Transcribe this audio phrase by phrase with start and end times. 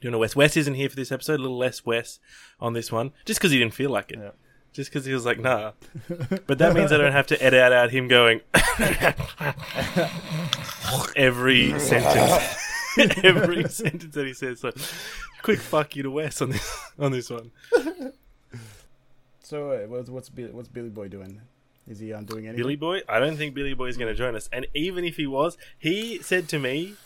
[0.00, 0.36] doing a Wes.
[0.36, 1.40] Wes isn't here for this episode.
[1.40, 2.20] A little less Wes
[2.60, 4.18] on this one, just because he didn't feel like it.
[4.18, 4.30] Yeah.
[4.72, 5.72] Just because he was like, nah.
[6.46, 8.42] But that means I don't have to edit out him going
[11.16, 12.64] every sentence.
[13.24, 14.60] every sentence that he says.
[14.60, 14.70] So,
[15.42, 17.50] quick fuck you to Wes on this on this one.
[19.48, 21.40] So uh, what's what's Billy, what's Billy Boy doing?
[21.88, 22.62] Is he um, doing anything?
[22.62, 23.00] Billy Boy?
[23.08, 24.46] I don't think Billy Boy is going to join us.
[24.52, 26.96] And even if he was, he said to me,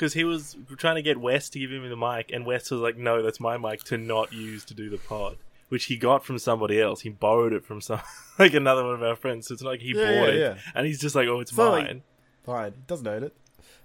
[0.00, 2.80] because he was trying to get Wes to give him the mic, and Wes was
[2.80, 5.36] like, no, that's my mic to not use to do the pod.
[5.68, 7.02] Which he got from somebody else.
[7.02, 8.00] He borrowed it from some,
[8.38, 9.46] like another one of our friends.
[9.48, 10.54] So it's not like he Yeah, bought yeah, it, yeah.
[10.74, 12.02] and he's just like, "Oh, it's So, mine."
[12.46, 13.36] Fine, he doesn't own it.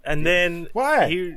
[0.06, 1.08] and then Why?
[1.10, 1.36] he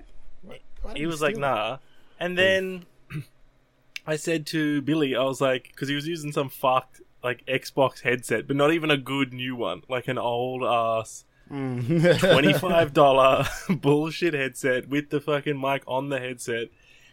[0.82, 1.48] Why did he was like, steal it?
[1.48, 1.78] "Nah."
[2.20, 2.86] And then
[4.06, 8.02] I said to Billy, I was like, because he was using some fucked like Xbox
[8.02, 11.24] headset, but not even a good new one, like an old ass.
[12.18, 16.68] twenty-five dollar bullshit headset with the fucking mic on the headset,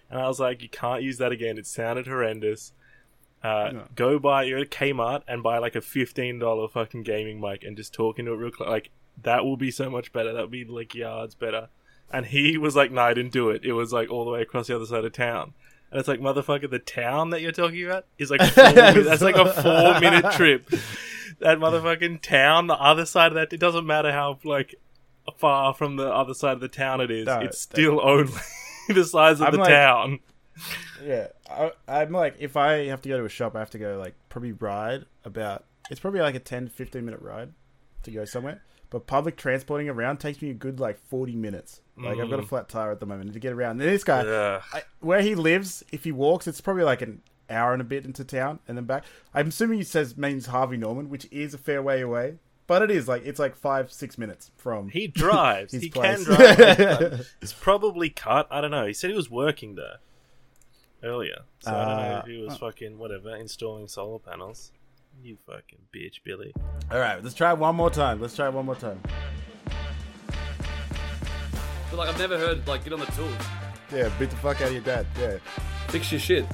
[0.10, 1.58] and I was like, you can't use that again.
[1.58, 2.72] It sounded horrendous.
[3.44, 3.84] Uh, No.
[3.96, 7.78] Go buy you're at Kmart and buy like a fifteen dollar fucking gaming mic and
[7.78, 8.70] just talk into it real close.
[8.70, 8.90] Like
[9.22, 10.34] that will be so much better.
[10.34, 11.70] That would be like yards better.
[12.12, 13.64] And he was like, "No, I didn't do it.
[13.64, 15.54] It was like all the way across the other side of town."
[15.92, 19.52] And it's like, motherfucker, the town that you're talking about is like that's like a
[19.54, 20.68] four minute trip.
[21.40, 24.76] That motherfucking town, the other side of that, it doesn't matter how like
[25.38, 27.26] far from the other side of the town it is.
[27.26, 28.32] No, it's still only
[28.90, 30.20] the size of I'm the like- town.
[31.04, 33.78] yeah, I, I'm like, if I have to go to a shop, I have to
[33.80, 35.66] go like probably ride about.
[35.92, 37.52] It's probably like a 10 15 minute ride
[38.04, 38.64] to go somewhere.
[38.90, 41.82] But public transporting around takes me a good like 40 minutes.
[41.98, 42.48] Like I've got a Mm.
[42.48, 43.82] flat tire at the moment to get around.
[43.82, 44.62] And this guy.
[44.72, 48.06] I, where he lives, if he walks, it's probably like an hour and a bit
[48.06, 49.04] into town and then back.
[49.34, 52.36] I'm assuming he says means Harvey Norman, which is a fair way away,
[52.68, 54.90] but it is like it's like five six minutes from.
[54.90, 55.72] He drives.
[55.74, 56.26] His he place.
[56.26, 57.28] can drive.
[57.42, 58.48] It's probably cut.
[58.50, 58.86] I don't know.
[58.86, 59.98] He said he was working there
[61.04, 61.42] earlier.
[61.60, 62.58] So I don't know Uh, if he was huh.
[62.60, 64.72] fucking whatever installing solar panels.
[65.24, 66.54] You fucking bitch, Billy.
[66.92, 68.20] All right, let's try it one more time.
[68.20, 69.02] Let's try it one more time.
[71.90, 73.34] But like I've never heard like get on the tools,
[73.94, 75.06] Yeah, beat the fuck out of your dad.
[75.20, 75.38] Yeah,
[75.88, 76.46] fix your shit,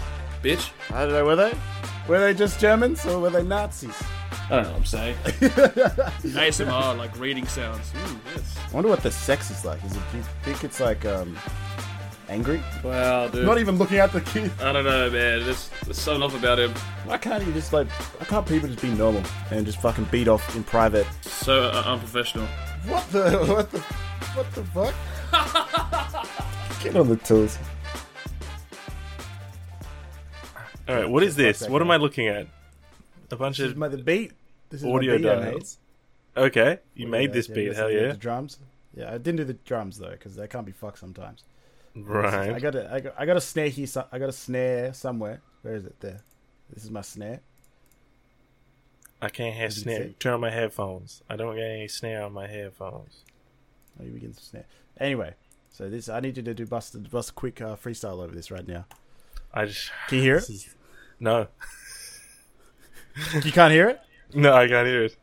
[0.44, 0.70] bitch.
[0.92, 1.26] I don't know.
[1.26, 1.54] Were they?
[2.08, 3.96] Were they just Germans or were they Nazis?
[4.50, 5.16] I don't know what I'm saying.
[5.24, 7.92] ASMR like reading sounds.
[7.92, 8.58] Mm, yes.
[8.70, 9.84] I wonder what the sex is like.
[9.86, 10.02] Is it?
[10.12, 11.38] Do you think it's like um,
[12.28, 12.62] angry?
[12.84, 13.46] Wow, dude.
[13.46, 14.52] Not even looking at the kid.
[14.60, 15.46] I don't know, man.
[15.46, 16.74] There's, there's something off about him.
[17.06, 17.88] Why can't you just like?
[17.90, 21.08] Why can't people just be normal and just fucking beat off in private?
[21.22, 22.48] So uh, unprofessional.
[22.88, 23.22] What the?
[23.48, 23.80] What the?
[24.34, 24.94] What the fuck?
[26.84, 27.58] Get on the tools.
[30.88, 31.68] All right, what is this?
[31.68, 31.92] What am.
[31.92, 32.48] I looking at?
[33.32, 34.34] A bunch This of my the beat.
[34.70, 35.78] This is audio beat dials.
[36.36, 37.76] Okay, you Audio made this dials, beat.
[37.76, 38.08] Hell yeah!
[38.10, 38.60] The drums.
[38.96, 41.44] Yeah, I didn't do the drums though because they can't be fucked sometimes.
[41.96, 42.52] Right.
[42.52, 43.88] I got a, I got, I got a snare here.
[43.88, 45.42] so- I got a snare somewhere.
[45.62, 46.00] Where is it?
[46.00, 46.22] There.
[46.74, 47.42] This is my snare.
[49.22, 50.10] I can't have snare.
[50.20, 51.22] Turn on my headphones.
[51.30, 53.24] I don't get any snare on my headphones.
[54.00, 54.66] Oh, you begin to snare.
[55.00, 55.36] Anyway,
[55.70, 58.50] so this I need you to do bust bust a quick uh, freestyle over this
[58.52, 58.86] right now.
[59.54, 60.50] I just Can you hear it?
[60.50, 60.76] is-
[61.20, 61.48] no,
[63.44, 64.00] You can't hear it.
[64.34, 65.18] no, I can't hear it.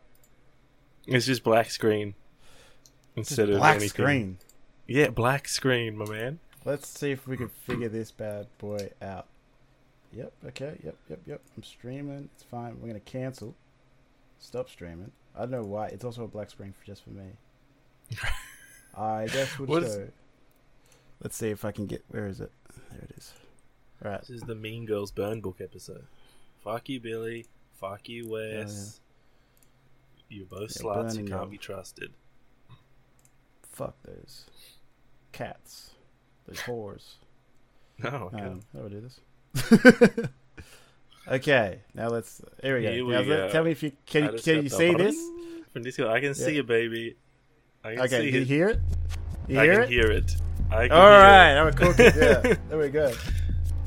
[1.07, 2.15] It's just black screen
[3.17, 3.89] instead of Black anything.
[3.89, 4.39] screen.
[4.87, 6.39] Yeah, black screen, my man.
[6.65, 9.27] Let's see if we can figure this bad boy out.
[10.13, 10.33] Yep.
[10.49, 10.79] Okay.
[10.85, 10.97] Yep.
[11.09, 11.21] Yep.
[11.27, 11.41] Yep.
[11.57, 12.29] I'm streaming.
[12.35, 12.79] It's fine.
[12.81, 13.55] We're gonna cancel.
[14.39, 15.11] Stop streaming.
[15.35, 15.87] I don't know why.
[15.89, 17.25] It's also a black screen for just for me.
[18.97, 20.09] I guess would What is- show.
[21.23, 22.05] Let's see if I can get.
[22.09, 22.53] Where is it?
[22.91, 23.33] There it is.
[24.03, 24.21] Right.
[24.21, 26.05] This is the Mean Girls Burn Book episode.
[26.63, 27.47] Fuck you, Billy.
[27.81, 29.01] Fuck you, Wes.
[30.29, 31.13] You're both Yeah, sluts.
[31.17, 31.51] You can't them.
[31.51, 32.11] be trusted.
[33.73, 34.45] Fuck those
[35.33, 35.91] cats.
[36.47, 37.15] Those whores.
[38.01, 38.43] No, okay.
[38.45, 40.29] Um, how do I do this?
[41.29, 42.41] okay, now let's.
[42.63, 42.93] Here we go.
[42.93, 43.49] Here we now, go.
[43.51, 44.23] Tell me if you can.
[44.29, 45.17] I You, can you see button this?
[45.73, 46.61] From Discord, I can see Yeah.
[46.61, 47.17] it, baby.
[47.83, 48.47] I can Okay, see can you it.
[48.47, 48.79] hear it?
[49.49, 49.89] You I hear can it?
[49.89, 50.37] hear it.
[50.71, 51.77] I can All right, it.
[51.77, 52.05] cooking.
[52.05, 53.13] Yeah, there we go.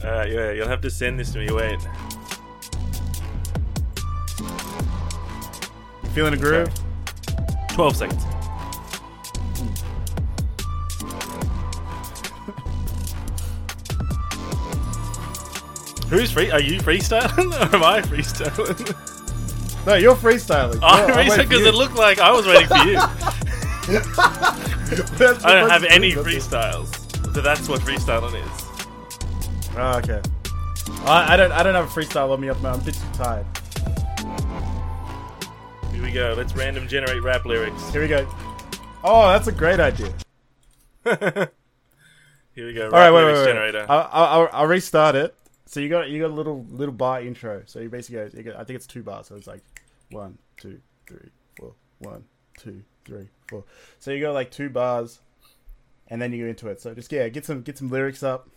[0.04, 1.52] Right, yeah, you'll have to send this to me.
[1.52, 1.80] Wait.
[6.14, 6.70] Feeling a groove?
[7.70, 8.24] Twelve seconds.
[16.10, 16.52] Who's free?
[16.52, 18.96] Are you freestyling or am I freestyling?
[19.84, 20.78] No, you're freestyling.
[20.84, 23.00] Oh, I'm No, freestyling because it looked like I was waiting for you.
[25.44, 26.40] I don't have any do, that's it.
[26.52, 28.71] freestyles, but that's what freestyling is.
[29.78, 30.22] Oh, okay.
[31.06, 31.52] I, I don't.
[31.52, 32.74] I don't have a freestyle on me up now.
[32.74, 33.46] I'm a bit too tired.
[35.94, 36.34] Here we go.
[36.36, 37.90] Let's random generate rap lyrics.
[37.92, 38.28] Here we go.
[39.04, 40.14] Oh, that's a great idea.
[42.54, 42.86] Here we go.
[42.86, 43.46] All right, wait, wait, wait.
[43.46, 43.86] generator.
[43.88, 45.36] I'll, I'll, I'll restart it.
[45.66, 47.64] So you got you got a little little bar intro.
[47.66, 48.38] So you basically go.
[48.38, 49.28] You got, I think it's two bars.
[49.28, 49.64] So it's like
[50.10, 51.74] one, two, three, four.
[52.00, 52.26] One,
[52.58, 53.64] two, three, four.
[54.00, 55.22] So you go like two bars,
[56.08, 56.82] and then you go into it.
[56.82, 58.50] So just yeah, get some get some lyrics up,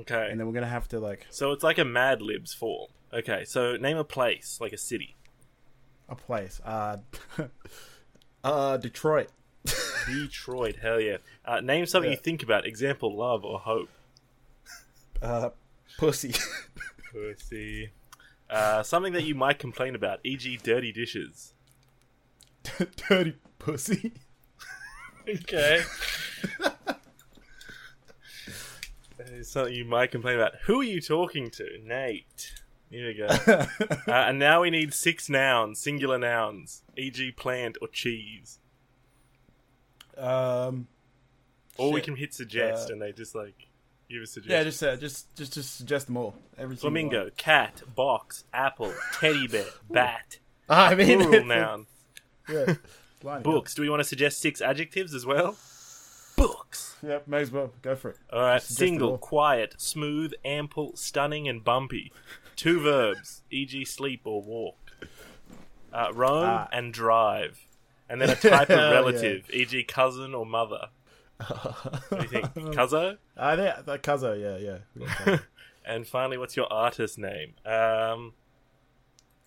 [0.00, 0.28] okay.
[0.30, 2.88] and then we're gonna have to like So it's like a Mad Libs form.
[3.12, 5.16] Okay, so name a place, like a city.
[6.08, 6.60] a place.
[6.64, 6.98] Uh,
[8.44, 9.28] uh, Detroit.
[10.06, 11.16] Detroit, hell yeah.
[11.44, 12.16] Uh, name something Yeah.
[12.16, 12.66] you think about.
[12.66, 13.88] Example, love or hope.
[15.22, 15.50] Uh,
[15.98, 16.34] pussy.
[17.12, 17.90] Pussy.
[18.50, 21.54] Uh, something that you might complain about, e.g., dirty dishes.
[23.08, 24.12] Dirty pussy.
[25.28, 25.82] Okay.
[29.42, 30.52] Something you might complain about.
[30.66, 31.66] Who are you talking to?
[31.84, 32.54] Nate.
[32.90, 33.26] Here we go.
[33.46, 33.66] uh,
[34.12, 38.58] and now we need six nouns, singular nouns, e.g., plant or cheese.
[40.16, 40.86] um,
[41.78, 43.66] Or we can hit suggest Uh, and they just like
[44.08, 44.56] give a suggestion.
[44.56, 46.34] yeah, just uh, just just just suggest them all.
[46.56, 47.30] Every Flamingo, one.
[47.36, 50.38] cat, box, apple, teddy bear, bat.
[50.68, 51.86] I mean, Plural noun.
[52.48, 52.74] Yeah.
[53.24, 53.42] Line it up.
[53.42, 53.74] Books.
[53.74, 55.56] Do we want to suggest six adjectives as well?
[56.36, 56.96] Books.
[57.02, 58.18] Yep, may as well go for it.
[58.32, 58.60] All right.
[58.62, 62.12] Them Single, quiet, smooth, ample, stunning, and bumpy.
[62.56, 64.76] Two verbs, e.g., sleep or walk.
[65.92, 66.68] Uh, roam Ah.
[66.72, 67.60] and drive.
[68.08, 68.90] And then a type of Yeah.
[68.90, 70.88] relative, e.g., cousin or mother.
[71.38, 72.46] What do you think?
[72.54, 73.18] Cuzzo?
[73.36, 74.78] I think that Cuzzo, yeah,
[75.26, 75.38] yeah.
[75.84, 77.54] And finally, what's your artist name?
[77.64, 78.32] Um,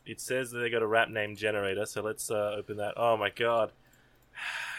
[0.06, 2.94] it says that they got a rap name generator, so let's uh, open that.
[2.97, 3.71] Oh my god,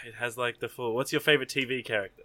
[0.06, 0.94] it has like the full.
[0.94, 2.24] What's your favorite TV character?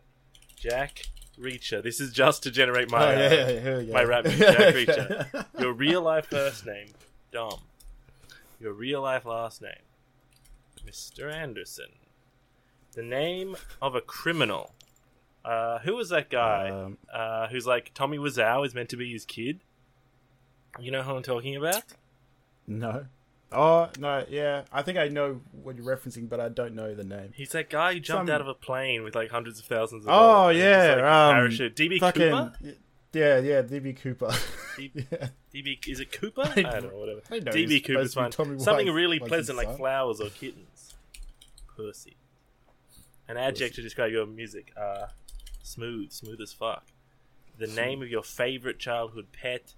[0.55, 1.03] Jack
[1.39, 1.83] Reacher.
[1.83, 3.93] This is just to generate my oh, yeah, uh, yeah, yeah, here we go.
[3.93, 4.33] my rap Jack
[4.75, 5.45] Reacher.
[5.59, 6.87] your real life first name,
[7.31, 7.59] Dom.
[8.59, 9.83] Your real life last name,
[10.87, 11.31] Mr.
[11.31, 11.89] Anderson.
[12.93, 14.71] The name of a criminal.
[15.43, 16.69] Uh, who was that guy?
[16.69, 19.59] Um, uh, who's like Tommy Wiseau is meant to be his kid.
[20.79, 21.83] You know who I'm talking about?
[22.67, 23.05] no.
[23.55, 24.63] Oh, no, yeah.
[24.71, 27.31] I think I know what you're referencing, but I don't know the name.
[27.33, 30.05] He's that guy who jumped Some- out of a plane with like hundreds of thousands
[30.05, 30.55] of Oh, dollars.
[30.57, 31.75] and just, yeah, like, um, parachute.
[31.75, 32.21] DB Fucking.
[32.31, 32.53] Cooper.
[33.13, 34.33] Yeah, yeah, DB Cooper.
[34.77, 35.27] D- yeah.
[35.53, 36.41] DB is it Cooper?
[36.43, 36.99] I I don't know.
[36.99, 37.21] Whatever.
[37.31, 38.59] I know DB Cooper's supposed to be fine.
[38.59, 40.95] Something really like pleasant like flowers or kittens.
[41.77, 42.17] Percy.
[43.27, 44.73] An adjective to describe your music.
[44.77, 45.07] Uh,
[45.63, 46.83] smooth, smooth as fuck.
[47.57, 49.73] The name of your favorite childhood pet.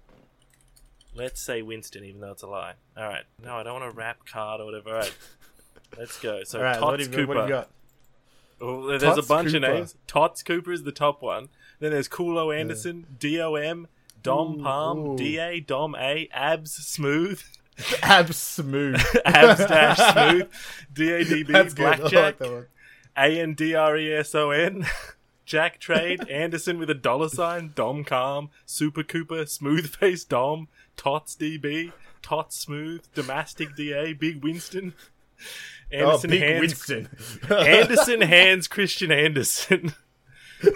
[1.14, 2.74] Let's say Winston, even though it's a lie.
[2.96, 3.24] All right.
[3.42, 4.90] No, I don't want a rap card or whatever.
[4.90, 5.14] All right.
[5.98, 6.44] Let's go.
[6.44, 7.26] So All right, Tots what have, you, Cooper.
[7.28, 7.68] what have you got?
[8.60, 9.66] Oh, there's Tots a bunch Cooper.
[9.66, 9.94] of names.
[10.06, 11.48] Tots Cooper is the top one.
[11.80, 13.88] Then there's Coolo Anderson, DOM,
[14.22, 15.16] Dom Ooh, Palm, ooh.
[15.16, 17.40] DA, Dom A, Abs Smooth,
[18.02, 19.00] Abs smooth.
[19.24, 20.50] Abs Dash Smooth,
[20.92, 21.78] DADB, That's.
[21.78, 22.40] Like Blackjack.
[23.16, 24.86] A N D R E S O N,
[25.44, 30.66] Jack Trade, Anderson with a dollar sign, Dom Calm, Super Cooper, Smooth Face Dom,
[30.98, 34.92] Tots DB, Tots Smooth, Damastic DA, Big Winston,
[35.90, 37.08] Anderson oh, Big Hands Winston.
[37.50, 39.94] Anderson Hands Christian Anderson.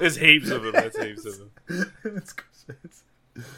[0.00, 0.72] There's heaps of them.
[0.72, 1.50] There's heaps of them.
[2.04, 2.34] It's-
[2.68, 3.02] it's-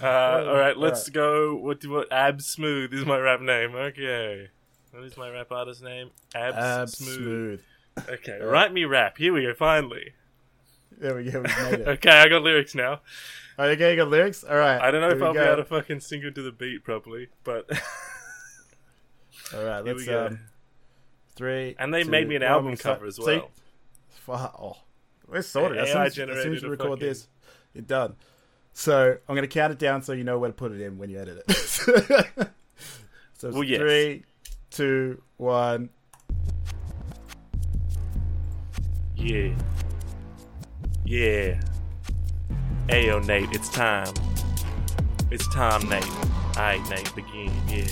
[0.02, 1.12] Uh, all right, let's Alright.
[1.14, 1.54] go.
[1.56, 1.86] What?
[1.86, 2.12] What?
[2.12, 3.74] Ab Smooth is my rap name.
[3.74, 4.48] Okay.
[4.90, 6.10] What is my rap artist name?
[6.34, 7.16] Ab, Abs Smooth.
[7.96, 8.08] smooth.
[8.10, 9.16] Okay, write me rap.
[9.16, 9.54] Here we go.
[9.54, 10.12] Finally.
[10.98, 11.38] There we go.
[11.40, 11.88] We made it.
[11.88, 13.00] Okay, I got lyrics now.
[13.64, 14.44] Okay, you getting got lyrics.
[14.44, 14.80] All right.
[14.80, 17.28] I don't know if I'll be able to fucking sing it to the beat properly,
[17.44, 17.68] but
[19.54, 20.26] All right, here let's go.
[20.26, 20.38] um,
[21.34, 21.74] three.
[21.78, 23.50] And they two, made me an album cover as well.
[24.08, 24.56] Fuck.
[24.60, 24.76] Oh,
[25.28, 25.78] we're sorted.
[25.78, 27.28] As soon as, as, soon as you record fucking- this,
[27.74, 28.16] you're done.
[28.72, 31.10] So I'm gonna count it down so you know where to put it in when
[31.10, 31.56] you edit it.
[33.36, 33.80] so Well, yes.
[33.80, 34.24] three,
[34.70, 35.90] two, one.
[39.16, 39.54] Yeah.
[41.04, 41.60] Yeah.
[42.90, 44.12] Ayo, Nate, it's time.
[45.30, 46.04] It's time, Nate.
[46.56, 47.86] Alright, Nate, begin, yeah.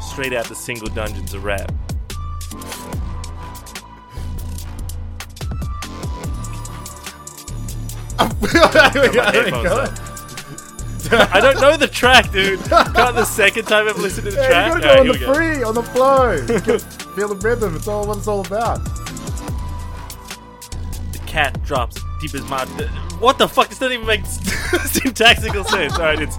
[0.00, 1.70] Straight out the single dungeons of rap.
[8.18, 9.68] There we go, my there we headphones
[11.08, 11.16] go.
[11.16, 11.34] up.
[11.34, 12.62] I don't know the track, dude.
[12.68, 14.74] Got the second time I've listened to the Yeah, track.
[14.74, 16.46] you gotta go Alright, on the free, on the flow.
[16.46, 16.82] Get-
[17.14, 17.74] Feel the rhythm.
[17.76, 18.84] It's all what it's all about.
[21.12, 22.64] The cat drops deep as my.
[23.20, 23.68] What the fuck?
[23.68, 25.94] This doesn't even make syntactical sense.
[25.94, 26.36] Alright, it's.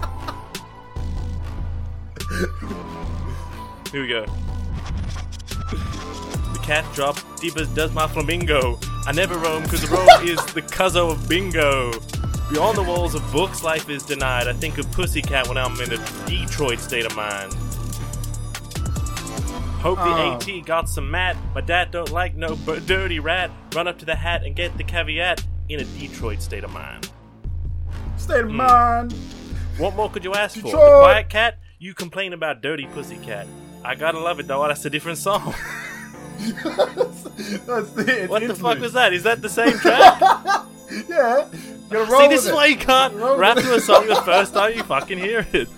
[3.90, 4.24] Here we go.
[6.52, 8.78] The cat drops deep as does my flamingo.
[9.06, 11.92] I never roam because the roam is the cuzzo of bingo.
[12.50, 14.48] Beyond the walls of books, life is denied.
[14.48, 17.52] I think of Pussycat when I'm in a Detroit state of mind.
[19.80, 20.38] Hope the uh.
[20.42, 20.56] Oh.
[20.56, 21.36] AT got some mat.
[21.54, 23.50] My dad don't like no b- dirty rat.
[23.74, 27.10] Run up to the hat and get the caveat in a Detroit state of mind.
[28.16, 28.56] State of hmm.
[28.56, 29.12] mind.
[29.78, 30.70] What more could you ask for?
[30.70, 31.58] The quiet cat?
[31.78, 33.46] You complain about dirty pussy cat.
[33.82, 34.66] I gotta love it though.
[34.66, 35.54] That's a different song.
[36.40, 37.22] That's
[37.92, 39.12] the, it's what the fuck was that?
[39.12, 40.66] Is that the same track?
[41.08, 41.48] Yeah.
[41.48, 45.18] See, this is why you can't rap to a song the first time you fucking
[45.18, 45.68] hear it.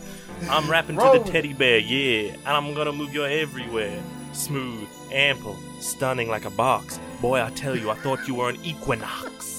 [0.49, 4.03] I'm rapping Roll to the teddy bear, yeah, and I'm gonna move you everywhere.
[4.33, 6.99] Smooth, ample, stunning like a box.
[7.21, 9.52] Boy, I tell you, I thought you were an equinox.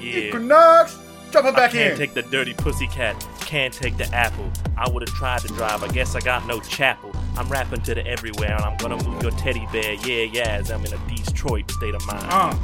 [0.00, 0.16] Yeah.
[0.28, 0.98] Equinox.
[1.30, 1.88] Drop it back here.
[1.90, 1.98] Can't in.
[1.98, 3.26] take the dirty pussy cat.
[3.40, 4.50] Can't take the apple.
[4.76, 5.82] I would have tried to drive.
[5.82, 7.12] I guess I got no chapel.
[7.36, 9.94] I'm rapping to the everywhere, and I'm gonna move your teddy bear.
[9.94, 12.26] Yeah, yeah, as I'm in a Detroit state of mind.
[12.30, 12.54] Uh.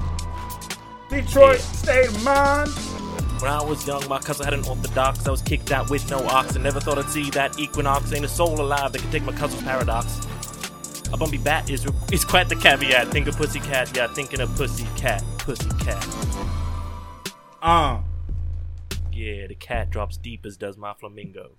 [1.10, 1.62] Detroit Yeah.
[1.62, 2.70] state of mind.
[3.40, 5.26] When I was young, my cousin had an orthodox.
[5.26, 8.12] I was kicked out with no ox, and never thought I'd see that equinox.
[8.12, 10.20] Ain't a soul alive that can take my cousin's paradox.
[11.12, 13.08] A bumpy bat is is quite the caveat.
[13.08, 15.22] Think of pussy cat, yeah, thinking of pussy cat,
[17.64, 18.00] pussy cat.
[18.00, 18.00] Uh.
[19.12, 21.52] Yeah, the cat drops deep as does my flamingo.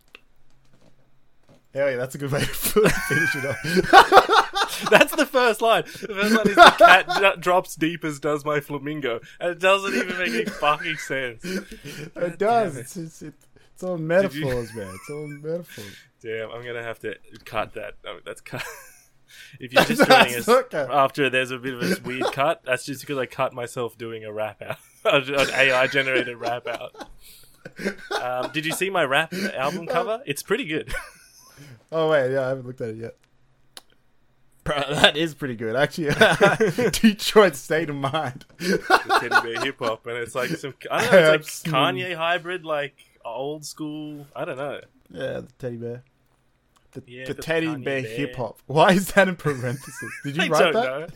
[1.74, 4.41] Hell yeah, that's a good way to finish it off.
[4.89, 5.83] That's the first line.
[5.83, 9.59] The first line is the cat d- drops deep as does my flamingo, and it
[9.59, 11.43] doesn't even make any fucking sense.
[11.45, 12.75] it does.
[12.77, 14.93] It's, it's, it's, it's all you- metaphors, man.
[14.93, 15.95] It's all metaphors.
[16.21, 17.93] Damn, I'm gonna have to cut that.
[18.03, 18.63] No, that's cut.
[19.60, 20.86] If you're just joining us okay.
[20.89, 24.24] after there's a bit of a weird cut, that's just because I cut myself doing
[24.24, 27.10] a rap out, an AI generated rap out.
[28.22, 30.22] Um, did you see my rap album cover?
[30.25, 30.94] It's pretty good.
[31.92, 33.15] Oh wait, yeah, I haven't looked at it yet.
[34.65, 36.10] Bro, that is pretty good, actually.
[36.92, 38.44] Detroit state of mind.
[38.58, 41.96] the teddy bear hip hop, and it's like some I don't know, it's seen- like
[41.96, 44.25] Kanye hybrid, like old school.
[44.36, 44.82] I don't know.
[45.12, 46.04] Yeah, the teddy bear.
[46.96, 48.12] The, Yeah, the the teddy Kanye bear, bear.
[48.18, 48.60] hip hop.
[48.66, 50.12] Why is that in parentheses?
[50.24, 51.10] Did you write don't that?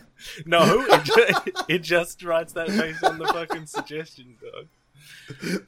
[0.46, 0.66] know.
[0.66, 4.68] No, it just, it just writes that based on the fucking suggestions, dog.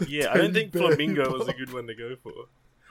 [0.08, 2.32] Yeah, I don't think flamingo was a good one to go for.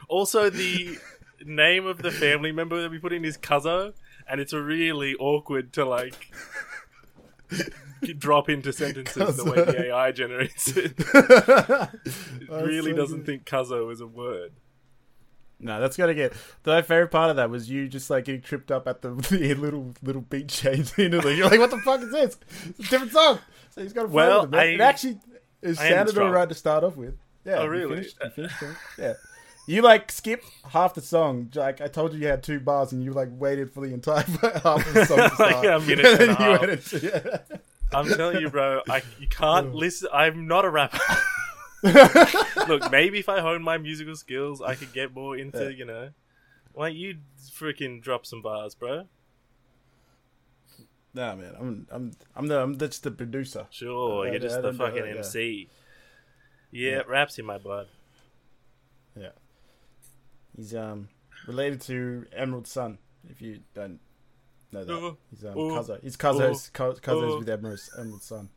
[0.09, 0.97] Also, the
[1.45, 3.93] name of the family member that we put in is Cuzzo,
[4.29, 6.33] and it's really awkward to like
[8.19, 10.95] drop into sentences the way the AI generates it.
[10.99, 13.27] It really so doesn't good.
[13.27, 14.53] think Cuzzo is a word.
[15.61, 16.33] No, that's gotta get.
[16.62, 19.55] The favorite part of that was you just like getting tripped up at the, the
[19.55, 20.97] little little beat change.
[20.97, 22.38] Know, like, you're like, what the fuck is this?
[22.69, 23.38] It's a different song.
[23.71, 24.59] So he's got a Well, with it.
[24.59, 25.19] I- it actually
[25.62, 27.17] it I sounded alright to start off with.
[27.45, 27.57] Yeah.
[27.59, 27.97] Oh, you really?
[27.97, 28.76] finished- you finished it.
[28.99, 29.12] yeah.
[29.67, 31.50] You like skip half the song.
[31.55, 34.23] Like I told you, you had two bars, and you like waited for the entire
[34.62, 35.67] half of the song to Like start.
[35.67, 36.62] a minute and a half.
[36.62, 37.57] into yeah.
[37.93, 40.09] I'm telling you, bro, I you can't listen.
[40.12, 40.99] I'm not a rapper.
[42.68, 45.68] Look, maybe if I hone my musical skills, I could get more into, Yeah.
[45.70, 46.10] you know.
[46.72, 47.16] Why don't you
[47.52, 49.06] freaking drop some bars, bro?
[51.14, 53.66] Nah, man, I'm I'm I'm the I'm just the producer.
[53.70, 55.06] Sure, I- you're I just the don't know, fucking.
[55.06, 55.68] MC.
[56.70, 57.02] Yeah, Yeah.
[57.08, 57.88] raps in my blood.
[59.18, 59.30] Yeah.
[60.56, 61.08] He's um
[61.49, 62.99] related to Emerald Sun.
[63.28, 63.99] If you don't
[64.70, 65.99] know that, he's um cousin.
[66.02, 68.49] He's cousins co- cousins with Emerald Emerald Sun.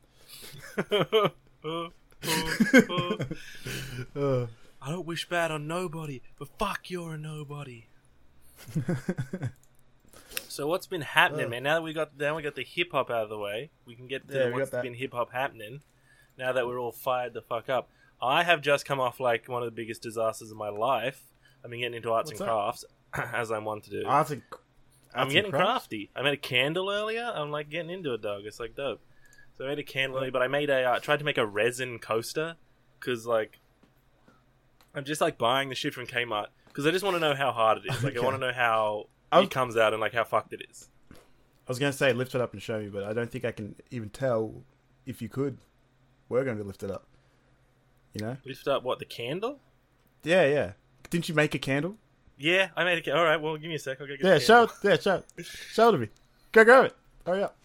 [4.16, 4.48] Uh,
[4.82, 7.88] I don't wish bad on nobody, but fuck, you're a nobody.
[10.48, 11.64] So what's been happening, man?
[11.64, 13.96] Now that we got now we got the hip hop out of the way, we
[13.96, 15.82] can get to Yeah, what's been hip hop happening.
[16.38, 17.90] Now that we're all fired the fuck up,
[18.22, 21.24] I have just come off like one of the biggest disasters of my life.
[21.64, 22.54] I've been getting into arts What's and that?
[22.54, 22.86] crafts,
[23.34, 24.04] as I'm one to do.
[24.06, 25.66] arts and, I'm arts and getting crafts?
[25.66, 26.10] crafty.
[26.16, 27.32] I made a candle earlier.
[27.34, 28.44] I'm like getting into it, dog.
[28.46, 29.02] It's like dope.
[29.58, 32.00] So I made a candle, but I made a uh, tried to make a resin
[32.00, 32.56] coaster
[33.00, 33.60] because like
[34.96, 37.52] I'm just like buying the shit from Kmart because I just want to know how
[37.52, 38.04] hard it is.
[38.04, 40.54] Like I want to know how I was- it comes out and like how fucked
[40.54, 40.90] it is.
[41.12, 43.52] I was gonna say lift it up and show me, but I don't think I
[43.52, 44.64] can even tell
[45.06, 45.58] if you could.
[46.30, 47.06] We're going to lift it up.
[48.14, 48.38] You know?
[48.46, 49.60] Lift up what the candle?
[50.24, 50.72] Yeah, yeah.
[51.10, 51.98] Didn't you make a candle?
[52.38, 53.02] Yeah, I made a.
[53.02, 54.00] Ca- All right, well, give me a sec.
[54.02, 54.76] I'll go get Yeah, the show candle.
[54.84, 54.88] it.
[54.90, 55.46] Yeah, show it.
[55.46, 56.08] Show it to me.
[56.54, 56.96] Go, grab it.
[57.26, 57.56] Hurry up.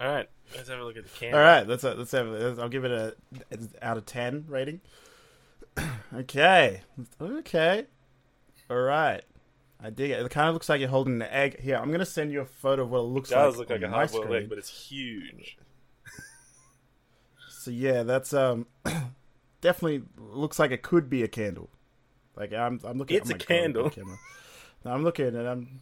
[0.00, 1.38] All right, let's have a look at the candle.
[1.38, 2.58] All right, let's uh, let's have.
[2.58, 3.14] I'll give it a
[3.82, 4.80] out of ten rating.
[6.14, 6.80] okay,
[7.20, 7.86] okay,
[8.70, 9.22] all right.
[9.82, 10.24] I dig it.
[10.24, 11.60] It kind of looks like you're holding an egg.
[11.60, 13.40] Here, I'm gonna send you a photo of what it looks like.
[13.40, 13.70] It does like.
[13.70, 15.58] look like a my hard boiled egg, but it's huge.
[17.48, 18.66] So yeah, that's um
[19.60, 21.68] definitely looks like it could be a candle.
[22.36, 23.18] Like I'm I'm looking.
[23.18, 23.84] It's oh a God, candle.
[23.84, 24.18] the camera.
[24.84, 25.80] No, I'm looking and I'm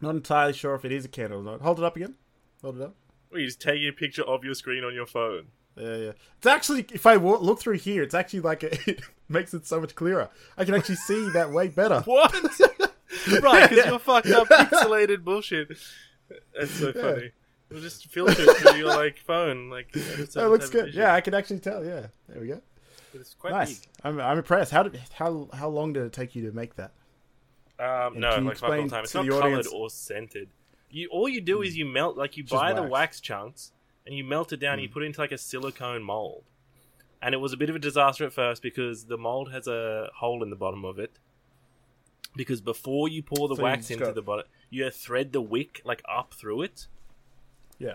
[0.00, 1.60] not entirely sure if it is a candle or not.
[1.62, 2.14] Hold it up again.
[2.62, 2.94] Hold it up.
[3.42, 5.48] Just take a picture of your screen on your phone.
[5.76, 6.12] Yeah, yeah.
[6.36, 9.80] It's actually, if I look through here, it's actually like a, it makes it so
[9.80, 10.28] much clearer.
[10.56, 12.00] I can actually see that way better.
[12.06, 12.32] What?
[13.42, 15.68] right, because you're fucked up, pixelated bullshit.
[16.58, 17.30] That's so funny.
[17.70, 19.90] We'll just filter it through your like phone, like.
[19.92, 20.94] That looks good.
[20.94, 21.84] Yeah, I can actually tell.
[21.84, 22.60] Yeah, there we go.
[23.14, 23.82] it's quite nice.
[24.02, 24.70] I'm, I'm impressed.
[24.70, 26.92] How did how how long did it take you to make that?
[27.78, 29.04] Um, And no, like all the time.
[29.04, 30.50] It's not colored audience- or scented.
[30.94, 32.90] You all you do is you melt like you Just buy the wax.
[32.90, 33.72] wax chunks
[34.06, 34.74] and you melt it down.
[34.74, 34.92] and You Mm.
[34.92, 36.44] put it into like a silicone mold,
[37.20, 40.10] and it was a bit of a disaster at first because the mold has a
[40.16, 41.10] hole in the bottom of it.
[42.36, 45.32] Because before you pour the So you wax just into got- the bottom, you thread
[45.32, 46.86] the wick like up through it.
[47.78, 47.94] Yeah.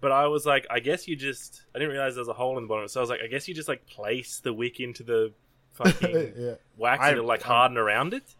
[0.00, 1.62] But I was like, I guess you just.
[1.74, 2.86] I didn't realize there was a hole in the bottom.
[2.88, 5.32] So I was like, I guess you just like place the wick into the
[5.72, 6.54] fucking yeah.
[6.76, 8.34] wax I- and it'll like I- harden around it.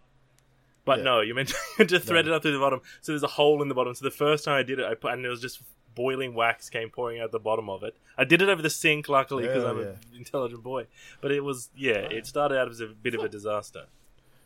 [0.87, 1.05] But Yeah.
[1.05, 2.33] no, you meant to just thread No.
[2.33, 2.81] it up through the bottom.
[3.03, 3.95] So there's a hole in the bottom.
[3.95, 5.61] So the first time I did it, I put and it was just
[5.95, 7.97] boiling wax came pouring out the bottom of it.
[8.17, 9.85] I did it over the sink, luckily, because Yeah, I'm yeah.
[9.85, 10.87] an intelligent boy.
[11.21, 13.85] But it was yeah, it started out as a bit of a disaster.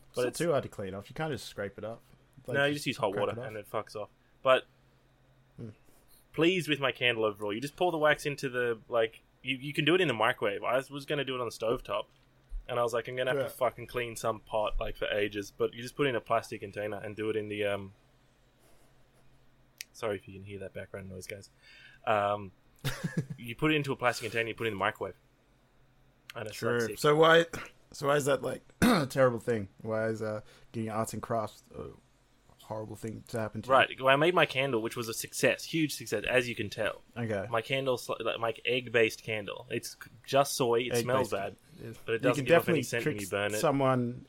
[0.09, 1.09] It's But not it's too hard to clean off.
[1.09, 2.01] You can't just scrape it up.
[2.47, 4.09] Like, no, you just use hot water it and it fucks off.
[4.43, 4.63] But
[5.57, 5.69] Hmm.
[6.33, 7.53] pleased with my candle overall.
[7.53, 10.13] You just pour the wax into the like you, you can do it in the
[10.13, 10.63] microwave.
[10.63, 12.05] I was going to do it on the stovetop.
[12.69, 13.45] And I was like, I'm gonna have Yeah.
[13.45, 15.51] to fucking clean some pot like for ages.
[15.55, 17.93] But you just put it in a plastic container and do it in the um.
[19.93, 21.49] Sorry if you can hear that background noise, guys.
[22.07, 22.51] Um,
[23.37, 24.49] you put it into a plastic container.
[24.49, 25.15] You put it in the microwave.
[26.35, 26.95] And it's Sure.
[26.95, 27.45] So why
[27.91, 29.67] so why is that like a terrible thing?
[29.81, 30.41] Why is uh,
[30.71, 31.87] getting arts and crafts a
[32.63, 33.67] horrible thing to happen to?
[33.67, 33.73] you?
[33.73, 33.89] Right.
[33.99, 37.01] Well, I made my candle, which was a success, huge success, as you can tell.
[37.17, 37.45] Okay.
[37.51, 39.67] My candle, like my egg-based candle.
[39.69, 40.87] It's just soy.
[40.91, 41.55] It smells Egg-based.
[41.70, 41.95] bad, Yes.
[42.05, 43.59] but it you doesn't can definitely any scent trick burn it.
[43.59, 44.25] someone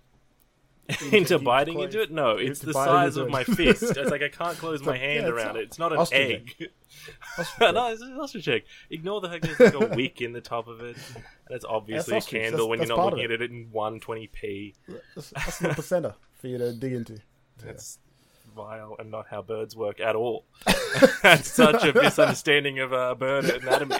[0.88, 2.10] into into biting close- into it?
[2.10, 3.30] No, it's the size of it.
[3.30, 3.82] my fist.
[3.82, 5.62] It's like I can't close It's my hand yeah, around not- it.
[5.64, 6.20] It's not an ostrich
[6.60, 6.70] egg.
[7.38, 8.64] Ostrich no, it's an ostrich egg.
[8.90, 10.96] Ignore the fact there's like a wick in the top of it.
[11.14, 11.24] And
[11.56, 12.40] it's obviously ostrich.
[12.42, 14.74] a candle That's- when you're not part of looking at it in 120p.
[15.14, 17.18] That's, that's not the center for you to dig into.
[17.64, 17.98] That's
[18.54, 20.44] vile and not how birds work at all.
[21.22, 23.96] That's such a misunderstanding of uh, bird anatomy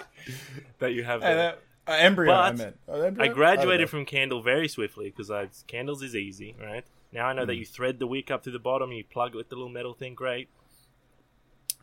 [0.79, 1.55] that you have there.
[1.88, 2.79] Uh, embryo, I meant.
[2.88, 3.31] Uh, embryo?
[3.31, 3.87] I graduated know.
[3.88, 6.85] from candle very swiftly because candles is easy, right?
[7.12, 7.49] Now I know Hmm.
[7.49, 9.71] that you thread the wick up to the bottom, you plug it with the little
[9.71, 10.49] metal thing, great.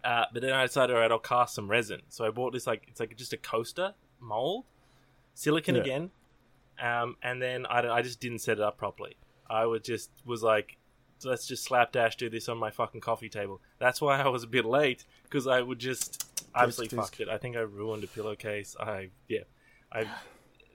[0.03, 2.01] Uh, but then I decided, all right, I'll cast some resin.
[2.09, 4.65] So I bought this like it's like just a coaster mold,
[5.33, 5.81] silicon Yeah.
[5.81, 6.11] again,
[6.81, 9.17] um, and then I, I just didn't set it up properly.
[9.49, 10.77] I would just was like,
[11.25, 13.59] let's just slapdash do this on my fucking coffee table.
[13.77, 17.27] That's why I was a bit late because I would just obviously fucked it.
[17.27, 18.77] I think I ruined a pillowcase.
[18.79, 19.41] I yeah,
[19.91, 20.05] I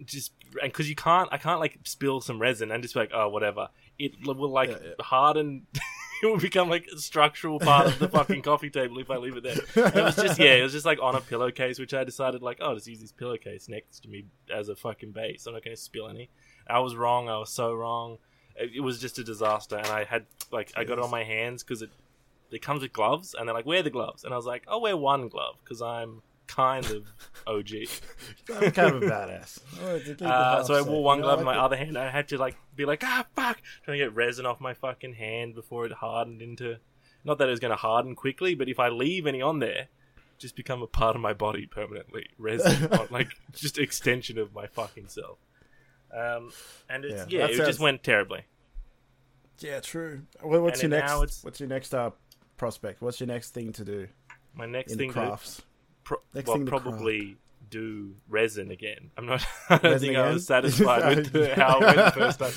[0.04, 3.10] just and because you can't, I can't like spill some resin and just be like,
[3.14, 3.68] oh whatever.
[3.98, 5.04] It will like Yeah, yeah.
[5.04, 5.66] harden.
[6.22, 9.36] it will become like a structural part of the fucking coffee table if I leave
[9.36, 9.84] it there.
[9.84, 12.42] And it was just yeah, it was just like on a pillowcase, which I decided
[12.42, 15.46] like, oh, just use this pillowcase next to me as a fucking base.
[15.46, 16.28] I'm not going to spill any.
[16.68, 17.28] I was wrong.
[17.28, 18.18] I was so wrong.
[18.56, 21.24] It, it was just a disaster, and I had like I got it on my
[21.24, 21.90] hands because it
[22.50, 24.80] it comes with gloves, and they're like, wear the gloves, and I was like, I'll
[24.80, 27.06] wear one glove because I'm kind of
[27.46, 27.70] OG.
[28.54, 29.60] I'm kind of a badass.
[29.84, 31.96] To keep the Uh, so I wore one glove I in my other hand.
[31.98, 35.14] I had to like be like, ah, fuck, trying to get resin off my fucking
[35.14, 36.78] hand before it hardened into.
[37.24, 39.88] Not that it was going to harden quickly, but if I leave any on there,
[40.38, 42.26] just become a part of my body permanently.
[42.38, 45.38] Resin, on, like just extension of my fucking self.
[46.12, 46.50] Um,
[46.88, 48.42] and it's, Yeah, yeah, it sounds- just went terribly.
[49.60, 50.22] Yeah, true.
[50.42, 51.44] Well, what's And your next?
[51.44, 52.10] What's your next uh,
[52.56, 53.00] prospect?
[53.00, 54.08] What's your next thing to do
[54.54, 55.62] My next in thing the to crafts?
[56.04, 57.36] Pro- Next well, probably
[57.70, 59.10] do resin again.
[59.16, 59.44] I'm not.
[59.68, 62.52] I don't Resin think I was satisfied with the- how went the first time.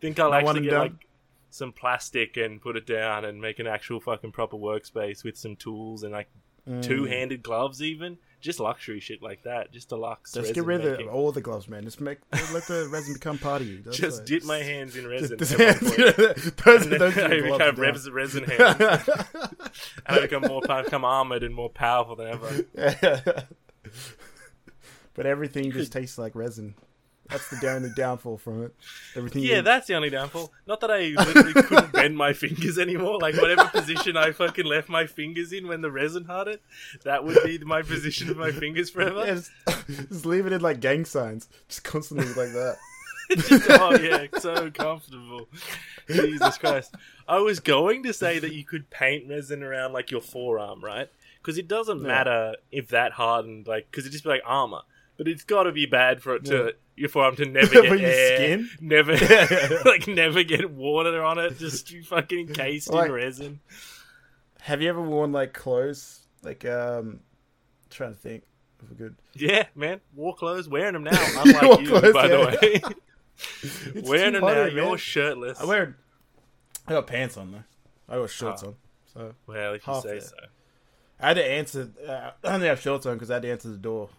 [0.00, 0.80] think I'll No actually get done?
[0.80, 1.06] like
[1.50, 5.56] some plastic and put it down and make an actual fucking proper workspace with some
[5.56, 6.28] tools and like
[6.68, 6.80] Mm.
[6.80, 9.72] two-handed gloves, even just luxury shit like that.
[9.72, 10.32] Just deluxe.
[10.32, 11.08] Just get rid making.
[11.08, 11.84] of all the gloves, man.
[11.84, 12.18] Just make
[12.52, 13.80] let the resin become part of you.
[13.84, 15.38] That's Just like- dip my hands in resin.
[15.38, 16.56] Just- point.
[16.56, 17.02] Those- And then
[17.32, 17.74] I become down.
[17.80, 18.12] resin,
[18.44, 18.48] hands,
[18.80, 19.08] and
[20.06, 23.44] I become more become armored and more powerful than ever.
[25.14, 26.74] but everything just tastes like resin.
[27.32, 28.74] That's the only downfall from it.
[29.16, 29.42] Everything.
[29.42, 30.52] Yeah, you- that's the only downfall.
[30.66, 33.18] Not that I literally couldn't bend my fingers anymore.
[33.18, 36.60] Like whatever position I fucking left my fingers in when the resin hardened,
[37.04, 39.24] that would be my position of my fingers forever.
[39.26, 39.50] Yeah, just,
[40.08, 42.76] just leave it in like gang signs, just constantly like that.
[43.36, 45.48] Just- oh yeah, so comfortable.
[46.08, 46.94] Jesus Christ!
[47.26, 51.08] I was going to say that you could paint resin around like your forearm, right?
[51.40, 52.06] Because it doesn't Yeah.
[52.08, 54.82] matter if that hardened, like because it just be like armor.
[55.16, 58.00] But it's got to be bad for it to your forearm to never For get
[58.00, 58.70] your air, skin?
[58.80, 59.12] never
[59.84, 63.60] like never get water on it, just be fucking encased Like- in resin.
[64.62, 67.18] Have you ever worn like clothes Like, um,
[67.90, 68.44] trying to think
[68.80, 69.16] of a good.
[69.34, 71.32] Yeah, man, war clothes, wearing them now.
[71.38, 72.28] Unlike War you, clothes, by yeah.
[72.28, 72.80] the way.
[73.94, 75.60] It's wearing too them hot now, here, you're shirtless.
[75.60, 75.96] I wear.
[76.86, 77.64] I got pants on though.
[78.08, 78.68] I got shorts Ah.
[78.68, 78.74] on.
[79.12, 80.20] So well, if you half say there.
[80.20, 80.36] so.
[81.20, 81.90] I had to answer.
[82.06, 84.10] Uh, I only have shorts on because I had to answer the door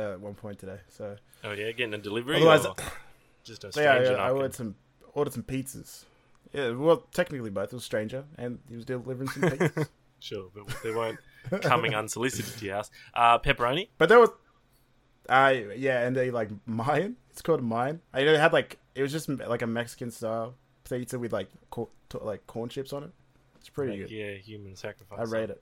[0.00, 0.78] at one point today.
[0.88, 2.36] So Oh yeah, getting a delivery.
[2.36, 2.66] Otherwise-
[3.44, 4.74] just a So yeah, stranger yeah, I ordered some
[5.14, 6.04] ordered some pizzas.
[6.52, 7.72] Yeah, well, technically both.
[7.72, 9.88] It was stranger, and he was delivering some pizzas.
[10.20, 11.18] Sure, but they weren't
[11.62, 12.92] coming unsolicited to your house.
[13.12, 13.88] Uh, pepperoni.
[13.98, 14.30] but there was,
[15.28, 17.16] I yeah, and they like Mayan.
[17.30, 18.00] It's called Mayan.
[18.14, 20.54] I know it had like it was just like a Mexican style
[20.88, 21.88] pizza with like cor-
[22.20, 23.10] like corn chips on it.
[23.58, 24.10] It's pretty Like, good.
[24.14, 25.18] yeah, human sacrifice.
[25.18, 25.60] I rate it.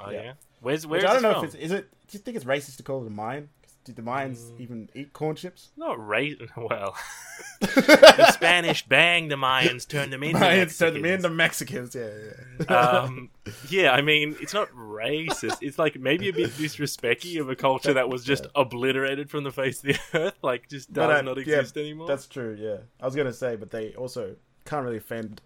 [0.00, 0.22] Oh yeah.
[0.22, 0.32] yeah.
[0.62, 1.44] Where's where's I don't know from?
[1.44, 1.88] if it's is it.
[2.14, 3.48] Do you think it's racist to call it a?
[3.60, 4.60] 'Cause Do the Mayans Mm.
[4.60, 5.70] even eat corn chips?
[5.76, 6.38] Not right.
[6.56, 6.96] Well,
[7.60, 11.24] the Spanish banged the Mayans, turned them into Mayans turned them Mexicans.
[11.24, 11.94] into Mexicans.
[11.96, 12.76] Yeah, yeah.
[13.00, 13.30] um,
[13.68, 15.58] yeah, I mean, it's not racist.
[15.60, 19.50] It's like maybe a bit disrespecty of a culture that was just obliterated from the
[19.50, 22.06] face of the earth, like just does not yeah, exist anymore.
[22.06, 22.56] That's true.
[22.56, 25.42] Yeah, I was gonna say, but they also can't really offend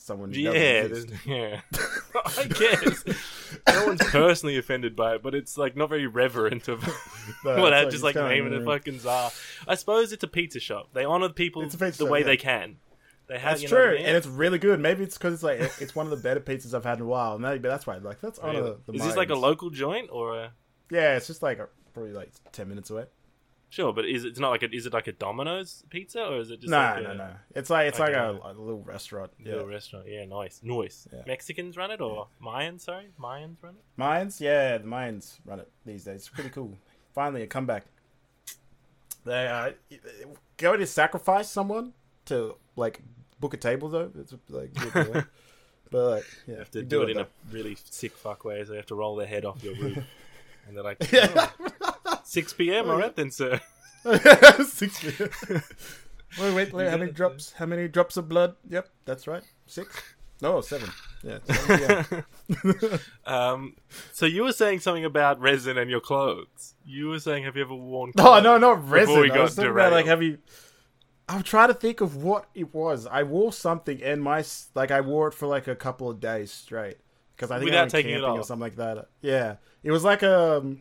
[0.00, 0.32] someone.
[0.34, 0.88] Yeah,
[1.26, 1.60] yeah.
[2.38, 3.04] I guess
[3.68, 6.82] no one's personally offended by it, but it's like not very reverent of
[7.44, 9.30] No, what I like- just like naming a fucking czar.
[9.68, 10.88] I suppose it's a pizza shop.
[10.92, 12.26] They honor people It's a pizza the shop, way yeah.
[12.26, 12.76] they can.
[13.28, 14.06] They have That's you know what I true, mean?
[14.06, 14.80] and it's really good.
[14.80, 17.06] Maybe it's because it's like it's one of the better pizzas I've had in a
[17.06, 17.38] while.
[17.38, 17.98] Maybe that's why.
[17.98, 18.76] Like that's honor Really?
[18.86, 18.92] the.
[18.94, 20.52] Is this like a local joint or a
[20.90, 23.04] Yeah, it's just like a, probably like ten minutes away.
[23.70, 23.92] Sure?
[23.94, 26.50] But is it, it's not like a, is it like a Domino's pizza or is
[26.50, 27.30] it just No, like no, a no.
[27.54, 29.30] It's like it's like a, a little restaurant.
[29.42, 30.06] Yeah, little restaurant?
[30.08, 31.08] Yeah, nice, nice.
[31.12, 31.22] Yeah.
[31.26, 32.82] Mexicans run it or Mayans?
[32.82, 33.82] Sorry, Mayans run it.
[33.96, 36.16] Mines, yeah, the Mines run it these days.
[36.16, 36.76] It's pretty cool.
[37.14, 37.84] Finally, a comeback.
[39.24, 39.70] They uh,
[40.56, 41.92] go to sacrifice someone
[42.26, 43.00] to like
[43.38, 44.10] book a table though.
[44.18, 44.72] It's like,
[45.90, 47.22] but like, yeah, You have to you do, it in though.
[47.22, 49.98] a really sick fuck way, so they have to roll their head off your roof,
[50.66, 51.48] and they're like, Yeah.
[51.82, 51.89] "Oh,
[52.30, 52.88] 6 p.m.
[52.88, 53.60] All right then, sir.
[54.64, 55.00] Six.
[55.00, 55.62] p.m.
[56.40, 56.88] wait, wait, wait.
[56.88, 57.52] How many drops?
[57.54, 58.54] How many drops of blood?
[58.68, 59.42] Yep, that's right.
[59.66, 60.00] Six.
[60.40, 60.90] No, seven.
[61.24, 61.38] Yeah.
[61.42, 62.24] seven,
[63.26, 63.76] um,
[64.12, 66.74] so you were saying something about resin and your clothes.
[66.86, 68.12] You were saying, have you ever worn?
[68.16, 68.44] No, clothes?
[68.44, 69.20] no, not resin.
[69.20, 70.38] we I was got talking about like have you?
[71.28, 73.08] I'm trying to think of what it was.
[73.08, 74.44] I wore something and my
[74.76, 76.98] like I wore it for like a couple of days straight
[77.34, 79.08] because I think I Without went taking it camping or something like that.
[79.20, 80.76] Yeah, it was like a.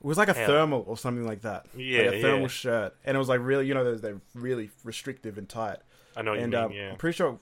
[0.00, 0.46] It was like a Hell.
[0.46, 1.66] thermal or something like that.
[1.76, 2.46] Yeah, like a thermal yeah.
[2.48, 5.78] shirt, and it was like really, you know, they're, they're really restrictive and tight.
[6.16, 6.66] I know what and you mean.
[6.66, 6.90] um, yeah.
[6.90, 7.38] I'm pretty sure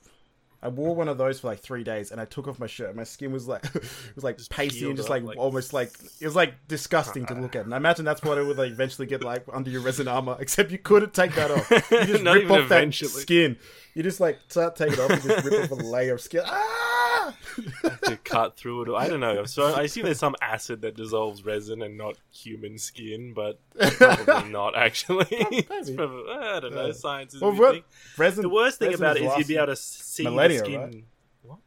[0.62, 2.96] I wore one of those for like three days, and I took off my shirt.
[2.96, 3.82] My skin was like, it
[4.14, 5.90] was like Just pasty and just up, like, like- almost like
[6.20, 7.66] it was like disgusting to look at.
[7.66, 10.36] And I imagine that's what it would like eventually get like under your resin armor.
[10.40, 11.70] Except you couldn't take that off.
[11.70, 13.58] You just Not rip even off that skin.
[13.94, 16.42] You just like start taking it off and just rip off a layer of skin.
[16.46, 17.13] Ah!
[18.04, 18.96] to cut through it.
[18.96, 19.44] I don't know.
[19.44, 23.58] So I assume there's some acid that dissolves resin and not human skin, but
[23.98, 25.26] probably not actually.
[25.30, 26.86] It's probably- I don't know.
[26.86, 26.92] Yeah.
[26.92, 27.82] Science is Well, what-
[28.18, 28.42] resin.
[28.42, 30.80] The worst thing about it is you'd be able to see millennia, the skin.
[30.80, 31.04] right?
[31.42, 31.58] What?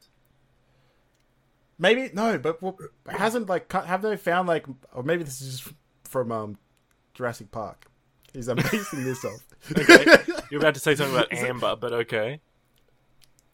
[1.79, 5.59] Maybe no, but well, hasn't like cut- have they found like or maybe this is
[5.61, 5.73] just
[6.05, 6.57] from um
[7.13, 7.85] Jurassic Park.
[8.33, 9.45] He's I'm basing this off.
[9.71, 10.17] Okay.
[10.51, 12.41] You're about to say something about amber, but okay.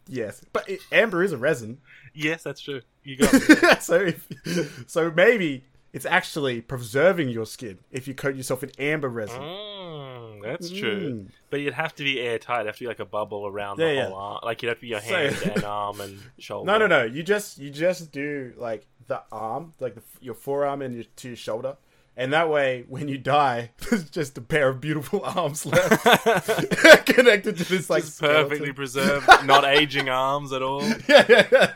[0.08, 1.80] Yes, but it, amber is a resin.
[2.13, 2.82] Yes, that's true.
[3.04, 3.39] You got me.
[3.80, 9.10] so if, so maybe it's actually preserving your skin if you coat yourself in amber
[9.10, 9.42] resin.
[9.42, 11.13] Mm, that's true.
[11.13, 11.28] Mm.
[11.50, 12.62] But you'd have to be airtight.
[12.62, 14.06] It'd have to be like a bubble around Yeah, the yeah.
[14.08, 14.39] whole arm.
[14.44, 16.66] Like you'd have to be your So- hand and arm and shoulder.
[16.72, 17.04] No, no, no.
[17.04, 21.28] You just you just do like the arm, like the, your forearm and your, to
[21.30, 21.78] your shoulder,
[22.15, 27.58] and that way when you die, there's just a pair of beautiful arms left connected
[27.58, 30.84] to this like perfectly preserved, not aging arms at all.
[31.08, 31.73] Yeah, yeah, yeah.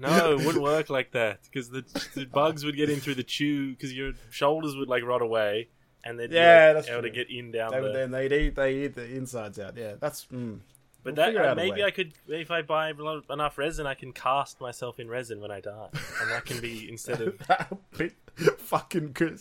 [0.00, 3.24] No, it wouldn't work like that because the, the bugs would get in through the
[3.24, 5.68] chew because your shoulders would like rot away
[6.04, 7.24] and they'd Yeah, be like, that's able to true.
[7.24, 7.92] get in down They, the.
[7.92, 9.76] then they'd eat they eat the insides out.
[9.76, 10.26] Yeah, that's.
[10.26, 10.60] Mm.
[11.04, 11.82] But we'll that uh, maybe.
[11.82, 12.92] I could if I buy
[13.30, 15.88] enough resin, I can cast myself in resin when I die,
[16.20, 17.38] and that can be instead of
[17.96, 18.10] be
[18.58, 19.40] fucking good.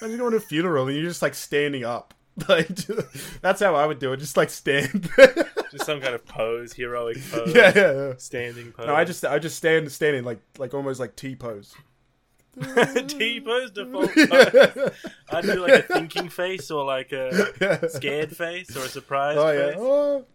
[0.00, 2.14] Imagine going to a funeral and you're just like standing up.
[2.50, 2.68] Like
[3.40, 4.18] that's how I would do it.
[4.18, 5.08] Just like stand.
[5.70, 8.12] just some kind of pose, heroic pose, yeah, yeah, yeah.
[8.18, 8.86] standing pose.
[8.86, 11.74] No, I just I just stand standing like like almost like T pose.
[13.08, 14.90] T pose default pose.
[15.30, 19.50] I'd do like a thinking face or like a scared face or a surprised Oh
[19.50, 19.66] yeah.
[19.68, 19.76] face.
[19.78, 20.26] Oh.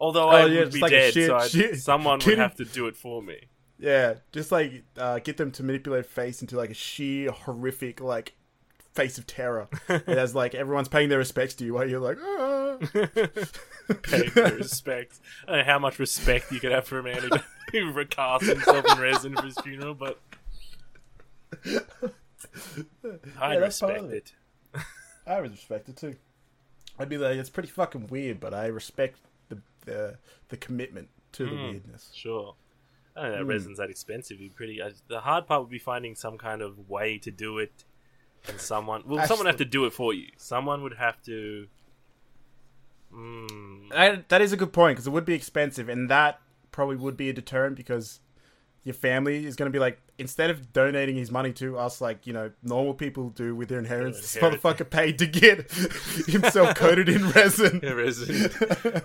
[0.00, 2.64] Although Oh, I yeah, would be like dead, shit- so shit- someone would have to
[2.64, 3.38] do it for me.
[3.78, 8.34] Yeah, just like uh, get them to manipulate face into like a sheer horrific like
[8.94, 9.68] face of terror.
[9.88, 12.76] and as like everyone's paying their respects to you while you're like, ah.
[14.02, 15.18] Paying no respect.
[15.46, 17.28] I don't know how much respect you could have for a man who,
[17.72, 20.18] who recasts himself in resin for his funeral, but
[23.40, 24.32] I Yeah, respect it.
[24.74, 24.82] it.
[25.26, 26.16] I would respect it too.
[26.98, 29.18] I'd be like, it's pretty fucking weird, but I respect
[29.86, 30.18] the
[30.48, 31.72] the, commitment to the Mm.
[31.72, 32.10] weirdness.
[32.14, 32.54] Sure.
[33.16, 33.42] I don't know.
[33.44, 33.48] Hmm.
[33.50, 34.38] Resin's that expensive.
[34.38, 34.82] Be pretty.
[34.82, 37.84] I, the hard part would be finding some kind of way to do it,
[38.46, 39.02] and someone.
[39.06, 40.28] Well, someone have to do it for you.
[40.36, 41.66] Someone would have to.
[43.14, 46.40] Mm, That, that is a good point because it would be expensive, and that
[46.72, 48.20] probably would be a deterrent because
[48.86, 52.24] your family is going to be like, instead of donating his money to us, like
[52.24, 55.68] you know, normal people do with their inheritance, this motherfucker paid to get
[56.28, 57.80] himself coated in resin.
[57.82, 58.44] yeah, Resin.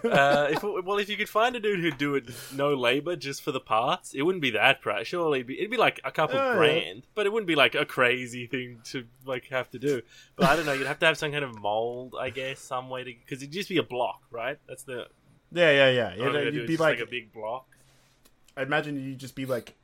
[0.06, 3.41] uh, if, well, if you could find a dude who'd do it no labor just
[3.41, 5.08] for the parts, it wouldn't be that price.
[5.08, 6.54] Surely, it'd be, it'd be like a couple yeah.
[6.54, 10.04] grand, but it wouldn't be like a crazy thing to like have to do.
[10.36, 10.74] But I don't know.
[10.74, 13.52] You'd have to have some kind of mold, I guess, some way to because it'd
[13.52, 14.60] just be a block, right?
[14.67, 15.08] That's the.
[15.52, 16.10] Yeah, yeah, yeah.
[16.12, 17.65] You'd, you gotta do you'd be just like, a big block.
[18.58, 19.76] I imagine you just be like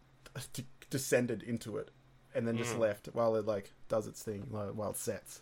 [0.54, 1.90] d- descended into it,
[2.36, 2.80] and then just Mm.
[2.80, 5.42] left while it like does its thing, like, while it sets.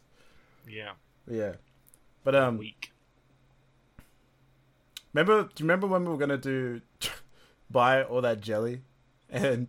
[0.67, 0.91] Yeah,
[1.27, 1.53] Yeah,
[2.23, 2.91] but um, weak.
[5.13, 5.43] remember?
[5.43, 6.81] Do you remember when we were gonna do
[7.69, 8.81] buy all that jelly
[9.29, 9.67] and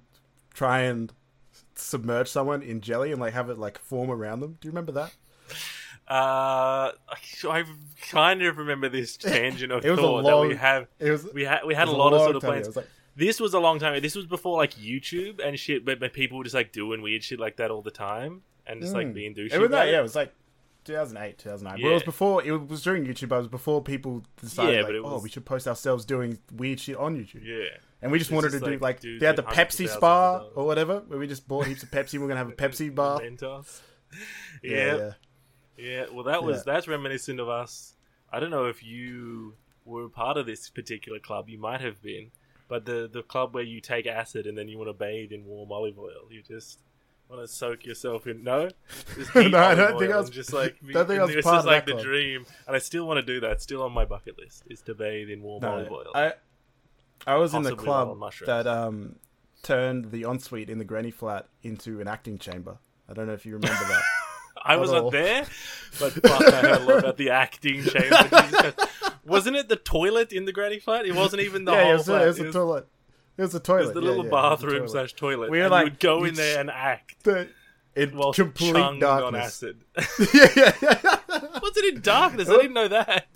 [0.54, 1.12] try and
[1.74, 4.58] submerge someone in jelly and like have it like form around them?
[4.60, 5.12] Do you remember that?
[6.08, 7.16] Uh, I,
[7.48, 7.64] I
[8.10, 10.86] kind of remember this tangent of It was a thought that we have.
[11.00, 11.26] It was.
[11.34, 12.66] We had we had a lot of sort of plans.
[12.66, 13.94] It was like, This was a long time.
[13.94, 14.00] ago.
[14.00, 17.24] This was before like YouTube and shit, but, but people were just like doing weird
[17.24, 19.14] shit like that all the time and just like Mm.
[19.14, 19.52] being douchey.
[19.52, 19.88] it was about that.
[19.88, 19.92] it.
[19.92, 20.34] Yeah, it was like
[20.84, 21.80] 2008, 2009.
[21.82, 22.06] But it was Yeah.
[22.06, 22.44] before.
[22.44, 23.28] It was during YouTube.
[23.30, 25.66] But it was before people decided Yeah, like, but it oh, was- we should post
[25.66, 27.44] ourselves doing weird shit on YouTube.
[27.44, 27.78] Yeah.
[28.02, 29.86] And we just wanted to do like like dudes they had the with hundreds of
[29.86, 32.18] Pepsi thousands Spa of or whatever, where we just bought heaps of Pepsi.
[32.18, 33.20] We're gonna have a Pepsi bar.
[33.20, 33.80] Mentos.
[34.62, 35.12] Yeah, Yeah, yeah.
[35.78, 36.04] yeah.
[36.12, 36.62] Well, that was Yeah.
[36.74, 37.94] that's reminiscent of us.
[38.30, 39.54] I don't know if you
[39.86, 41.48] were part of this particular club.
[41.48, 42.30] You might have been,
[42.68, 45.44] but the the club where you take acid and then you want to bathe in
[45.44, 46.28] warm olive oil.
[46.30, 46.80] You just
[47.28, 48.44] want to soak yourself in.
[48.44, 48.68] No,
[49.34, 51.86] No, I don't think I was- just like don't think I was part of like
[51.86, 52.04] the club.
[52.04, 53.50] dream, and I still want to do that.
[53.52, 56.10] It's still on my bucket list is to bathe in warm olive oil.
[56.14, 56.32] I
[57.26, 59.16] I was in the Possibly while on club that um
[59.62, 62.78] turned the ensuite in the granny flat into an acting chamber.
[63.08, 64.02] I don't know if you remember that.
[64.64, 65.10] I Not wasn't all.
[65.10, 65.42] there,
[66.00, 68.74] but fuck, I heard a lot about the acting chamber.
[69.26, 71.04] Wasn't it the toilet in the granny flat?
[71.06, 72.22] It wasn't even the yeah, whole it was, flat.
[72.22, 72.86] it was It a toilet.
[73.36, 73.80] It was a it toilet.
[73.86, 74.90] was the yeah, little yeah, it bathroom toilet.
[74.90, 75.50] slash toilet.
[75.50, 77.48] We were like, would go in there and act The,
[77.94, 79.02] in while complete darkness.
[79.26, 79.84] on acid.
[80.34, 81.18] yeah, yeah, yeah.
[81.60, 82.48] Was it in darkness?
[82.48, 83.26] I didn't know that.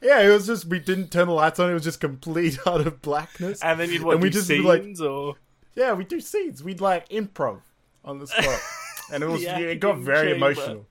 [0.00, 1.70] Yeah, it was just we didn't turn the lights on.
[1.70, 3.62] It was just complete out of blackness.
[3.62, 5.36] And then you'd what, And we just, scenes like- or
[5.74, 6.62] Yeah, we do scenes.
[6.64, 7.60] We'd like improv
[8.04, 8.60] on the spot,
[9.12, 10.46] and it was The it got very chamber.
[10.50, 10.86] emotional.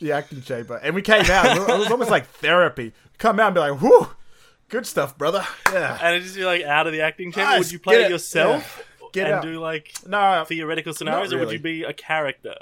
[0.00, 1.56] The acting chamber, and we came out.
[1.56, 2.92] It was almost like therapy.
[3.18, 4.08] Come out and be like, "Whoo,
[4.68, 5.96] good stuff, brother." Yeah.
[6.02, 7.50] and it'd just be like out of the acting chamber.
[7.52, 9.42] Nice, Would you play it, yourself Get and out.
[9.44, 12.54] do like No, theoretical scenarios, or would you be a character?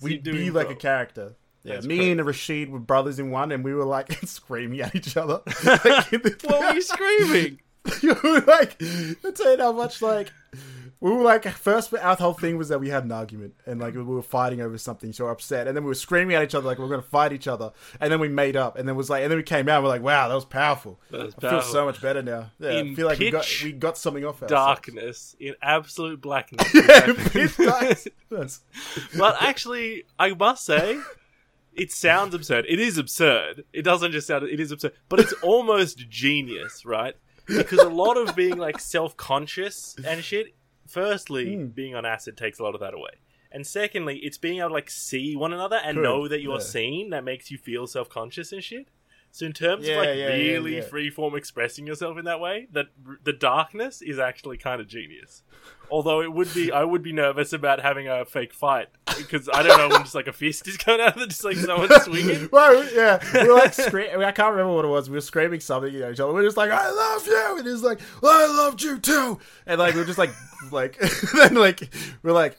[0.00, 1.34] So we'd be like a character.
[1.62, 2.12] Yeah, That's me great.
[2.18, 5.40] and Rashid were brothers in one, and we were like screaming at each other.
[5.64, 7.60] Like, in the- What were you screaming?
[8.02, 9.16] you were like, you
[9.58, 10.32] how much like
[11.00, 13.94] we were like first our whole thing was that we had an argument and like
[13.94, 16.54] we were fighting over something, so we're upset, and then we were screaming at each
[16.54, 18.96] other like we are gonna fight each other, and then we made up, and then
[18.96, 20.98] was like, and then we came out, and we're like, wow, that was powerful.
[21.10, 22.50] That was I feel so much better now.
[22.58, 24.50] Yeah, In I feel like we got we got something off ourselves.
[24.50, 26.66] darkness in absolute blackness.
[26.74, 28.08] Yeah, pitch darkness.
[29.18, 30.98] but actually, I must say,
[31.74, 32.64] it sounds absurd.
[32.68, 33.64] It is absurd.
[33.72, 34.44] It doesn't just sound.
[34.44, 37.14] It is absurd, but it's almost genius, right?
[37.46, 40.54] Because a lot of being like self-conscious and shit.
[40.88, 41.74] Firstly, Mm.
[41.74, 43.10] being on acid takes a lot of that away.
[43.52, 46.64] And secondly, it's being able to like see one another and know that you're yeah.
[46.64, 48.88] seen that makes you feel self-conscious and shit.
[49.36, 50.80] So in terms Yeah, of like yeah, really yeah.
[50.80, 52.86] free form expressing yourself in that way, that
[53.22, 55.42] the darkness is actually kind of genius.
[55.90, 59.62] Although it would be, I would be nervous about having a fake fight because I
[59.62, 62.48] don't know when just like a fist is going out, and just like someone swinging.
[62.50, 64.24] well, yeah, we were like screaming.
[64.24, 65.10] I can't remember what it was.
[65.10, 66.32] We were screaming something at each other.
[66.32, 69.78] We are just like, "I love you," and he's like, "I loved you too," and
[69.78, 70.30] like we are just like,
[70.72, 70.98] like
[71.34, 72.56] then like we're like,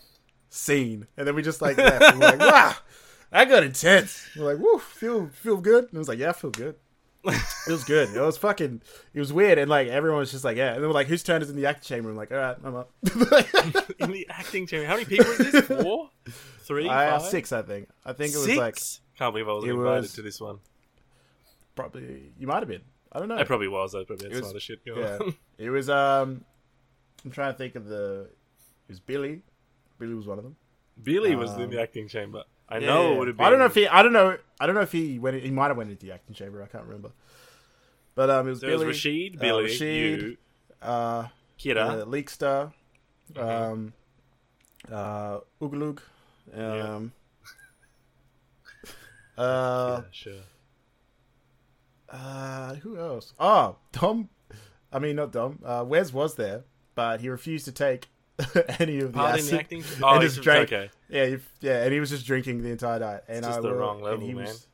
[0.49, 2.03] scene, and then we just like left.
[2.03, 2.75] And we're like, wow,
[3.31, 4.27] that got intense.
[4.37, 5.85] We're like, woo, feel feel good.
[5.85, 6.75] And I was like, yeah, I feel good.
[7.25, 8.15] It was good.
[8.15, 8.81] It was fucking.
[9.13, 10.73] It was weird, and like everyone was just like, yeah.
[10.73, 12.09] And then we're like, whose turn is in the acting chamber?
[12.09, 12.91] I'm like, all right, I'm up.
[13.03, 14.85] in the acting chamber.
[14.87, 15.65] How many people is this?
[15.65, 16.09] Four,
[16.61, 17.23] three, I, five?
[17.23, 17.89] six, I think.
[18.05, 18.57] I think it was Six?
[18.57, 18.77] like
[19.17, 20.59] Can't believe I was invited was- to this one.
[21.75, 22.83] probably you might have been.
[23.11, 23.35] I don't know.
[23.37, 23.93] I probably was.
[23.95, 25.35] I probably had It some was- other shit going yeah, on.
[25.57, 25.89] it was.
[25.89, 26.45] Um,
[27.25, 28.29] I'm trying to think of the.
[28.87, 29.41] It was Billy.
[29.99, 30.55] Billy was one of them.
[31.03, 32.43] Billy was in Um, the acting chamber.
[32.69, 33.15] I Yeah, know yeah.
[33.15, 33.45] it would have been.
[33.45, 33.87] I don't know if he.
[33.87, 34.37] I don't know.
[34.59, 35.41] I don't know if he went.
[35.41, 36.61] He might have went into the acting chamber.
[36.61, 37.11] I can't remember.
[38.15, 38.69] But um, it was Billy.
[38.71, 40.37] There was Billy, Rashid, uh, Billy, Rashid, you,
[40.81, 41.27] uh,
[41.59, 42.01] Kira.
[42.01, 42.73] uh, Leakstar,
[43.33, 43.41] Mhm.
[43.71, 43.93] um,
[44.91, 45.99] uh, Ugalug,
[46.53, 47.11] Um,
[49.37, 50.33] uh, yeah, sure.
[52.09, 53.33] uh, who else?
[53.39, 54.29] Oh, Dom.
[54.91, 55.59] I mean, not Dom.
[55.63, 56.63] Uh, Wes was there,
[56.95, 58.09] but he refused to take
[58.79, 59.45] any of the acid.
[59.53, 59.83] the acting.
[60.03, 60.71] Oh, and it's just drank.
[60.71, 60.89] okay.
[61.09, 63.21] Yeah, he, yeah, and he was just drinking the entire night.
[63.27, 64.45] And just I the will- wrong level, he man.
[64.45, 64.67] Was,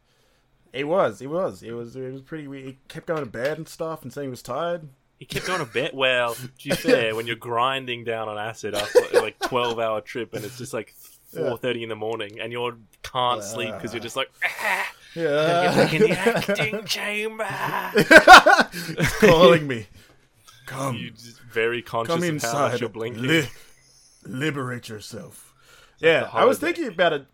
[0.73, 1.21] it was.
[1.21, 1.63] It was.
[1.63, 1.95] It was.
[1.95, 2.47] It was pretty.
[2.47, 2.65] weird.
[2.65, 4.89] He kept going to bed and stuff, and saying he was tired.
[5.19, 5.91] He kept going to bed.
[5.93, 10.33] Well, to be fair, when you're grinding down on acid after like twelve hour trip
[10.33, 10.93] and it's just like
[11.33, 15.89] four thirty in the morning and you can't sleep because you're just like ah, Yeah,
[15.91, 17.45] in the acting chamber.
[18.97, 19.87] He's calling me.
[20.73, 22.71] Come, You're just very conscious come of how inside.
[22.71, 23.23] much you're blinking.
[23.23, 23.49] Li-
[24.25, 25.53] liberate yourself.
[25.99, 27.25] Yeah, the I was thinking about it.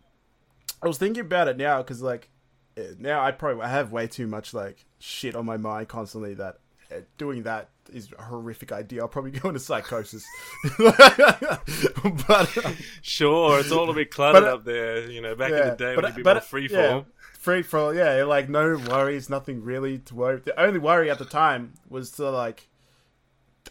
[0.81, 2.29] I was thinking about it now because, like,
[2.77, 6.33] eh, now I probably I have way too much like shit on my mind constantly
[6.35, 6.59] that
[6.91, 9.01] uh, doing that is a horrific idea.
[9.01, 10.25] I'll probably go into psychosis.
[10.77, 15.09] but um, Sure, it's all a bit cluttered But, uh, up there.
[15.09, 17.05] You know, back in the day but- when you'd be more free yeah, form.
[17.39, 20.39] free for yeah, like no worries, nothing really to worry.
[20.43, 22.67] The only worry at the time was to like,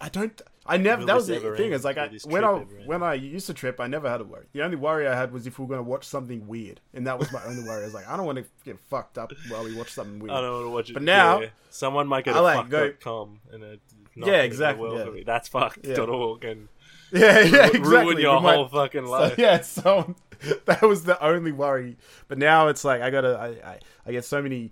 [0.01, 0.41] I don't.
[0.67, 1.01] I never.
[1.01, 1.73] Will that was the thing.
[1.73, 2.51] Is like I, when I
[2.85, 4.47] when I used to trip, I never had a worry.
[4.53, 7.07] The only worry I had was if we were going to watch something weird, and
[7.07, 7.83] that was my only worry.
[7.83, 10.33] I was like, I don't want to get fucked up while we watch something weird.
[10.33, 10.95] I don't want to watch it.
[10.95, 11.49] But now- yeah.
[11.71, 13.79] someone might get a like fucked go- dot com and a
[14.15, 15.05] Yeah, exactly, yeah.
[15.07, 15.23] Me.
[15.25, 16.03] That's fucked Yeah.
[16.03, 16.69] and
[17.13, 17.81] Yeah, yeah, exactly.
[17.81, 19.39] ruin your might- whole fucking So, life.
[19.39, 20.15] yeah, so
[20.67, 21.97] that was the only worry.
[22.29, 24.71] But now it's like I gotta, I, I, I get so many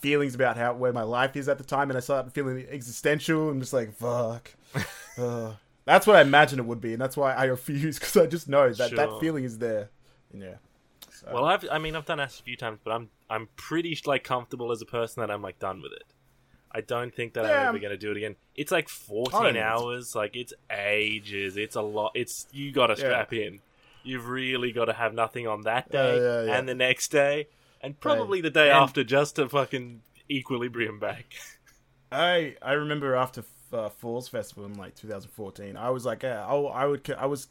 [0.00, 3.50] feelings about how where my life is at the time, and I start feeling existential.
[3.50, 4.54] I'm just like, fuck.
[5.18, 5.52] Uh,
[5.84, 8.48] that's what I imagine it would be, and that's why I refuse because I just
[8.48, 9.90] know that that feeling is there.
[10.32, 10.54] Yeah.
[11.10, 13.98] So, Well, I've I mean I've done acid a few times, but I'm I'm pretty
[14.06, 16.04] like comfortable as a person that I'm like done with it.
[16.72, 18.36] I don't think that Yeah, I'm ever going to do it again.
[18.54, 21.56] It's like 14 don't hours, like it's ages.
[21.56, 22.12] It's a lot.
[22.14, 22.98] It's you got to Yeah.
[23.06, 23.60] strap in.
[24.04, 26.56] You've really got to have nothing on that Yeah, day yeah, yeah.
[26.56, 27.48] and the next day
[27.80, 31.34] and probably the day And- after just to fucking equilibrium back.
[32.12, 36.54] I I remember after uh, Falls Festival in like 2014, I was like, yeah, I,
[36.56, 37.48] I would I was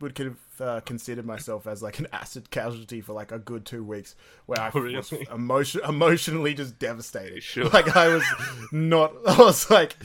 [0.00, 3.84] would have uh, considered myself as like an acid casualty for like a good two
[3.84, 7.42] weeks, where I Oh, was emotion emotionally just devastated.
[7.44, 7.68] Sure.
[7.68, 8.24] Like I was
[8.72, 9.12] not.
[9.26, 9.96] I was like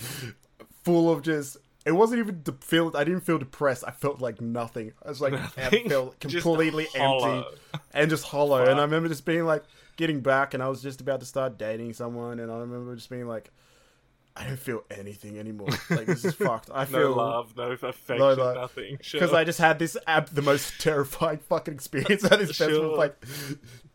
[0.84, 1.58] full of just.
[1.88, 2.92] It wasn't even to feel.
[2.96, 3.84] I didn't feel depressed.
[3.88, 4.92] I felt like nothing.
[5.06, 7.46] I was like, I felt completely empty
[7.94, 8.64] and just hollow.
[8.66, 9.64] And I remember just being like
[9.96, 13.10] getting back, and I was just about to start dating someone, and I remember just
[13.10, 13.50] being like,
[14.36, 15.70] I don't feel anything anymore.
[15.90, 16.70] Like this is fucked.
[16.72, 18.56] I feel No feel love, no affection, No love.
[18.56, 18.98] nothing.
[19.02, 19.20] Sure.
[19.20, 22.98] because I just had this ab- the most terrifying fucking experience at this festival, Sure.
[22.98, 23.16] like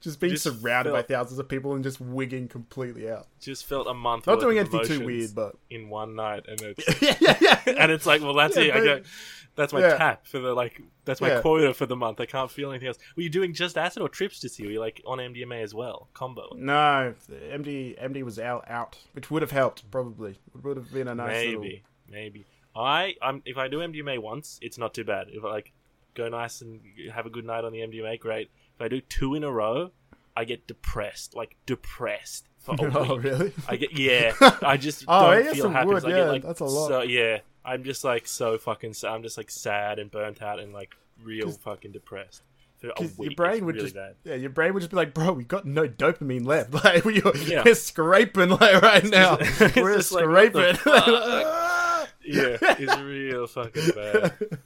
[0.03, 3.27] just being Just surrounded by thousands of people and just wigging completely out.
[3.41, 4.27] just felt a month.
[4.27, 7.61] Not doing anything too weird, but in one night, and it's yeah, yeah, yeah.
[7.79, 8.75] and it's like, well, that's Yeah, it.
[8.75, 9.03] I go.
[9.55, 9.97] That's my Yeah.
[9.99, 10.81] cap for the like.
[11.05, 11.41] That's my Yeah.
[11.43, 12.21] quota for the month.
[12.21, 12.99] I can't feel anything else.
[13.17, 14.65] Were you doing just acid or trips to see?
[14.65, 16.49] Were you like on MDMA as well, combo?
[16.57, 20.33] No, the MD MD was out out, which would have helped probably.
[20.55, 21.79] It would have been a nice maybe, little.
[22.11, 22.45] maybe.
[22.75, 25.29] I I'm if I do MDMA once, it's not too bad.
[25.31, 25.73] If I like
[26.15, 26.81] go nice and
[27.15, 28.51] have a good night on the MDMA, great.
[28.83, 29.93] If I do two in a row,
[30.37, 33.25] I get depressed, like depressed for a Oh week.
[33.25, 33.53] really?
[33.69, 34.33] I get yeah.
[34.63, 35.87] I just Oh, don't yeah, feel happy.
[35.89, 36.89] would, I yeah, get like that's a lot.
[36.89, 38.95] So yeah, I'm just like so fucking.
[38.95, 42.43] sa- I'm just like sad and burnt out and like real fucking depressed
[42.79, 43.31] for a 'Cause week.
[43.31, 44.17] your brain It's would really just bad.
[44.25, 46.73] yeah, your brain would just be like, bro, we got no dopamine left.
[46.85, 47.63] Like we are Yeah.
[47.65, 49.37] we're scraping like right now.
[49.41, 50.77] it's we're just like, scraping.
[52.25, 54.59] Yeah, it's real fucking bad.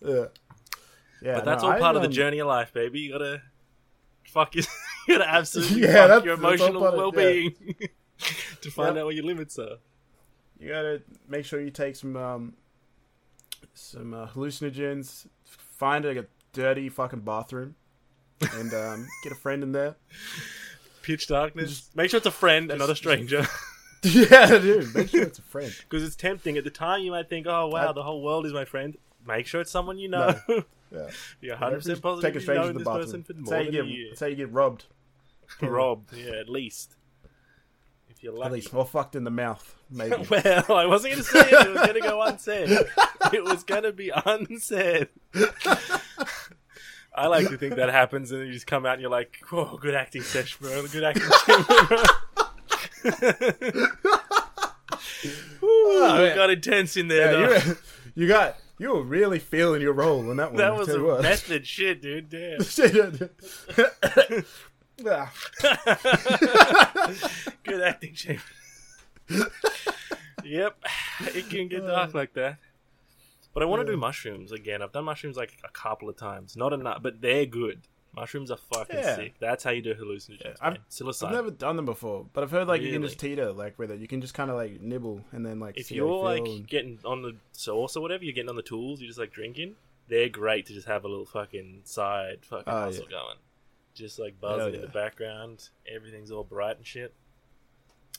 [0.00, 0.24] yeah.
[1.22, 3.00] Yeah, But that's no, all part I, of the journey of life, baby.
[3.00, 3.42] You gotta
[4.24, 4.64] fuck your,
[5.08, 7.54] you gotta absolutely Yeah, fuck that's- your emotional part well-being
[8.60, 9.02] to find Yep.
[9.02, 9.76] out what your limits are.
[10.58, 12.54] You gotta make sure you take some um
[13.74, 15.26] some uh, hallucinogens.
[15.44, 17.74] Find a dirty fucking bathroom,
[18.40, 19.96] and um, get a friend in there.
[21.02, 21.90] Pitch darkness.
[21.94, 23.44] Make sure it's a friend and not a stranger,
[24.04, 24.94] yeah, dude.
[24.94, 25.74] Make sure it's a friend.
[25.88, 26.56] because it's tempting.
[26.56, 28.96] At the time, you might think, "Oh wow, I- the whole world is my friend."
[29.26, 30.38] Make sure it's someone you know.
[30.94, 31.08] Yeah.
[31.40, 33.24] You're 100 percent positive Take a stranger to the bathroom.
[33.26, 33.86] That's how you get.
[34.10, 34.84] That's how you get robbed.
[35.62, 36.96] Robbed, yeah, at least.
[38.10, 38.46] If you're lucky.
[38.46, 40.16] At least, or fucked in the mouth, maybe.
[40.30, 41.66] Well, I wasn't going to say it.
[41.66, 42.70] It was going to go unsaid.
[43.32, 45.08] It was going to be unsaid.
[47.14, 49.38] I like to think that happens, and then you just come out and you're like,
[49.50, 50.86] "Whoa, good acting session, bro.
[50.88, 52.02] Good acting session, bro."
[55.62, 55.68] Ooh,
[56.04, 57.32] Oh, it got intense in there.
[57.40, 57.74] yeah, though.
[58.14, 58.56] you got.
[58.82, 60.56] You were really feeling your role in that one.
[60.56, 61.22] that was a what.
[61.22, 62.28] method shit, dude.
[62.28, 62.58] Damn.
[67.62, 68.40] Good acting, Shane.
[70.42, 70.76] yep,
[71.20, 72.18] it can get dark uh.
[72.18, 72.58] like that.
[73.54, 74.82] But I want to do mushrooms again.
[74.82, 77.82] I've done mushrooms like a couple of times, not enough, but they're good.
[78.14, 79.16] Mushrooms are fucking Yeah.
[79.16, 79.34] sick.
[79.40, 80.42] That's how you do hallucinogens.
[80.44, 81.26] Yeah, I've- Psilocybin.
[81.28, 83.90] I've never done them before, but I've heard like you can just teeter like with
[83.90, 84.00] it.
[84.00, 86.68] You can just kind of like nibble and then like if you're you like and-
[86.68, 89.76] getting on the sauce or whatever, you're getting on the tools, you're just like drinking.
[90.08, 93.38] They're great to just have a little fucking side fucking Oh, hustle going,
[93.94, 95.70] just like buzzing in the background.
[95.86, 97.14] Everything's all bright and shit.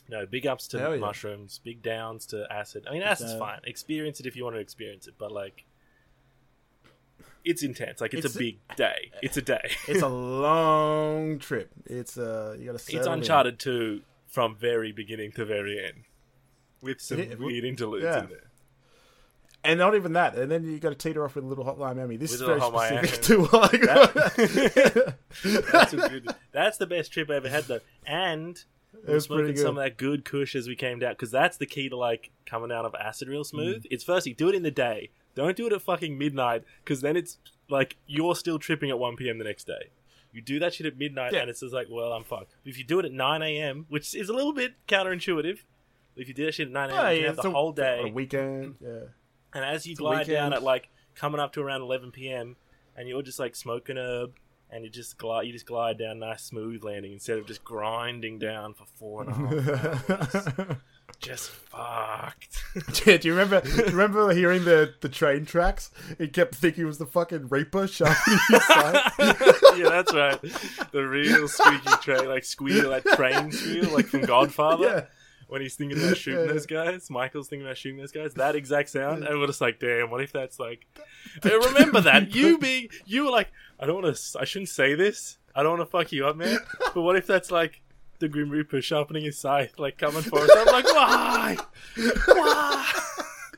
[0.08, 1.00] No, big ups to Hell yeah.
[1.00, 2.84] mushrooms, big downs to acid.
[2.88, 3.60] I mean, acid's uh, fine.
[3.64, 5.64] Experience it if you want to experience it, but like,
[7.44, 8.00] it's intense.
[8.00, 9.10] Like it's, It's- a big day.
[9.22, 9.70] It's a day.
[9.88, 11.70] it's a long trip.
[11.86, 12.76] It's uh you gotta.
[12.76, 13.18] it's settle in.
[13.20, 16.04] Uncharted 2 from very beginning to very end,
[16.80, 18.20] with some It- weird interludes yeah.
[18.24, 18.50] in there.
[19.62, 20.34] and not even that.
[20.36, 22.16] And then you got to teeter off with a little hotline Miami.
[22.16, 23.80] This With is very specific to like.
[23.82, 25.14] That-
[25.72, 26.28] that's a good.
[26.52, 28.56] That's the best trip I ever had though, and
[28.94, 31.56] It we was smoking some of that good Kush as we came down because that's
[31.56, 33.82] the key to like coming out of acid real smooth.
[33.84, 33.88] Mm.
[33.90, 35.10] It's firstly do it in the day.
[35.34, 39.16] Don't do it at fucking midnight because then it's like you're still tripping at one
[39.16, 39.38] p.m.
[39.38, 39.90] the next day.
[40.32, 41.40] You do that shit at midnight Yeah.
[41.40, 42.54] and it's just like, well, I'm fucked.
[42.64, 45.58] If you do it at nine a.m., which is a little bit counterintuitive,
[46.16, 47.48] if you do that shit at nine a.m., Oh, you yeah, can have it's the
[47.48, 48.02] a- whole on day.
[48.06, 48.74] a weekend.
[48.80, 48.90] Yeah.
[49.54, 50.54] And as you It's a glide down weekend.
[50.54, 52.56] at like coming up to around 11 p.m.
[52.96, 54.32] and you're just like smoking herb
[54.70, 58.40] and you just glide, you just glide down nice smooth landing instead of just grinding
[58.40, 60.10] down for four and a half
[60.58, 60.76] hours.
[61.16, 62.62] Just fucked.
[63.06, 63.60] Yeah, do you remember?
[63.60, 65.90] Do you remember hearing the, the train tracks?
[66.18, 68.16] He kept thinking it was the fucking Reaper side.
[69.18, 70.40] yeah, that's right.
[70.92, 74.84] The real squeaky train, like squeal, that train squeal, like from Godfather.
[74.84, 75.04] Yeah.
[75.46, 76.52] When he's thinking about shooting Yeah.
[76.52, 78.34] those guys, Michael's thinking about shooting those guys.
[78.34, 80.86] That exact sound, and we're just like, "Damn, what if that's like?"
[81.44, 84.94] I remember that you being, you were like, "I don't want to, I shouldn't say
[84.94, 85.38] this.
[85.54, 86.58] I don't want to fuck you up, man."
[86.94, 87.82] But what if that's like
[88.24, 90.50] the Grim Reaper sharpening his scythe, like coming for us?
[90.56, 91.56] I'm like, why?
[92.26, 92.92] Why?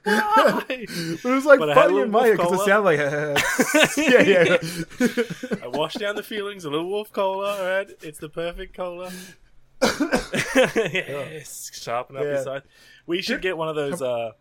[0.04, 0.64] Why?
[0.88, 2.98] It was like But I had a funny in my because it sounded like
[3.96, 5.58] yeah, yeah.
[5.64, 6.64] I washed down the feelings.
[6.64, 7.90] A little wolf cola, alright?
[8.02, 9.10] It's the perfect cola.
[10.74, 12.28] yes, sharpen up Yeah.
[12.34, 12.62] your side.
[13.06, 14.00] We should get one of those.
[14.02, 14.32] uh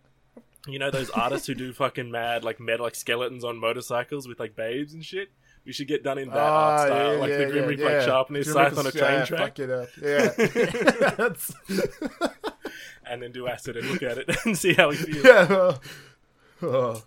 [0.68, 4.40] You know those artists who do fucking mad like metal like skeletons on motorcycles with
[4.40, 5.30] like babes and shit.
[5.66, 7.70] We should get done in that art Ah, style, yeah, like yeah, the Grim yeah,
[7.70, 7.98] Reaper, yeah.
[7.98, 9.90] like sharpening his scythe on a train track, Fuck it up.
[10.02, 10.30] Yeah.
[13.08, 15.24] And then do acid and look at it and see how we feel.
[15.24, 15.48] yeah.
[15.48, 15.82] well,
[16.62, 17.04] Oh.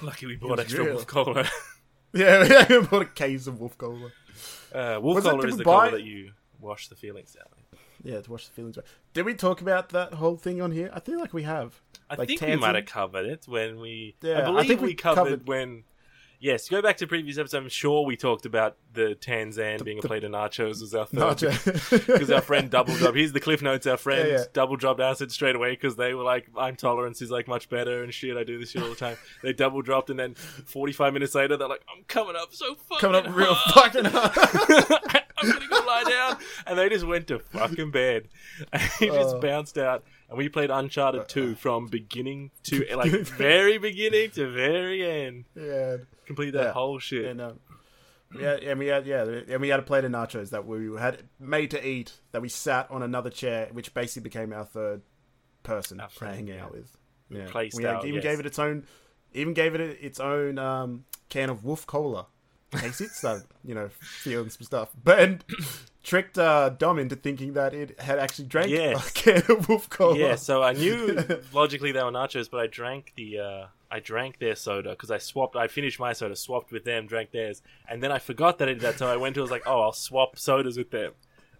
[0.00, 0.94] Lucky we bought extra real.
[0.94, 1.44] wolf cola.
[2.12, 4.12] Yeah, we bought a case of wolf cola.
[4.72, 6.30] Uh, wolf Was cola is the buy- cola that you
[6.60, 7.46] wash the feelings down.
[7.72, 7.80] with.
[8.04, 8.86] Yeah, to wash the feelings away.
[9.12, 10.88] Did we talk about that whole thing on here?
[10.94, 11.80] I feel like we have.
[12.08, 14.14] I Like think we might have covered it when we.
[14.22, 15.82] Yeah, I I believe think we, we covered, covered- when.
[16.40, 17.54] Yes, go back to previous episodes.
[17.64, 21.06] I'm sure we talked about the Tanzan being a the- plate of nachos was our
[21.06, 21.40] third.
[22.06, 23.14] Because our friend double job.
[23.14, 23.86] Here's the cliff notes.
[23.86, 24.44] Our friend Yeah, yeah.
[24.52, 28.02] double dropped acid straight away because they were like, "I'm tolerance is like much better
[28.02, 28.36] and shit.
[28.36, 31.56] I do this shit all the time." They double dropped and then 45 minutes later
[31.56, 33.92] they're like, "I'm coming up so fucking coming up real hard.
[33.94, 35.22] fucking hard.
[35.38, 36.36] I'm gonna go lie down.
[36.66, 38.28] And they just went to fucking bed.
[38.72, 39.40] And he just Oh.
[39.40, 40.04] bounced out.
[40.28, 45.44] And we played Uncharted 2 from beginning to like very beginning to very end.
[45.54, 46.72] yeah, Complete that Yeah.
[46.72, 47.26] whole shit.
[47.26, 47.60] and um,
[48.38, 51.22] yeah, and we had yeah, and we had a plate of nachos that we had
[51.38, 52.14] made to eat.
[52.32, 55.02] That we sat on another chair, which basically became our third
[55.62, 56.64] person Our friend, hang yeah.
[56.64, 56.96] out with.
[57.30, 58.22] Yeah, Play we style, even yes.
[58.24, 58.86] gave it its own,
[59.34, 62.26] even gave it its own um, can of Wolf Cola.
[62.72, 65.44] In it so you know, feeling some stuff, but and
[66.04, 69.08] tricked uh, Dom into thinking that it had actually drank Yes.
[69.08, 70.16] a can of Wolf Cola.
[70.16, 71.18] Yeah, so I knew
[71.52, 75.18] logically they were nachos, but I drank the uh, I drank their soda because I
[75.18, 75.56] swapped.
[75.56, 78.74] I finished my soda, swapped with them, drank theirs, and then I forgot that I
[78.74, 78.98] did that.
[78.98, 81.12] So I went to I was like, oh, I'll swap sodas with them,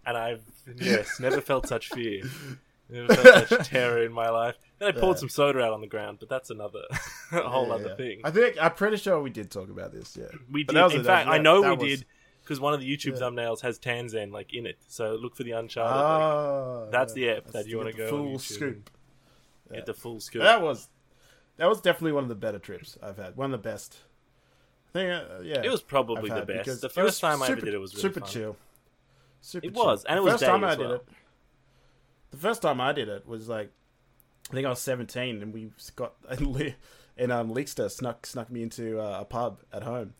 [0.06, 0.42] and I've
[0.76, 2.22] yes, never felt such fear,
[2.88, 4.56] never felt such terror in my life.
[4.78, 5.20] Then I pulled Yeah.
[5.20, 6.82] some soda out on the ground, but that's another
[7.32, 7.94] a whole Yeah, other yeah.
[7.96, 8.20] thing.
[8.24, 10.16] I think I'm pretty sure we did talk about this.
[10.16, 10.94] Yeah, We But did.
[10.96, 12.06] in a- fact, I know we was- did
[12.44, 13.26] because one of the YouTube Yeah.
[13.26, 14.78] thumbnails has Tanzan like in it.
[14.86, 15.96] So look for the Uncharted.
[15.96, 17.32] like, Ah, that's yeah.
[17.32, 18.90] the app that you want to get the go full scoop.
[19.68, 20.42] and Get the full scoop.
[20.42, 20.88] That was
[21.56, 23.36] that was definitely one of the better trips I've had.
[23.36, 23.96] One of the best.
[24.88, 26.80] I think, uh, yeah, It was probably the best.
[26.80, 28.28] The first time I ever did it was really super fun.
[28.28, 28.56] chill.
[29.40, 29.84] Super It chill.
[29.86, 31.08] was, and it The was first time I as did it.
[32.30, 33.70] The first time I did it was like,
[34.50, 36.74] I think I was seventeen, and we got and,
[37.16, 40.14] and um Leicester snuck snuck me into uh, a pub at home,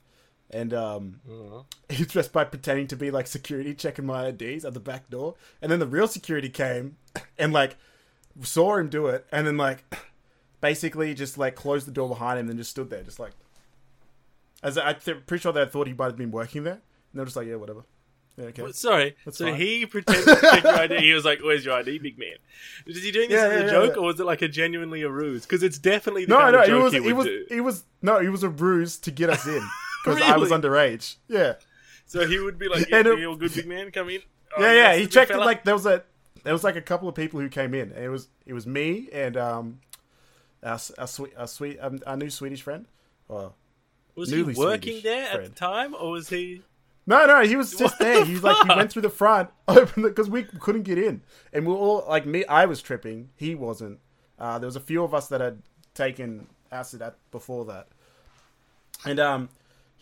[0.54, 1.64] and um Mhm.
[1.90, 5.34] he just by pretending to be like security checking my IDs at the back door,
[5.60, 6.96] and then the real security came
[7.38, 7.76] and like
[8.42, 9.84] saw him do it, and then like
[10.60, 13.32] basically just like closed the door behind him, and just stood there, just like
[14.62, 16.80] as I, I'm pretty sure they thought he might have been working there, and
[17.12, 17.82] they're just like, yeah, whatever.
[18.36, 18.62] Yeah, okay.
[18.62, 19.14] Well, Sorry.
[19.24, 19.60] That's so fine.
[19.60, 20.96] he pretended to check your ID.
[21.02, 22.34] He was like, "Where's your ID, big man?"
[22.84, 24.48] Was he doing this Yeah, as a yeah, yeah, joke, or was it like a
[24.48, 25.42] genuinely a ruse?
[25.42, 27.44] Because it's definitely the No, kind no, of it was he it was do.
[27.48, 29.62] it was no, it was a ruse to get us in
[30.04, 31.16] because I was underage.
[31.28, 31.54] Yeah,
[32.06, 34.20] So he would be like, "Yeah, it- you all good, big man, come in."
[34.56, 34.96] Oh, yeah, yeah.
[34.96, 36.04] He checked it like there was a
[36.44, 37.90] there was like a couple of people who came in.
[37.92, 39.80] And it was it was me and um
[40.62, 42.86] our our sweet our sweet um, our new Swedish friend.
[43.28, 43.56] Well,
[44.14, 44.54] Was he working
[45.00, 46.62] Swedish there at the time, or was he?
[47.06, 48.20] No, no, he was just What there.
[48.20, 51.66] the He's like he went through the front, opened because we couldn't get in, and
[51.66, 52.44] we were all like me.
[52.46, 53.30] I was tripping.
[53.36, 53.98] He wasn't.
[54.38, 55.62] Uh, there was a few of us that had
[55.94, 57.88] taken acid at before that,
[59.04, 59.48] and um,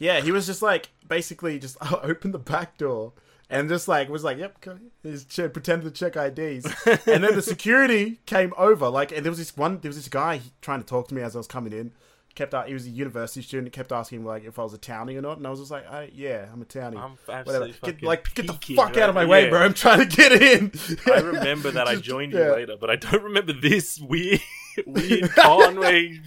[0.03, 3.13] yeah, he was just like basically just opened the back door
[3.49, 6.67] and just like was like, "Yep," come here." He's ch- pretended to check IDs,
[7.07, 8.89] and then the security came over.
[8.89, 11.23] Like, and there was this one, there was this guy trying to talk to me
[11.23, 11.93] as I was coming in.
[12.35, 13.73] Kept he was a university student.
[13.73, 15.87] Kept asking like if I was a townie or not, and I was just like,
[15.87, 17.69] I, "Yeah, I'm a townie." I'm Whatever.
[17.69, 19.29] Get, like, get the fuck out of my right?
[19.29, 19.61] way, bro!
[19.61, 20.73] I'm trying to get in.
[21.13, 22.47] I remember that I joined yeah.
[22.47, 24.41] you later, but I don't remember this weird,
[24.87, 26.21] weird con where he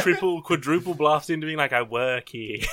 [0.00, 2.58] triple, quadruple blast into being like, "I work here."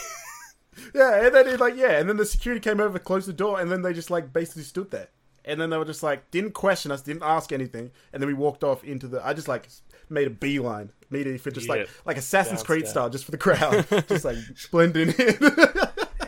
[0.94, 3.60] Yeah, and then it, like yeah, and then the security came over, closed the door,
[3.60, 5.10] and then they just like basically stood there,
[5.44, 8.36] and then they were just like didn't question us, didn't ask anything, and then we
[8.36, 9.26] walked off into the.
[9.26, 9.68] I just like
[10.08, 11.74] made a beeline immediately for just Yeah.
[11.76, 12.92] like like Assassin's Creed Downstairs.
[12.92, 14.38] style, just for the crowd, just like
[14.72, 15.38] blending in.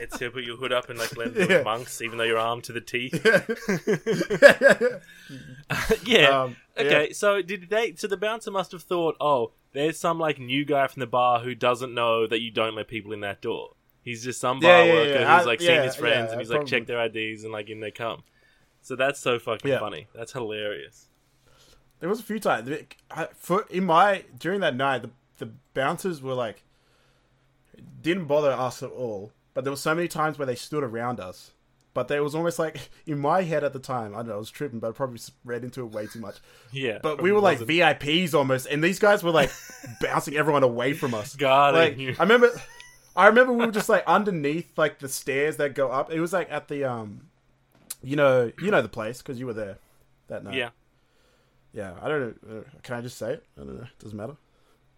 [0.01, 1.57] It's to put your hood up and like blend in Yeah.
[1.57, 3.19] with monks, even though you're armed to the teeth.
[3.25, 4.99] yeah,
[6.05, 6.41] yeah.
[6.43, 7.11] Um, okay.
[7.13, 7.95] So did they?
[7.95, 11.39] So the bouncer must have thought, oh, there's some like new guy from the bar
[11.41, 13.71] who doesn't know that you don't let people in that door.
[14.01, 15.37] He's just some bar Yeah, yeah, worker yeah.
[15.37, 16.71] who's I- like seen yeah, his friends yeah, and he's like probably.
[16.71, 18.23] check their IDs and like in they come.
[18.81, 19.79] So that's so fucking Yeah.
[19.79, 20.07] funny.
[20.15, 21.08] That's hilarious.
[21.99, 22.69] There was a few times
[23.11, 26.63] I, for in my during that night the the bouncers were like
[28.01, 31.19] didn't bother us at all, but there were so many times where they stood around
[31.19, 31.51] us.
[31.93, 34.37] But there was almost like in my head at the time, I don't know, I
[34.37, 36.37] was tripping, but I probably read into it way too much.
[36.71, 36.99] Yeah.
[37.01, 39.51] But we were like VIPs almost, and these guys were like
[40.01, 41.35] bouncing everyone away from us.
[41.35, 41.97] god Like.
[41.97, 42.51] I remember,
[43.15, 46.11] I remember we were just like underneath like the stairs that go up.
[46.11, 47.21] It was like at the um,
[48.03, 49.77] you know, you know the place because you were there
[50.27, 50.53] that night.
[50.53, 50.69] Yeah.
[51.73, 52.57] Yeah, I don't know.
[52.59, 53.43] Uh, can I just say it?
[53.57, 53.87] I don't know.
[53.99, 54.35] Doesn't matter.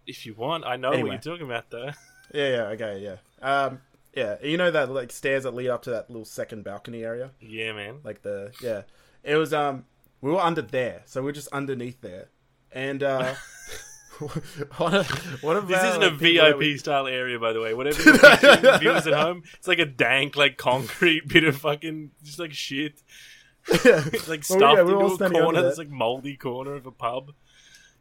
[0.06, 1.10] If you want, I know Anyway.
[1.10, 1.90] what you're talking about though.
[2.34, 3.16] Yeah, yeah, okay, yeah.
[3.46, 3.80] Um,
[4.14, 7.32] yeah, you know that like stairs that lead up to that little second balcony area,
[7.40, 7.98] yeah, man.
[8.04, 8.82] like the yeah.
[9.22, 9.84] It was um,
[10.22, 12.28] we were under there, so we are just underneath there,
[12.72, 13.34] and uh,
[14.18, 15.04] what a,
[15.42, 17.74] what about This isn't a like, VIP we- style area, by the way.
[17.74, 18.02] Whatever
[18.78, 23.02] viewers at home, it's like a dank, like concrete bit of fucking just like shit.
[23.68, 24.02] Yeah.
[24.12, 25.62] It's like Well, stuffed yeah, we into a corner.
[25.62, 27.32] This like moldy corner of a pub.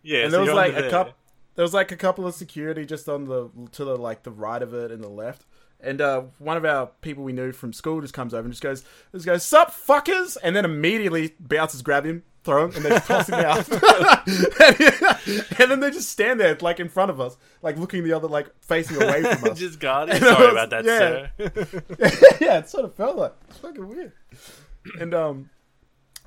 [0.03, 1.13] Yeah, and so there was like a couple.
[1.55, 4.61] There was like a couple of security just on the to the like the right
[4.61, 5.45] of it and the left.
[5.83, 8.61] And uh, one of our people we knew from school just comes over and just
[8.61, 12.89] goes, just goes, "Sup, fuckers!" And then immediately bouncers grab him, throw him, and they
[12.89, 13.67] just toss him out.
[15.59, 18.27] and then they just stand there like in front of us, like looking the other,
[18.27, 19.59] like facing away from us.
[19.59, 20.17] just guarding.
[20.17, 21.29] Sorry was- about that, yeah.
[21.37, 22.37] sir.
[22.39, 24.13] yeah, it sort of felt like it's fucking weird.
[24.99, 25.49] And um,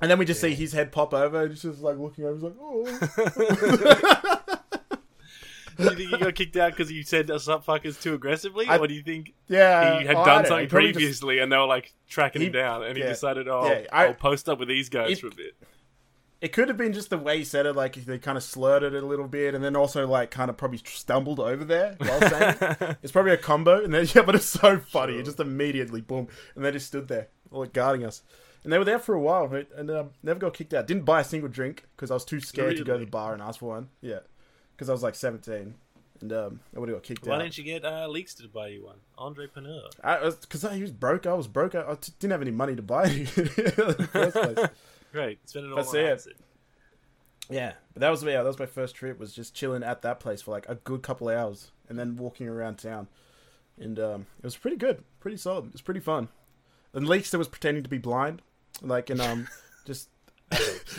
[0.01, 2.33] and then we just see his head pop over, and he's just like looking over,
[2.35, 2.85] he's like, "Oh."
[5.77, 8.65] do you think he got kicked out because you said us up fuckers too aggressively,
[8.67, 11.51] I- or do you think Yeah, he had I done something probably just- previously and
[11.51, 14.47] they were like tracking He- him down, and he decided, oh, Yeah, I- I'll post
[14.47, 15.55] up with these guys It- for a bit.
[16.41, 18.83] It could have been just the way he said it, like they kind of slurred
[18.83, 22.19] it a little bit, and then also like kind of probably stumbled over there while
[22.21, 22.97] saying it.
[23.03, 25.13] It's probably a combo, and then yeah, but it's so funny.
[25.13, 25.21] Sure.
[25.21, 28.21] It just immediately boom, and they just stood there, like guarding us,
[28.65, 29.45] and they were there for a while,
[29.77, 30.87] and um, never got kicked out.
[30.87, 33.33] Didn't buy a single drink because I was too scared to go to the bar
[33.33, 33.89] and ask for one.
[34.01, 34.19] Yeah,
[34.75, 35.75] because I was like seventeen,
[36.19, 37.37] and um, I would have got kicked Why out.
[37.37, 38.97] Why didn't you get uh, Leaks to buy you one?
[39.19, 39.91] Andre Panur.
[40.41, 41.27] Because I was broke.
[41.27, 41.75] I was broke.
[41.75, 44.69] I, I t- didn't have any money to buy it in the first place.
[45.11, 46.37] Great, spend it all That's on it.
[47.47, 49.19] Yeah, but that was yeah, that was my first trip.
[49.19, 52.15] Was just chilling at that place for like a good couple of hours, and then
[52.15, 53.09] walking around town,
[53.79, 55.67] and um, it was pretty good, pretty solid.
[55.67, 56.29] It was pretty fun.
[56.93, 58.41] And Leakster was pretending to be blind,
[58.81, 59.47] like and um,
[59.85, 60.09] just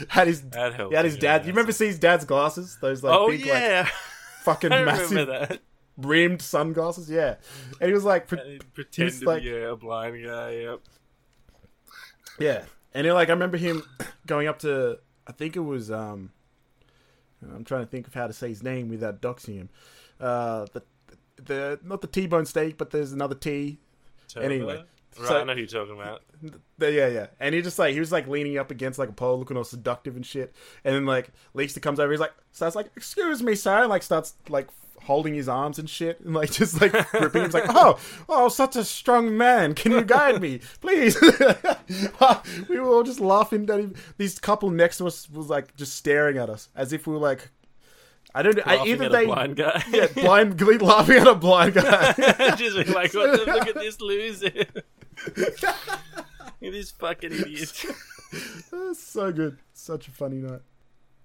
[0.08, 0.92] had his That helped.
[0.92, 1.44] he had his dad.
[1.44, 2.78] You remember see his dad's glasses?
[2.80, 3.88] Those like oh big like yeah,
[4.42, 5.60] fucking I massive
[5.96, 7.08] rimmed sunglasses.
[7.10, 7.36] Yeah,
[7.80, 10.50] and he was like, pre- pretend to like- be yeah, a blind guy.
[10.52, 10.80] Yep.
[12.38, 13.82] Yeah, and he, like I remember him
[14.26, 16.30] going up to I think it was um
[17.54, 19.68] I'm trying to think of how to say his name without doxing him.
[20.20, 20.82] Uh, the
[21.36, 23.78] the not the T-bone steak, but there's another T.
[24.28, 24.46] Turbo?
[24.46, 24.84] Anyway.
[25.18, 26.22] Right, So- I know who you're talking about.
[26.78, 27.26] Yeah, yeah.
[27.40, 29.64] And he just like he was like leaning up against like a pole, looking all
[29.64, 30.54] seductive and shit.
[30.84, 34.02] And then like Leicester comes over, he's like starts like, "Excuse me, sir," and like
[34.02, 34.68] starts like
[35.02, 37.46] holding his arms and shit, and like just like gripping him.
[37.48, 37.98] He's like, "Oh,
[38.28, 39.74] oh, such a strong man.
[39.74, 41.18] Can you guide me, please?"
[42.68, 43.94] we were all just laughing at him.
[44.18, 47.20] This couple next to us was like just staring at us as if we were
[47.20, 47.50] like,
[48.34, 48.62] I don't know.
[48.66, 49.82] I, Laughing either they a blind guy.
[49.90, 52.12] yeah, blind laughing at a blind guy.
[52.56, 54.50] just like, what the, look at this loser.
[56.60, 57.84] this fucking idiot.
[58.94, 59.58] So good.
[59.72, 60.60] Such a funny night.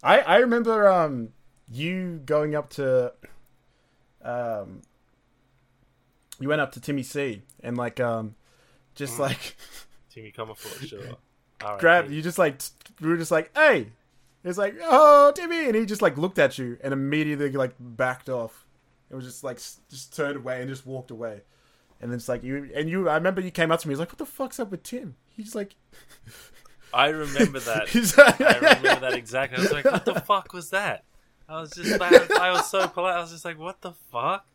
[0.04, 1.30] I I remember um
[1.70, 3.14] you going up to
[4.24, 4.82] um
[6.39, 8.36] you went up to Timmy C and like um
[8.95, 9.56] just like
[10.10, 10.99] Timmy come Comerford, sure.
[11.64, 12.62] All right, grab you just like
[13.02, 13.88] we were just like hey
[14.43, 18.30] it's like oh Timmy and he just like looked at you and immediately like backed
[18.30, 18.66] off
[19.10, 19.58] it was just like
[19.89, 21.41] just turned away and just walked away
[22.02, 23.99] and then it's like you and you I remember you came up to me he's
[23.99, 25.76] like what the fuck's up with Tim he's like
[26.93, 27.88] I remember that.
[28.39, 29.58] I remember that exactly.
[29.58, 31.06] I was like, what the fuck was that?
[31.47, 33.16] I was just, I was, I was so polite.
[33.16, 34.45] I was just like, what the fuck?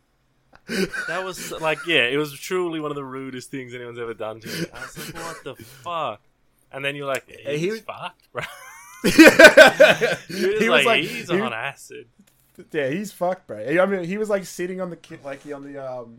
[1.08, 4.40] That was like, yeah, it was truly one of the rudest things anyone's ever done
[4.40, 4.66] to me.
[4.74, 6.20] I was like, what the fuck?
[6.72, 8.42] And then you're like, he's he- fucked, bro.
[9.02, 9.10] he
[10.58, 12.06] He was like, he's he- on acid.
[12.72, 13.58] yeah, he's fucked, bro.
[13.80, 16.18] I mean, he was like sitting on the like he on the um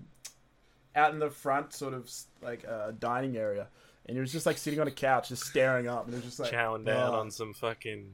[0.98, 3.68] out in the front sort of like uh, dining area,
[4.06, 6.26] and he was just like sitting on a couch, just staring up, and it was
[6.26, 8.12] just like Chowing down "Oh." on some fucking.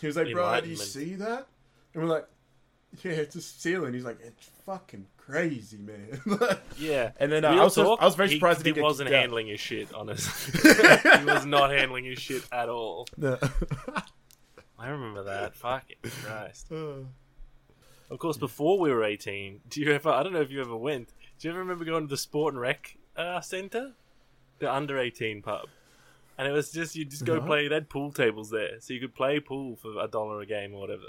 [0.00, 1.46] He was like, "Bro, do you see that?"
[1.92, 2.26] And we're like,
[3.02, 6.20] "Yeah, it's a ceiling." He's like, "It's fucking crazy, man."
[6.78, 7.12] Yeah.
[7.18, 9.10] and then uh, I was talk, I was very he- surprised that he, he, wasn't
[9.10, 10.60] handling his shit, honestly.
[11.18, 13.06] he was not handling his shit at all.
[13.16, 13.38] No.
[14.78, 15.54] I remember that.
[15.56, 16.66] Fucking Christ.
[16.70, 17.04] Uh,
[18.10, 20.76] Of course, before we were 18, do you ever, I don't know if you ever
[20.76, 21.08] went,
[21.38, 23.92] do you ever remember going to the Sport and Rec uh, Centre?
[24.58, 25.68] The under 18 pub.
[26.38, 27.42] And it was just, you just go No.
[27.42, 28.80] play, they had pool tables there.
[28.80, 31.04] So you could play pool for a dollar a game or whatever.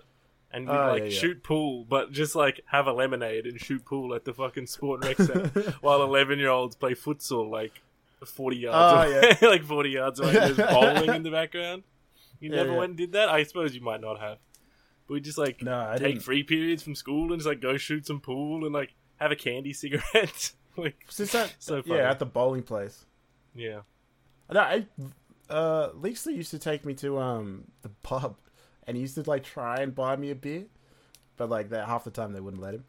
[0.52, 1.20] And you'd Oh, like yeah, yeah.
[1.20, 5.04] shoot pool, but just like have a lemonade and shoot pool at the fucking Sport
[5.04, 7.82] and Rec Centre while 11 year olds play futsal like
[8.26, 9.38] 40 yards Oh, away.
[9.50, 10.32] like 40 yards away.
[10.34, 11.84] There's bowling in the background.
[12.40, 12.78] You Yeah, never yeah.
[12.78, 13.30] went and did that?
[13.30, 14.38] I suppose you might not have.
[15.08, 16.24] But we just like no, I take didn't.
[16.24, 19.36] free periods from school and just like go shoot some pool and like have a
[19.36, 20.52] candy cigarette.
[20.78, 21.98] like Since that, so funny.
[22.00, 23.06] yeah, at the bowling place.
[23.56, 23.82] yeah.
[24.52, 24.86] No, I,
[25.50, 28.36] uh, Lisa used to take me to um the pub,
[28.86, 30.66] and he used to like try and buy me a beer,
[31.38, 32.84] but like that half the time they wouldn't let him.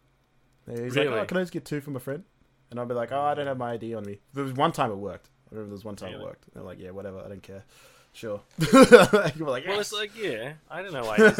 [0.69, 1.19] He's like, Really?
[1.21, 2.25] "Oh, can I just get two from a friend?"
[2.71, 4.73] And I'd be like, "Oh, I don't have my ID on me." There was one
[4.73, 5.31] time it worked.
[5.51, 6.25] I remember there was one time it Really?
[6.27, 6.53] worked.
[6.53, 7.65] They're like, "Yeah, whatever, I don't care."
[8.13, 8.41] Sure.
[8.59, 10.55] you were like, Well, "Yes." it's like yeah.
[10.71, 11.09] I don't know.
[11.09, 11.39] I just,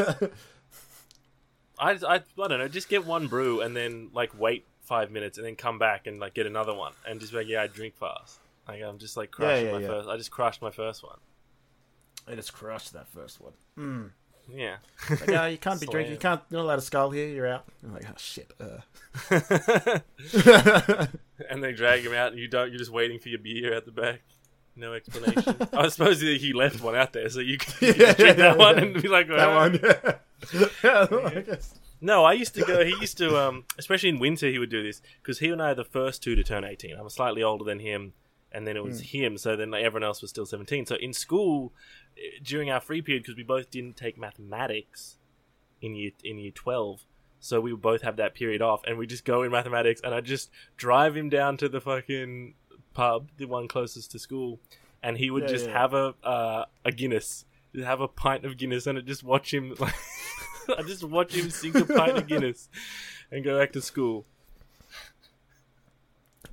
[1.79, 2.69] I, I I don't know.
[2.69, 6.21] Just get one brew and then like wait five minutes and then come back and
[6.21, 8.39] like get another one and just be like yeah, I drink fast.
[8.67, 9.89] Like I'm just like crushing yeah, my yeah.
[9.89, 10.09] first.
[10.09, 11.19] I just crushed my first one.
[12.29, 13.53] I just crushed that first one.
[13.79, 14.11] Mm.
[14.49, 14.77] Yeah.
[15.11, 16.13] Like, you can't be drinking.
[16.15, 16.41] You can't.
[16.51, 17.29] You're not allowed to skull here.
[17.29, 17.65] You're out.
[17.83, 18.53] I'm like, oh shit.
[18.61, 18.79] Uh.
[21.51, 22.71] and they drag him out, and you don't.
[22.71, 24.23] You're just waiting for your beer at the back.
[24.77, 25.57] No explanation.
[25.73, 28.39] I suppose he he left one out there, so you can you Yeah, drink that
[28.39, 28.83] yeah, one yeah.
[28.83, 29.81] and be like, that "Ah." one.
[30.83, 31.07] Yeah.
[32.01, 32.05] I.
[32.05, 32.85] No, I used to go.
[32.85, 35.71] He used to, um, especially in winter, he would do this because he and I
[35.71, 36.97] are the first two to turn eighteen.
[36.99, 38.13] I'm slightly older than him,
[38.53, 39.39] and then it was him.
[39.39, 40.87] So then like, everyone else was still seventeen.
[40.87, 41.73] So in school,
[42.17, 45.19] eh, during our free period, because we both didn't take mathematics
[45.81, 47.05] in year in year twelve,
[47.41, 50.15] so we would both have that period off, and we just go in mathematics, and
[50.15, 52.55] I just drive him down to the fucking
[52.95, 54.59] pub, the one closest to school,
[55.03, 55.79] and he would Yeah, just yeah.
[55.79, 57.45] have a uh, a Guinness,
[57.75, 59.75] have a pint of Guinness, and I'd just watch him.
[59.79, 59.95] Like,
[60.79, 62.69] I just watch him sink a pint of Guinness
[63.31, 64.27] and go back to school.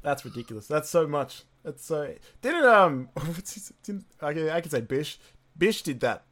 [0.02, 0.68] That's ridiculous.
[0.68, 1.44] That's so much.
[1.64, 2.14] That's so.
[2.42, 3.10] Didn't um?
[3.14, 5.18] What's his, didn't, I can I can say Bish.
[5.58, 6.24] Bish did that.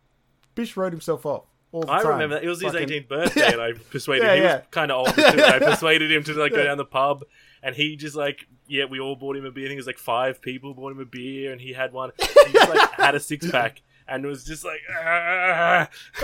[0.55, 2.07] Bish wrote himself off all the I time.
[2.13, 2.43] remember that.
[2.43, 4.38] It was his Fucking- 18th birthday, and I persuaded Yeah, him.
[4.39, 5.43] He was kind of older too.
[5.43, 7.23] I persuaded him to like go down the pub,
[7.63, 9.65] and he just like, yeah, we all bought him a beer.
[9.65, 12.11] I think it was like five people bought him a beer, and he had one.
[12.19, 13.82] He just like had a six pack.
[14.12, 15.89] And was just like "Ah."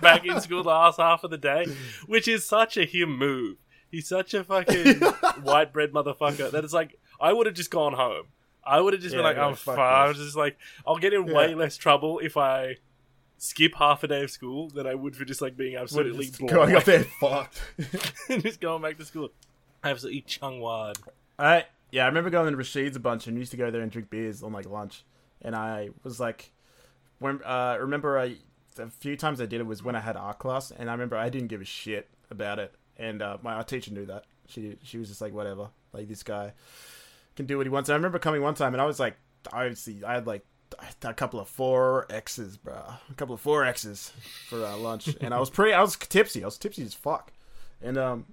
[0.00, 1.66] back in school the last half of the day,
[2.06, 3.56] which is such a him move.
[3.90, 4.94] He's such a fucking
[5.42, 8.26] white bread motherfucker that it's like I would have just gone home.
[8.64, 9.94] I would have just Yeah, been like, I'm fuck fine.
[10.04, 10.56] I was just like,
[10.86, 12.76] I'll get in way less trouble if I
[13.36, 16.76] skip half a day of school than I would for just like being absolutely going
[16.76, 17.60] up there fucked.
[18.30, 19.30] and just going back to school.
[19.82, 20.96] Absolutely chung wad.
[21.38, 23.82] I yeah, I remember going to Rashid's a bunch and we used to go there
[23.82, 25.04] and drink beers on like lunch.
[25.42, 26.51] And I was like,
[27.22, 28.36] when uh, remember I
[28.78, 31.16] a few times I did it was when I had art class, and I remember
[31.16, 34.24] I didn't give a shit about it, and uh, my art teacher knew that.
[34.46, 36.52] She she was just like whatever, like this guy.
[37.36, 37.88] can do what he wants.
[37.88, 39.16] And I remember coming one time and I was like,
[39.52, 40.44] obviously, I had like
[41.02, 42.74] a couple of four X's, bro.
[42.74, 44.12] A couple of four X's
[44.48, 45.72] for uh, lunch, and I was pretty.
[45.72, 46.42] I was tipsy.
[46.42, 47.32] I was tipsy as fuck,
[47.80, 48.26] and um,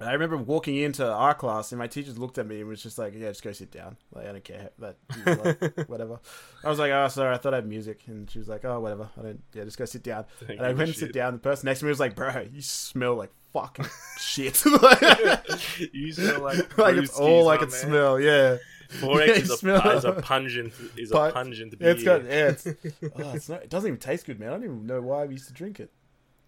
[0.00, 2.98] I remember walking into our class, and my teachers looked at me and was just
[2.98, 3.96] like, "Yeah, just go sit down.
[4.12, 6.20] Like, I don't care, but like, whatever."
[6.62, 8.80] I was like, "Oh, sorry, I thought I had music," and she was like, "Oh,
[8.80, 9.08] whatever.
[9.18, 9.42] I don't.
[9.54, 11.32] Yeah, just go sit down." Thank and I went and sit down.
[11.34, 13.86] The person next to me was like, "Bro, you smell like fucking
[14.18, 14.62] shit."
[15.92, 17.70] you smell like like it's all I man.
[17.70, 18.20] smell.
[18.20, 18.58] Yeah.
[18.88, 21.88] Four X Yeah, is, a, is a pungent is a pungent beer.
[21.90, 22.48] It's got yeah.
[22.50, 24.50] It's, oh, it's not, it doesn't even taste good, man.
[24.50, 25.90] I don't even know why we used to drink it.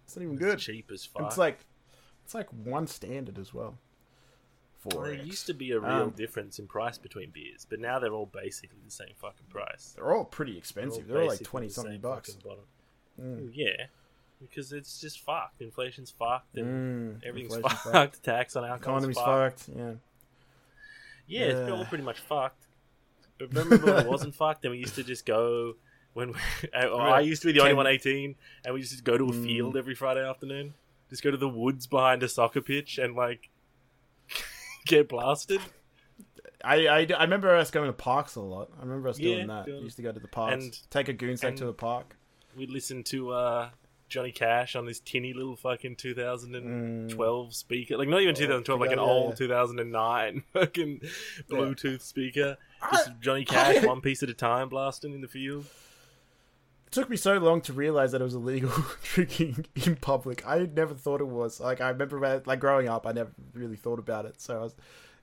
[0.05, 0.59] It's not even It's good.
[0.59, 1.23] cheap as fuck.
[1.23, 1.65] It's like
[2.27, 3.77] it's like one standard as well.
[4.79, 7.99] Four there used to be a real Um, difference in price between beers, but now
[7.99, 9.93] they're all basically the same fucking price.
[9.95, 11.07] They're all pretty expensive.
[11.07, 12.31] They're all like twenty something bucks.
[12.33, 12.65] bottom.
[13.17, 13.51] Mm.
[13.53, 13.85] Yeah,
[14.41, 15.61] because it's just fucked.
[15.61, 18.23] Inflation's fucked, and Mm, everything's inflation's fucked.
[18.23, 18.97] Tax on alcohol.
[18.97, 19.59] Economy's fucked.
[19.61, 19.77] fucked.
[19.77, 19.93] Yeah.
[21.27, 22.65] Yeah, it's all pretty much fucked.
[23.39, 25.75] But remember when it wasn't fucked, and we used to just go
[26.13, 26.39] when we,
[26.73, 29.23] or I used to be the only one eighteen, and we used to go to
[29.23, 29.43] a Mm.
[29.45, 30.73] field every Friday afternoon.
[31.09, 33.49] Just go to the woods behind a soccer pitch and like
[34.85, 35.61] get blasted.
[36.63, 38.69] I, I, I remember us going to parks a lot.
[38.77, 39.65] I remember us Yeah, doing that.
[39.67, 41.73] doing- We used to go to the parks, and- take a goon sack to the
[41.73, 42.17] park.
[42.57, 43.69] We'd listen to uh,
[44.09, 47.97] Johnny Cash on this tinny little fucking 2012 speaker.
[47.97, 48.37] Like, not even Mm.
[48.37, 49.35] Oh, 2012, like an yeah, old yeah.
[49.35, 51.01] 2009 fucking
[51.49, 52.57] Bluetooth speaker.
[52.91, 55.65] Just Johnny Cash, one piece at a time, blasting in the field.
[56.87, 58.71] It took me so long to realize that it was illegal
[59.03, 60.47] drinking in public.
[60.47, 61.59] I never thought it was.
[61.59, 64.39] Like I remember, about- like growing up, I never really thought about it.
[64.41, 64.75] So I was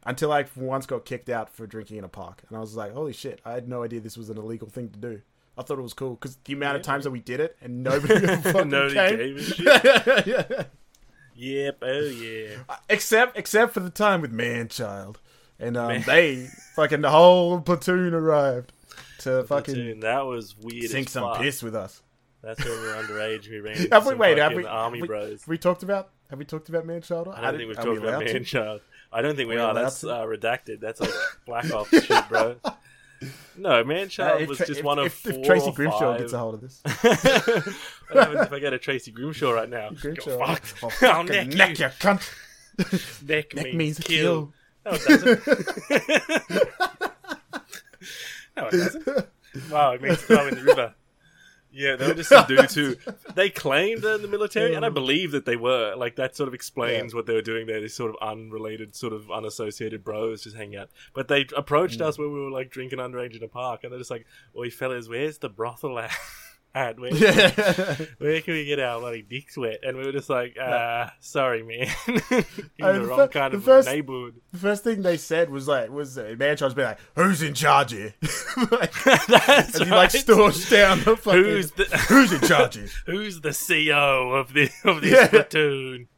[0.06, 2.92] until I once got kicked out for drinking in a park, and I was like,
[2.92, 5.22] "Holy shit!" I had no idea this was an illegal thing to do.
[5.56, 7.82] I thought it was cool because the amount of times that we did it and
[7.82, 9.16] nobody fucking Nobody came.
[9.16, 10.26] gave a shit.
[10.26, 10.64] yeah.
[11.36, 12.56] Yep, oh yeah.
[12.88, 15.16] Except, except for the time with Manchild,
[15.58, 16.46] and um, Man- they
[16.76, 18.72] fucking the whole platoon arrived
[19.24, 20.90] to fucking that was weird.
[20.90, 21.40] sink some fuck.
[21.42, 22.02] piss with us.
[22.42, 23.48] That's when we were underage.
[23.50, 25.40] We ran into Have we- wait, have we- army we- bros.
[25.40, 26.10] Have we talked about?
[26.30, 27.28] Have we talked about Manchild?
[27.36, 28.32] I don't think we've are talked we about allowed to?
[28.34, 28.80] man child.
[29.12, 30.80] I don't think we We're That's uh, redacted.
[30.80, 31.10] That's like
[31.46, 32.56] black ops shit, bro.
[33.56, 36.32] No, Manchild Uh, was Tra- just if, one of if, four if Tracy Grimshaw gets
[36.32, 39.90] a hold of this, what happens if I get a Tracy Grimshaw right now?
[39.90, 40.74] Grimshaw, You're fucked.
[41.02, 42.28] I'll I'll neck, neck you, cunt.
[43.26, 44.52] Neck, Neck means, means kill.
[44.84, 44.92] kill.
[44.92, 46.68] No, it doesn't.
[48.56, 49.28] No, it doesn't.
[49.70, 50.94] Wow, it means throw in the river.
[51.76, 52.94] Yeah, they were just some dudes who
[53.34, 55.94] they claimed they're in the military, and I believe that they were.
[55.96, 57.80] Like that sort of explains what they were doing there.
[57.80, 60.90] These sort of unrelated, sort of unassociated bros just hanging out.
[61.14, 62.04] But they approached mm.
[62.04, 64.24] us when we were like drinking underage in a park, and they're just like,
[64.56, 66.12] "Oi, fellas, where's the brothel at?
[66.74, 66.98] at?
[66.98, 67.10] Where,
[68.18, 71.62] where can we get our bloody dicks wet?" And we were just like, uh, "Sorry,
[71.62, 71.88] man,
[72.76, 75.16] you're in the the wrong fir- kind the of first- neighborhood." the first thing they
[75.16, 78.14] said was like, was uh, Man Child's be like, "Who's in charge here?"
[78.70, 80.12] like, That's and he like right.
[80.12, 81.42] storms down the fucking.
[81.44, 82.88] Who's the who's in charge here?
[83.06, 85.28] Who's the CO of this of this Yeah.
[85.28, 86.08] platoon?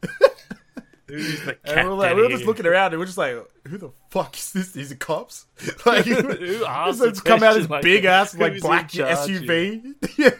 [1.07, 1.77] Who's the captain?
[1.79, 3.35] And we're, like, we were just looking around and we're just like,
[3.67, 4.71] "Who the fuck is this?
[4.71, 5.45] These are cops."
[5.85, 8.21] Like, Who asked it's a come out this like big that?
[8.21, 9.95] ass like Who's black SUV.
[10.17, 10.31] yeah.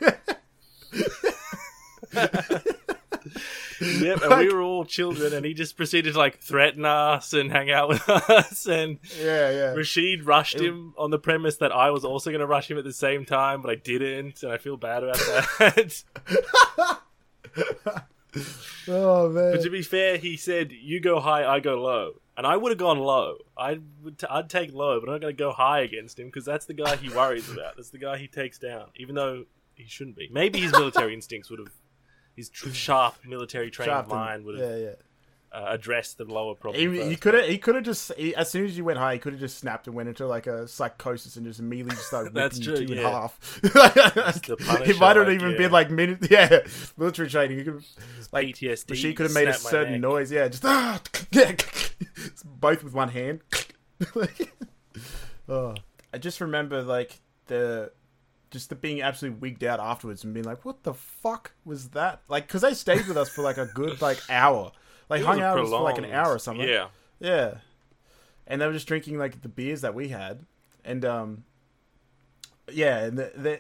[3.80, 7.52] Yep, and we were all children, and he just proceeded to like threaten us and
[7.52, 8.66] hang out with us.
[8.66, 9.74] And yeah, yeah.
[9.74, 12.84] Rashid rushed him on the premise that I was also going to rush him at
[12.84, 15.18] the same time, but I didn't, and I feel bad about
[15.60, 16.04] that.
[18.90, 19.52] Oh man.
[19.52, 22.72] but to be fair, he said, "You go high, I go low," and I would
[22.72, 23.36] have gone low.
[23.58, 26.28] I would, t- I'd take low, but I'm not going to go high against him
[26.28, 27.76] because that's the guy he worries about.
[27.76, 29.44] That's the guy he takes down, even though
[29.76, 30.30] he shouldn't be.
[30.32, 31.72] Maybe his military instincts would have,
[32.36, 34.96] his tr- sharp military trained mind would have yeah, yeah.
[35.52, 36.94] Uh, addressed the lower problem.
[36.94, 37.46] He, he could have.
[37.46, 38.12] He could have just.
[38.14, 40.28] He, as soon as you went high, he could have just snapped and went into
[40.28, 43.08] like a psychosis and just immediately just started That's ripping true, you yeah.
[43.08, 43.60] in half.
[43.64, 45.58] it might have like, even yeah.
[45.58, 46.18] been like minute.
[46.30, 46.60] Yeah,
[46.98, 47.60] military training.
[47.60, 47.84] You could
[48.32, 48.96] like PTSD.
[48.96, 50.02] she could have made a certain neck.
[50.02, 50.32] noise.
[50.32, 51.02] Yeah, just ah,
[52.46, 53.42] both with one hand.
[55.48, 55.76] oh.
[56.14, 57.92] I just remember like the.
[58.50, 62.22] Just the being absolutely wigged out afterwards and being like, "What the fuck was that?"
[62.30, 64.72] Like, because they stayed with us for like a good like hour,
[65.10, 66.68] like It hung out for like an hour or something.
[66.68, 66.88] Yeah.
[67.20, 67.56] Yeah.
[68.46, 70.46] And they were just drinking like the beers that we had.
[70.86, 71.44] And um
[72.72, 73.60] yeah, and the, the,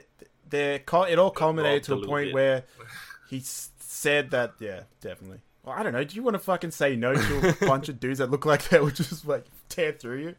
[0.49, 2.33] the, cul- it all culminated to a a point bit.
[2.33, 2.63] where
[3.29, 5.39] he s- said that yeah, definitely.
[5.63, 6.03] Well, I don't know.
[6.03, 8.69] Do you want to fucking say no to a bunch of dudes that look like
[8.69, 10.35] they would just like tear through you?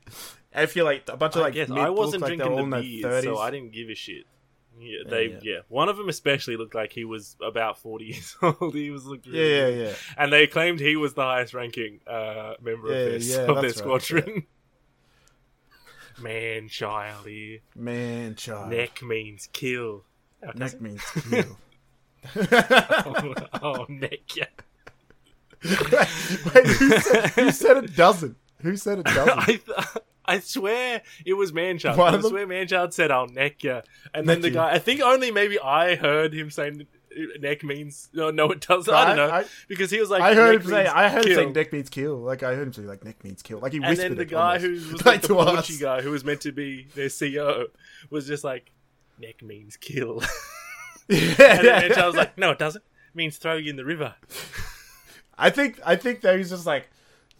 [0.54, 3.24] I feel like a bunch of I like guess I wasn't like drinking the beers,
[3.24, 4.24] so I didn't give a shit.
[4.80, 5.38] Yeah, they yeah.
[5.42, 5.58] yeah.
[5.68, 8.74] One of them especially looked like he was about forty years old.
[8.74, 9.94] He was looked Yeah, really yeah, yeah.
[10.16, 13.46] And they claimed he was the highest ranking uh, member Yeah, of, this, yeah, of
[13.56, 14.46] their that's right, squadron.
[16.20, 17.60] Man child here.
[17.76, 18.70] Man, child.
[18.70, 20.04] Neck means kill.
[20.44, 21.56] Oh, Neck means kill.
[22.34, 23.48] it?
[23.62, 24.46] oh, neck, yeah.
[25.64, 28.36] Wait, who said, who said it doesn't?
[28.62, 29.38] Who said it doesn't?
[29.38, 29.62] I, th-
[30.28, 31.96] I swear it was Manchild.
[31.96, 33.80] One I swear Manchild said, "I'll neck ya,"
[34.14, 34.54] and then the you.
[34.54, 34.72] guy.
[34.72, 36.86] I think only maybe I heard him saying
[37.40, 38.92] neck means no, no, it doesn't.
[38.92, 40.86] I don't know I- because he was like, I heard him say.
[40.86, 41.44] I heard him kill.
[41.48, 42.16] say neck means kill.
[42.18, 43.58] Like I heard him say like neck means kill.
[43.58, 44.64] Like he And whispered then the guy almost.
[44.64, 45.28] who was Like like the.
[45.34, 47.66] Portuguese guy who was meant to be their CEO
[48.10, 48.70] was just like,
[49.18, 50.22] neck means kill.
[51.08, 52.84] yeah, and then Manchild was like, no, it doesn't.
[52.84, 54.14] It means throw you in the river.
[55.38, 56.88] I think I think that he's just like,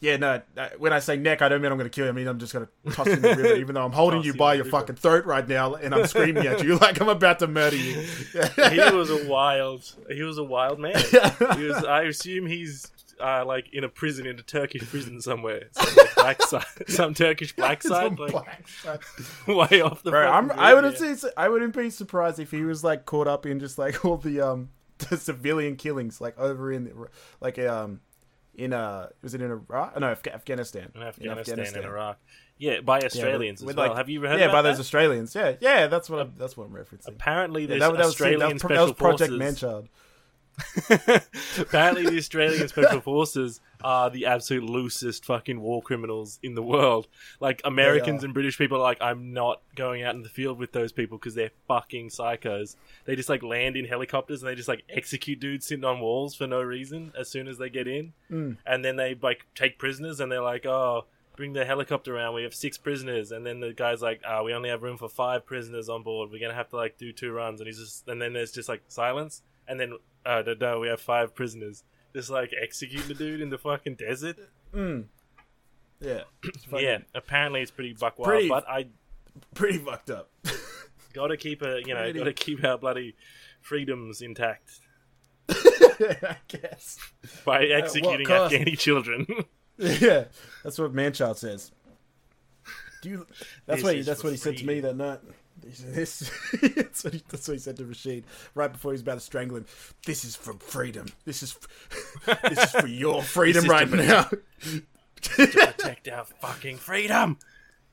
[0.01, 0.41] yeah, no.
[0.57, 2.11] uh, When I say neck, I don't mean I'm going to kill you.
[2.11, 4.23] I mean I'm just going to toss you in the river, even though I'm holding
[4.23, 4.79] you you by your river.
[4.79, 8.01] fucking throat right now, and I'm screaming at you like I'm about to murder you.
[8.33, 10.95] he was a wild he was a wild man
[11.57, 12.87] he was i assume he's
[13.21, 17.15] uh, like in a prison in a turkish prison somewhere some like, black side some
[17.15, 19.01] turkish black side like black side.
[19.49, 21.15] way off the Bro, I'm, I wouldn't yeah.
[21.17, 24.19] say I wouldn't be surprised if he was like caught up in just like all
[24.19, 24.69] the um
[25.11, 26.93] the civilian killings like over in
[27.41, 28.01] like um
[28.59, 29.99] in uh was it in Iraq?
[29.99, 30.91] No, Af- Afghanistan.
[30.95, 32.19] in afghanistan, and iraq
[32.59, 34.71] yeah by australians with, as well like- have you heard yeah, by that?
[34.71, 35.35] those Australians.
[35.35, 37.09] Yeah, yeah, that's what I'm, that's what I'm referencing.
[37.09, 39.87] apparently Yeah, there's that, that was, that was, that was Project forces Manchild.
[41.59, 47.07] apparently the australian special forces are the absolute loosest fucking war criminals in the world.
[47.41, 50.73] Like americans and british people are like i'm not going out in the field with
[50.73, 52.77] those people because they're fucking psychos.
[53.05, 56.35] They just like land in helicopters and they just like execute dudes sitting on walls
[56.35, 58.13] for no reason as soon as they get in.
[58.31, 58.57] Mm.
[58.67, 61.05] and then they like take prisoners and they're like oh
[61.37, 62.35] bring the helicopter around.
[62.35, 63.31] We have six prisoners.
[63.31, 66.31] And then the guy's like ah we only have room for five prisoners on board.
[66.31, 67.61] We're gonna have to like do two runs.
[67.61, 69.93] And he's just and then there's just like silence and then
[70.27, 73.95] uh no, no we have five prisoners just like execute the dude in the fucking
[73.95, 74.37] desert
[74.75, 75.05] Mm.
[76.01, 76.23] Yeah,
[76.73, 78.87] yeah apparently it's pretty buck wild Pretty- but i
[79.55, 80.31] pretty fucked up.
[81.13, 83.15] gotta keep a you know Pretty- gotta keep our bloody
[83.61, 84.81] freedoms intact
[85.51, 86.99] I guess.
[87.45, 88.55] by executing cost?
[88.55, 89.27] afghani children
[89.79, 90.25] Yeah,
[90.65, 91.71] that's what Manchild says.
[93.01, 93.27] Do you?
[93.65, 95.21] That's This what he, that's what he said to me that night.
[95.69, 96.31] He said, This,
[96.77, 99.21] that's, what he, that's what he said to Rashid right before he was about to
[99.21, 99.67] strangle him.
[100.07, 101.07] This is for freedom.
[101.25, 101.59] This is
[102.27, 104.31] this is for your freedom right to now.
[105.21, 107.39] protect our fucking freedom.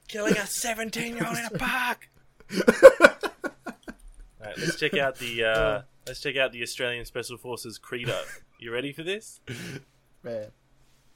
[0.07, 2.09] Killing a 17 year old in a park.
[4.39, 8.21] Alright, let's check out the uh, let's check out the Australian Special Forces credo.
[8.59, 9.41] You ready for this?
[10.23, 10.51] Man,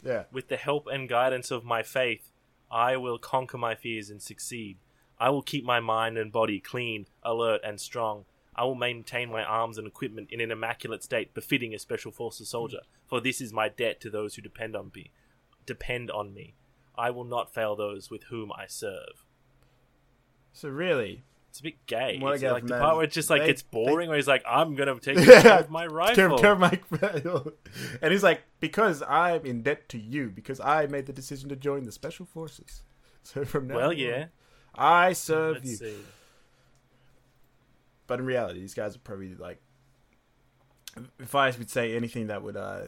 [0.04, 0.24] yeah.
[0.32, 2.32] With the help and guidance of my faith,
[2.70, 4.78] I will conquer my fears and succeed.
[5.20, 8.26] I will keep my mind and body clean, alert, and strong.
[8.56, 12.50] I will maintain my arms and equipment in an immaculate state befitting a Special Forces
[12.50, 15.12] soldier, for this is my debt to those who depend on me.
[15.66, 16.56] Depend on me.
[16.98, 19.24] I will not fail those with whom I serve.
[20.52, 22.20] So really, It's a bit gay.
[22.36, 24.76] It's like the part where it's just like they- it's boring, where he's like, "I'm
[24.76, 26.80] gonna take care of my rifle." care of my
[28.02, 31.56] and he's like, because I'm in debt to you, because I made the decision to
[31.56, 32.84] join the special forces.
[33.22, 34.26] So from now, well, on, yeah.
[34.80, 35.76] I serve Let's you.
[35.76, 35.96] see.
[38.08, 39.60] But in reality, these guys are probably like,
[41.20, 42.84] if I would say anything that would, uh,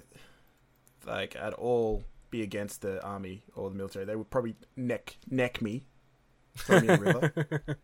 [1.06, 5.62] like at all be against the army or the military, they would probably neck neck
[5.62, 5.84] me,
[6.58, 7.34] throw me river.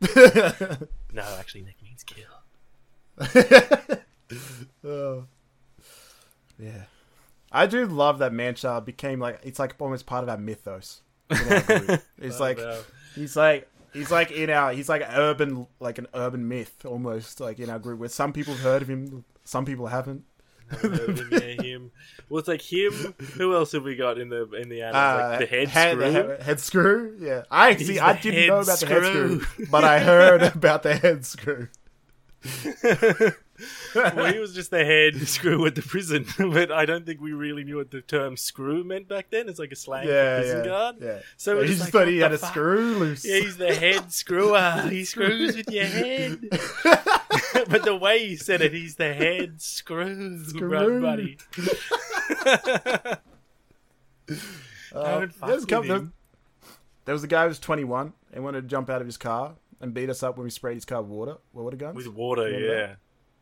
[1.13, 2.25] No, actually, neck means kill.
[4.83, 5.25] Oh.
[6.59, 6.83] Yeah.
[7.51, 11.01] I do love that Manchild became like it's like almost part of our mythos.
[11.29, 12.79] It's Oh, like no.
[13.15, 17.59] he's like he's like in our he's like urban like an urban myth almost like
[17.59, 20.23] in our group where some people have heard of him, some people haven't.
[20.81, 21.91] Him, yeah, him.
[22.27, 22.91] Well, it's like him.
[23.35, 24.83] Who else have we got in the in the?
[24.83, 24.91] Uh,
[25.29, 26.11] like the head head, screw.
[26.11, 27.17] head, head screw.
[27.21, 27.99] Yeah, I He's see.
[27.99, 29.39] I didn't know about the head screw.
[29.39, 31.69] screw, but I heard about the head screw.
[33.95, 37.31] well, he was just the head screw at the prison, but I don't think we
[37.33, 39.49] really knew what the term screw meant back then.
[39.49, 40.95] It's like a slang Yeah, for prison yeah, guard.
[41.01, 41.19] yeah.
[41.37, 42.51] So we're he just thought he had a fuck?
[42.51, 43.25] screw loose.
[43.25, 44.87] Yeah, he's the head screwer.
[44.89, 46.39] He screws with your head.
[47.69, 51.01] but the way he said it, he's the head screw, Screw.
[51.01, 51.37] buddy.
[54.93, 56.13] Uh, there's couple- him.
[57.05, 59.55] There was a guy who was 21 and wanted to jump out of his car
[59.79, 61.95] and beat us up when we sprayed his car with water, with water guns.
[61.95, 62.95] With water, Remember yeah.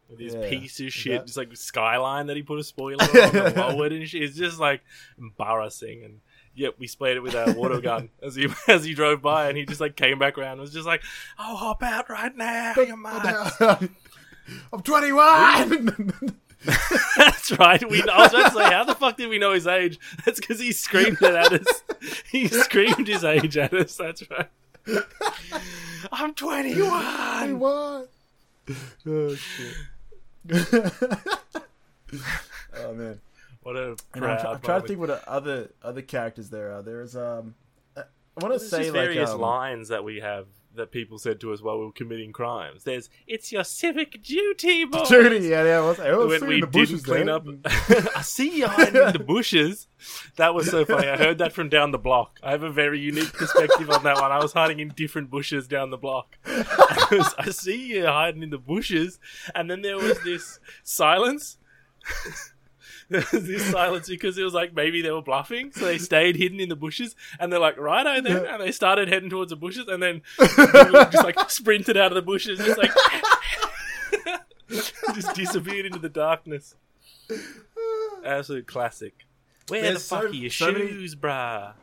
[0.09, 0.49] With his Yeah.
[0.49, 3.91] piece of shit, that- just like skyline that he put a spoiler on and lowered
[3.91, 4.23] and shit.
[4.23, 4.81] It's just like
[5.17, 6.03] embarrassing.
[6.03, 6.19] And
[6.53, 9.57] yep, we sprayed it with our water gun as he as he drove by, and
[9.57, 10.53] he just like came back around.
[10.53, 11.01] and was just like,
[11.39, 13.25] "I'll hop out right now, you mad."
[13.59, 13.77] Uh,
[14.71, 16.23] I'm 21.
[17.17, 17.87] That's right.
[17.89, 19.99] We, I was about to say, how the fuck did we know his age?
[20.23, 21.83] That's because he screamed it at us.
[22.31, 23.95] He screamed his age at us.
[23.97, 24.49] That's right.
[26.11, 27.59] I'm 21.
[27.59, 28.09] what?
[29.07, 29.73] Oh shit.
[32.77, 33.19] oh man.
[33.63, 36.83] What a And I'm, I'm trying to think what other other characters there are.
[36.83, 37.55] There's um,
[37.97, 38.03] uh,
[38.37, 40.45] I want to say like various um, lines that we have
[40.75, 42.83] that people said to us while we were committing crimes.
[42.83, 45.09] There's, it's your civic duty, boys.
[45.09, 45.77] Judy, yeah, yeah.
[45.77, 47.45] I was, I was when we the didn't bushes clean up.
[47.65, 49.87] I see you hiding in the bushes.
[50.37, 51.07] That was so funny.
[51.07, 52.39] I heard that from down the block.
[52.43, 54.31] I have a very unique perspective on that one.
[54.31, 56.37] I was hiding in different bushes down the block.
[56.45, 59.19] I, was, I see you hiding in the bushes,
[59.53, 61.57] and then there was this silence.
[63.09, 66.35] There was this silence because it was like maybe they were bluffing, so they stayed
[66.35, 69.55] hidden in the bushes, and they're like, "Righto, then," and they started heading towards the
[69.55, 72.91] bushes, and then just like sprinted out of the bushes, just like
[74.69, 76.75] just disappeared into the darkness.
[78.23, 79.25] Absolute classic.
[79.67, 81.73] Where There's the fuck so- are your so many- shoes, bruh?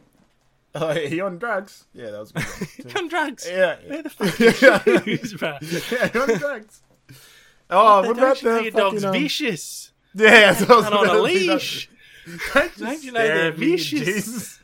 [0.75, 1.85] Oh, he on drugs?
[1.93, 2.95] Yeah, that was a good.
[2.95, 3.47] Come drugs.
[3.47, 6.15] yeah, Where the fuck are your shoes, bruh?
[6.15, 6.83] yeah, on drugs.
[7.69, 9.92] Oh, what about the your dog's um, vicious?
[10.15, 11.89] Yeah, what And on a leash.
[12.27, 14.01] You know they're vicious?
[14.01, 14.59] Jesus.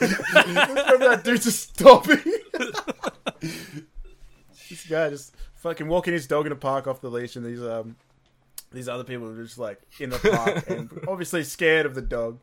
[0.00, 2.20] That dude just stopping.
[3.40, 7.62] this guy just fucking walking his dog in a park off the leash, and these
[7.62, 7.96] um
[8.72, 12.38] these other people were just like in the park and obviously scared of the dog,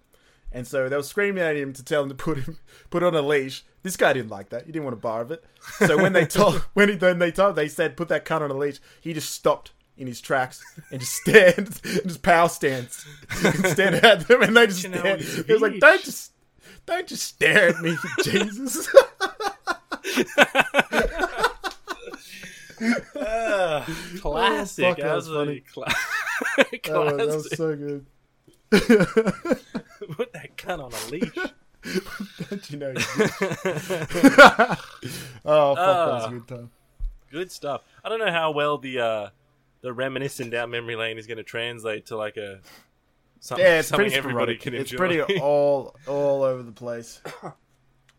[0.52, 2.58] and so they were screaming at him to tell him to put him
[2.90, 3.64] put on a leash.
[3.82, 4.66] This guy didn't like that.
[4.66, 5.44] He didn't want a bar of it.
[5.86, 8.52] So when they told when he then they told they said put that cunt on
[8.52, 13.06] a leash, he just stopped in his tracks and just stared and just power stance
[13.44, 16.32] and stared at them, and they just You know, he's He was like, "Don't just."
[16.86, 18.88] Don't just stare at me, Jesus.
[23.16, 23.86] Ah,
[24.22, 24.86] classic.
[24.86, 25.94] fuck, that was absolutely cla-
[26.90, 28.06] Oh, that was so good.
[28.72, 31.32] Put that gun on a leash.
[32.50, 32.94] Don't you know?
[35.46, 36.30] oh, fuck, that was a Ah.
[36.30, 36.72] good time.
[37.32, 37.84] Good stuff.
[38.04, 39.30] I don't know how well the uh,
[39.82, 42.60] the reminiscing down memory lane is going to translate to like a
[43.40, 44.62] some, Yeah, it's something pretty everybody sporadic.
[44.62, 47.22] can It's pretty all all over the place.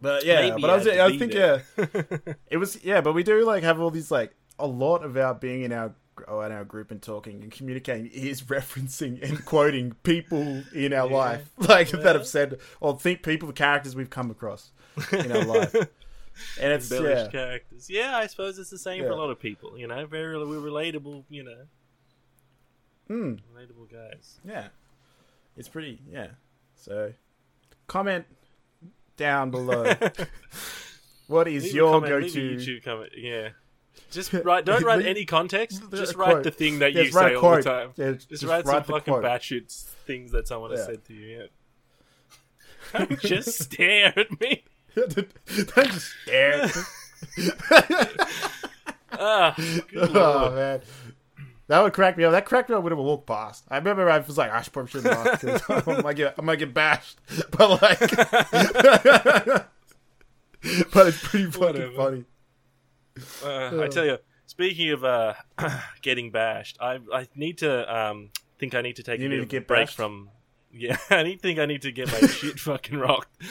[0.01, 1.63] But yeah, Maybe but I, was, I think there.
[1.77, 3.01] yeah, it was yeah.
[3.03, 5.93] But we do like have all these like a lot of our being in our
[6.27, 11.09] oh, in our group and talking and communicating is referencing and quoting people in our
[11.11, 11.17] Yeah.
[11.17, 14.71] life, like that have said or think people, the characters we've come across
[15.13, 15.75] in our life.
[16.61, 17.91] And it's embellished yeah, characters.
[17.91, 19.76] Yeah, I suppose it's the same for a lot of people.
[19.78, 21.24] You know, very we're relatable.
[21.28, 21.62] You know,
[23.09, 23.35] Hmm.
[23.55, 24.39] relatable guys.
[24.45, 24.68] Yeah.
[25.57, 26.28] It's pretty, yeah.
[26.76, 27.12] So,
[27.87, 28.24] comment
[29.16, 29.93] down below.
[31.26, 33.12] what is Leave your go to YouTube comment.
[33.16, 33.51] Yeah,
[34.11, 34.64] just write.
[34.64, 35.83] Don't write any context.
[35.91, 36.45] Just write quote.
[36.45, 37.91] the thing that you Just say all the time.
[37.97, 39.24] Yeah, Just, write some the fucking quote.
[39.24, 39.70] batshit
[40.07, 41.49] things that someone has said to you.
[42.93, 42.99] Yeah.
[42.99, 44.64] Don't just stare at me.
[45.74, 46.62] Don't just stare.
[46.62, 46.76] at
[47.91, 48.07] me.
[49.12, 50.80] Ah, good oh, man.
[51.68, 52.32] That would crack me up.
[52.32, 53.64] That cracked me up when it would walk past.
[53.68, 56.43] I remember I was like, I should probably shouldn't ask because I might get, I
[56.43, 57.18] might get bashed.
[57.51, 58.01] But like,
[60.93, 61.93] but it's pretty fucking Whatever.
[61.97, 62.24] funny.
[63.45, 65.34] Uh, I tell you, speaking of uh,
[66.03, 69.36] getting bashed, I I need to um think I need to take You a need
[69.36, 69.97] bit to of get a break bashed?
[69.97, 70.30] from.
[70.73, 73.43] Yeah, I need think I need to get my shit fucking rocked,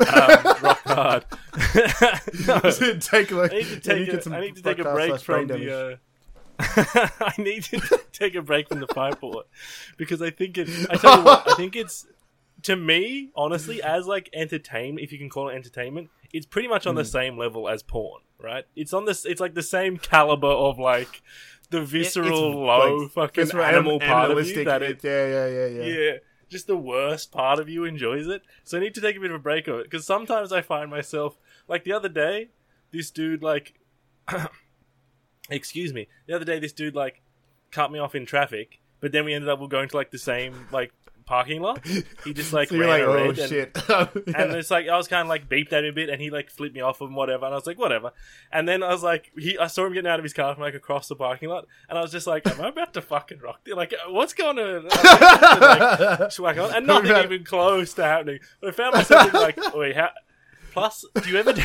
[0.00, 1.24] um, rock hard.
[2.46, 2.60] No.
[3.00, 5.90] take like, I need to take a, I need to take a break from the.
[5.90, 5.96] Uh,
[7.20, 9.44] I need to take a break from the pipe war
[9.96, 10.68] because I think it.
[10.90, 12.06] I tell you what, I think it's
[12.62, 16.10] to me honestly as like entertainment, if you can call it entertainment.
[16.32, 18.64] It's pretty much on the same level as porn, right?
[18.76, 19.24] It's on this.
[19.24, 21.22] It's like the same caliber of like
[21.70, 25.26] the visceral, low, like, fucking visceral, animal anim- part of you animalistic, that it yeah,
[25.26, 25.82] yeah, yeah, yeah.
[25.82, 26.18] yeah,
[26.50, 28.42] just the worst part of you enjoys it.
[28.64, 30.60] So I need to take a bit of a break of it because sometimes I
[30.60, 31.38] find myself
[31.68, 32.48] like the other day,
[32.90, 33.74] this dude like,
[35.50, 37.22] excuse me, the other day this dude like
[37.70, 40.66] cut me off in traffic, but then we ended up going to like the same
[40.72, 40.92] like
[41.30, 41.86] parking lot.
[42.24, 43.78] He just like So ran like, oh and- shit.
[43.88, 46.28] and it's like I was kind of like beeped at him a bit, and he
[46.28, 48.10] like flipped me off and whatever, and I was like whatever.
[48.52, 50.62] And then I was like, he, I saw him getting out of his car from
[50.62, 53.38] like across the parking lot, and I was just like, am I about to fucking
[53.38, 53.60] rock?
[53.66, 53.76] it?
[53.76, 54.88] Like, uh, what's going on?
[54.88, 58.40] like, swag on, and nothing even close to happening.
[58.60, 60.10] But I found myself like, wait, how?
[60.72, 61.62] Plus, do you ever do?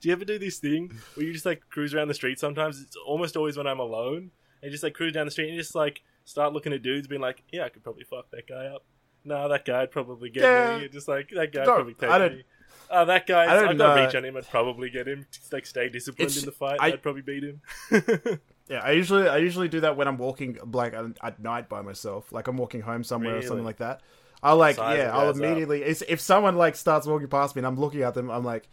[0.00, 2.38] Do you ever do this thing where you just like cruise around the street?
[2.38, 4.30] Sometimes it's almost always when I'm alone,
[4.62, 7.08] and just like cruise down the street and you just like start looking at dudes,
[7.08, 8.84] being like, "Yeah, I could probably fuck that guy up."
[9.24, 10.78] No, that guy'd probably get Yeah.
[10.78, 10.88] me.
[10.88, 12.44] Just like that guy probably take I don't- me.
[12.90, 14.02] Oh, that guy, I don't I've got know.
[14.06, 14.36] reach uh, on him.
[14.36, 15.26] I'd probably get him.
[15.30, 16.78] Just like stay disciplined in the fight.
[16.80, 17.60] I- would probably beat him.
[18.68, 22.30] yeah, I usually I usually do that when I'm walking like at night by myself.
[22.32, 24.00] Like I'm walking home somewhere or something like that.
[24.42, 27.76] I'll like Size yeah, I'll immediately if someone like starts walking past me and I'm
[27.76, 28.68] looking at them, I'm like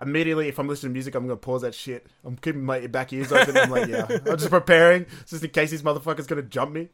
[0.00, 2.06] immediately if I'm listening to music, I'm gonna pause that shit.
[2.24, 3.56] I'm keeping my back ears open.
[3.56, 6.88] I'm like, yeah, I'm just preparing just in case these motherfuckers gonna jump me.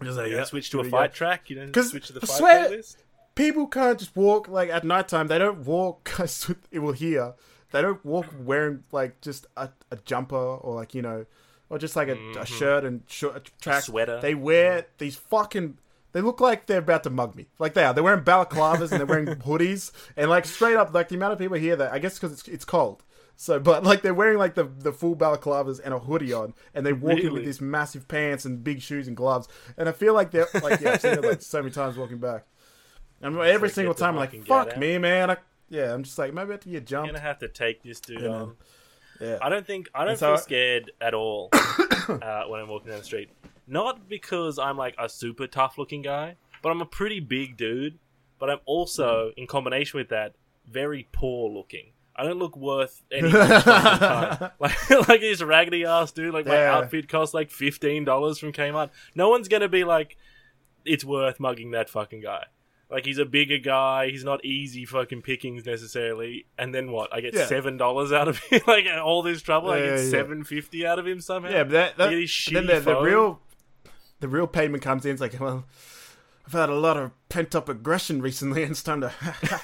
[0.00, 1.14] I'm just like, yeah, switch to a fight go.
[1.16, 1.50] track.
[1.50, 2.96] You don't 'Cause switch to the I fight swear- playlist.
[3.34, 5.28] People can't just walk like at nighttime.
[5.28, 6.10] They don't walk.
[6.70, 7.34] It will hear.
[7.72, 11.26] They don't walk wearing like just a, a jumper or like you know,
[11.68, 12.42] or just like a, a mm-hmm.
[12.44, 14.20] shirt and short track sweater.
[14.20, 14.88] They wear mm-hmm.
[14.98, 15.78] these fucking.
[16.12, 17.46] They look like they're about to mug me.
[17.58, 17.94] Like they are.
[17.94, 21.38] They're wearing balaclavas and they're wearing hoodies and like straight up like the amount of
[21.38, 23.04] people here that I guess because it's it's cold.
[23.36, 26.84] So, but like they're wearing like the the full balaclavas and a hoodie on, and
[26.84, 29.48] they're walking with these massive pants and big shoes and gloves.
[29.78, 32.18] And I feel like they're like yeah, I've seen it like so many times walking
[32.18, 32.44] back.
[33.22, 34.78] And every like, single time I'm like, fuck out.
[34.78, 35.30] me, man.
[35.30, 35.36] I,
[35.68, 37.06] yeah, I'm just like maybe I have to get jump?
[37.06, 37.22] You're jumped.
[37.22, 38.40] gonna have to take this dude Yeah, man.
[38.40, 38.56] on.
[39.20, 39.38] Yeah.
[39.40, 42.98] I don't think I don't so- feel scared at all uh, when I'm walking down
[42.98, 43.30] the street.
[43.70, 47.98] Not because I'm like a super tough looking guy, but I'm a pretty big dude.
[48.40, 49.34] But I'm also, mm.
[49.36, 50.34] in combination with that,
[50.68, 51.92] very poor looking.
[52.16, 54.50] I don't look worth any time.
[54.58, 56.34] Like, like this raggedy ass dude.
[56.34, 56.76] Like my Yeah.
[56.78, 58.90] outfit costs like fifteen dollars from Kmart.
[59.14, 60.16] No one's gonna be like,
[60.84, 62.46] it's worth mugging that fucking guy.
[62.90, 64.10] Like he's a bigger guy.
[64.10, 66.46] He's not easy fucking pickings necessarily.
[66.58, 67.14] And then what?
[67.14, 67.46] I get Yeah.
[67.46, 68.60] seven dollars out of him.
[68.66, 70.10] like all this trouble, I get yeah, yeah.
[70.10, 71.50] seven fifty out of him somehow.
[71.50, 73.40] Yeah, but that, that Look at his then the, the real
[74.20, 75.12] the real payment comes in.
[75.12, 75.64] It's like, well,
[76.46, 79.12] I've had a lot of pent up aggression recently, and it's time to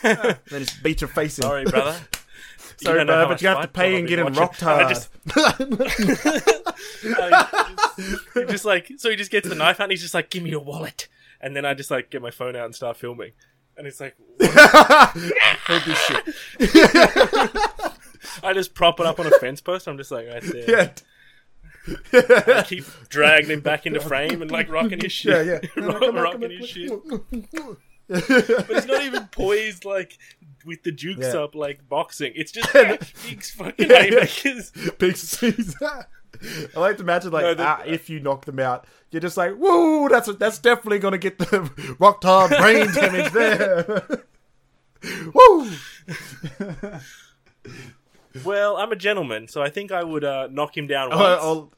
[0.50, 1.42] then just beat your face in.
[1.42, 1.98] Sorry, brother.
[2.78, 4.88] Sorry, brother, but you have to pay and get in rocked hard.
[4.88, 5.09] just-
[8.36, 10.42] I just, like so he just gets the knife out and he's just like, "Give
[10.42, 11.09] me your wallet,"
[11.40, 13.32] and then I just like get my phone out and start filming,
[13.78, 14.52] and it's like this
[16.07, 16.34] shit.
[18.42, 19.88] I just prop it up on a fence post.
[19.88, 20.70] I'm just like right there.
[20.70, 20.90] Yeah.
[22.12, 25.47] I keep dragging him back into frame and like rocking his shit.
[25.47, 25.84] Yeah, yeah.
[25.84, 26.93] Rock- rocking his shit.
[28.09, 28.24] But
[28.68, 30.18] he's not even poised like
[30.64, 31.41] with the jukes Yeah.
[31.43, 32.32] up like boxing.
[32.34, 34.24] It's just big fucking Yeah, yeah.
[34.24, 34.72] haymakers.
[34.99, 36.07] Big Caesar.
[36.76, 39.37] I like to imagine like No, the- ah, if you knock them out, you're just
[39.37, 44.07] like, woo, that's that's definitely gonna get the rocked hard brain damage there.
[45.34, 45.70] woo.
[48.45, 51.41] Well, I'm a gentleman, so I think I would uh, knock him down once, I'll-
[51.41, 51.72] I'll-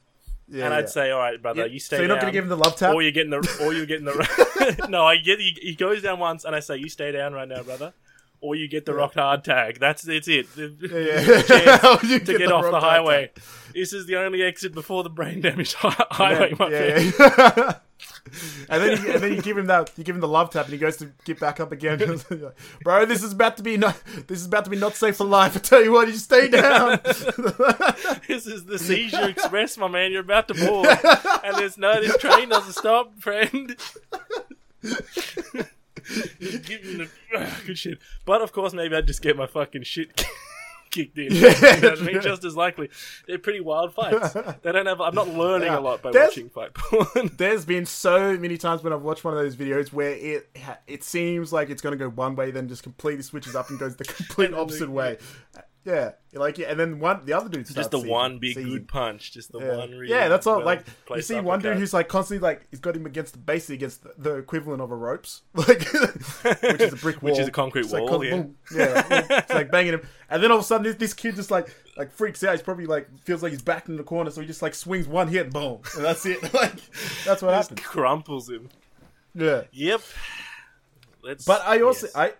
[0.50, 0.78] yeah, and yeah.
[0.78, 2.56] I'd say, "All right, brother, you stay so you're down." not gonna give him the
[2.56, 2.94] love tap?
[2.94, 4.86] or you're getting the, or you're getting the.
[4.88, 5.38] no, I get.
[5.38, 7.92] He, he goes down once, and I say, "You stay down right now, brother,"
[8.40, 9.78] or you get the rock hard tag.
[9.80, 10.54] That's it's it.
[10.54, 11.98] The- Yeah.
[12.08, 13.30] You to get get the off the highway.
[13.74, 16.54] This is the only exit before the brain damage highway.
[16.58, 17.74] yeah, yeah.
[18.68, 20.64] and then you, and then you give him that you give him the love tap
[20.66, 21.98] and he goes to get back up again.
[22.84, 25.24] Bro, this is about to be not this is about to be not safe for
[25.24, 25.56] life.
[25.56, 27.00] I tell you what, you stay down.
[28.28, 30.12] This is the seizure express, my man.
[30.12, 30.86] You're about to board,
[31.44, 32.00] and there's no.
[32.00, 33.76] This train doesn't stop, friend.
[36.40, 37.08] Give me the
[37.66, 37.98] good shit.
[38.24, 40.24] But of course, maybe I'd just get my fucking shit
[40.90, 41.32] kicked in.
[41.32, 41.48] Yeah.
[41.76, 42.20] You know what I mean?
[42.22, 42.88] Just as likely.
[43.26, 44.32] They're pretty wild fights.
[44.62, 45.00] They don't have.
[45.00, 45.78] I'm not learning Yeah.
[45.78, 47.30] a lot by There's- watching fight porn.
[47.36, 50.50] There's been so many times when I've watched one of those videos where it
[50.86, 53.78] it seems like it's going to go one way, then just completely switches up and
[53.78, 55.18] goes the complete opposite way.
[55.90, 58.70] Yeah, like yeah, and then one the other dude just the seizing- one big seizing.
[58.72, 59.32] good punch.
[59.32, 59.76] Just the Yeah.
[59.78, 59.90] one.
[59.92, 60.58] Really yeah, that's all.
[60.58, 63.38] well like you see one dude who's like constantly like he's got him against the
[63.38, 67.38] basically against the, the equivalent of a ropes, like which is a brick wall, Which
[67.40, 68.36] is a concrete It's like wall, con- yeah.
[68.36, 68.56] boom.
[68.76, 71.50] yeah, it's like banging him, and then all of a sudden this, this kid just
[71.50, 72.52] like like freaks out.
[72.52, 75.08] He's probably like feels like he's backed in the corner, so he just like swings
[75.08, 76.42] one hit, boom, and that's it.
[76.52, 76.74] like
[77.24, 77.80] that's what happens.
[77.80, 78.68] crumples him.
[79.34, 79.62] Yeah.
[79.72, 80.02] Yep.
[81.22, 81.44] Let's.
[81.46, 82.16] But I also yes.
[82.16, 82.32] I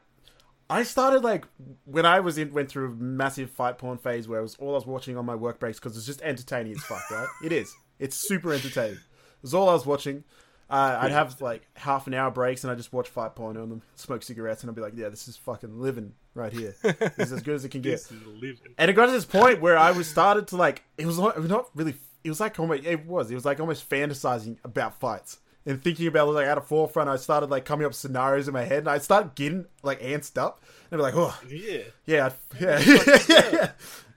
[0.71, 1.47] I started like
[1.85, 4.71] when I was in went through a massive fight porn phase where it was all
[4.71, 7.29] I was watching on my work breaks because it's just entertaining as fuck, right?
[7.45, 7.75] it is.
[7.99, 8.97] It's super entertaining.
[8.97, 10.25] It was all I was watching.
[10.71, 13.71] Uh, I'd have like half an hour breaks and I just watch fight porn on
[13.71, 16.74] them, smoke cigarettes, and I'd be like, "Yeah, this is fucking living right here.
[16.82, 18.74] This is as good as it can get." this is living.
[18.77, 21.36] And it got to this point where I was started to like it was not,
[21.36, 24.59] it was not really it was like almost it was it was like almost fantasizing
[24.62, 27.09] about fights and thinking about it like at a forefront.
[27.10, 30.39] I started like coming up scenarios in my head and I started getting like antsed
[30.39, 31.80] up and be like, oh Yeah.
[32.06, 33.70] yeah, yeah, yeah, yeah,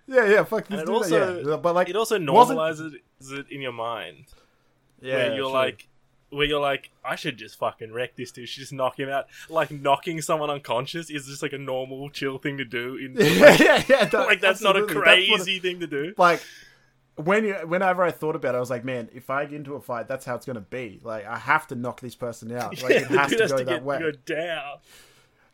[0.07, 1.55] yeah, yeah, fuck this And it also- yeah.
[1.57, 4.26] But like It also normalizes it in your mind.
[5.01, 5.51] yeah, where you're true.
[5.53, 5.88] like
[6.30, 9.26] where you're like, I should just fucking wreck this dude, should just knock him out.
[9.49, 13.57] Like knocking someone unconscious is just like a normal chill thing to do in yeah,
[13.59, 14.05] yeah, yeah.
[14.11, 14.93] that- like that's not a absolutely.
[14.93, 16.13] That's what it- crazy thing to do.
[16.18, 16.41] like
[17.15, 19.75] when you, whenever I thought about it, I was like, man, if I get into
[19.75, 20.99] a fight, that's how it's gonna be.
[21.03, 22.81] Like I have to knock this person out.
[22.81, 23.99] Like it has to has go to that get way.
[23.99, 24.77] go down.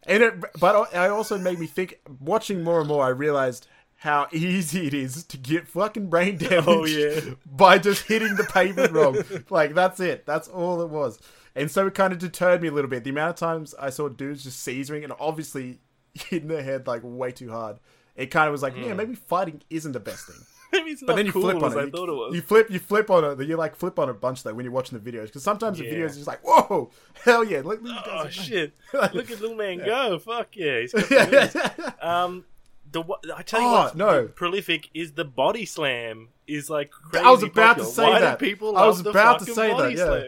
[0.03, 1.99] And it, but I also made me think.
[2.21, 3.67] Watching more and more, I realized
[4.01, 6.63] how easy it is to get fucking brain damage.
[6.67, 7.19] Oh, yeah.
[7.45, 9.17] by just hitting the pavement wrong.
[9.49, 10.25] Like that's it.
[10.25, 11.19] That's all it was.
[11.55, 13.03] And so it kind of deterred me a little bit.
[13.03, 15.79] The amount of times I saw dudes just seizuring and obviously
[16.13, 17.79] hitting their head like way too hard.
[18.15, 18.83] it kind of was like, Hmm.
[18.83, 20.45] yeah, maybe fighting isn't the best thing.
[21.05, 21.77] But then you cool flip on it.
[21.77, 22.35] I You- thought it was.
[22.35, 23.47] You flip, you flip on it.
[23.47, 25.85] You like flip on a bunch though when you're watching the videos because sometimes the
[25.85, 26.91] videos are just like, whoa,
[27.23, 28.73] hell yeah, look, these oh shit!
[28.93, 30.19] Look at little man go!
[30.19, 30.79] Fuck yeah!
[30.81, 31.71] He's got the
[32.01, 32.45] yeah, Um,
[32.91, 33.03] the
[33.35, 34.27] I tell you Oh, what's no.
[34.27, 37.25] prolific is the body slam is like crazy.
[37.25, 38.39] I was about to say Why that.
[38.39, 40.05] People I was about to say that, yeah.
[40.05, 40.25] slam?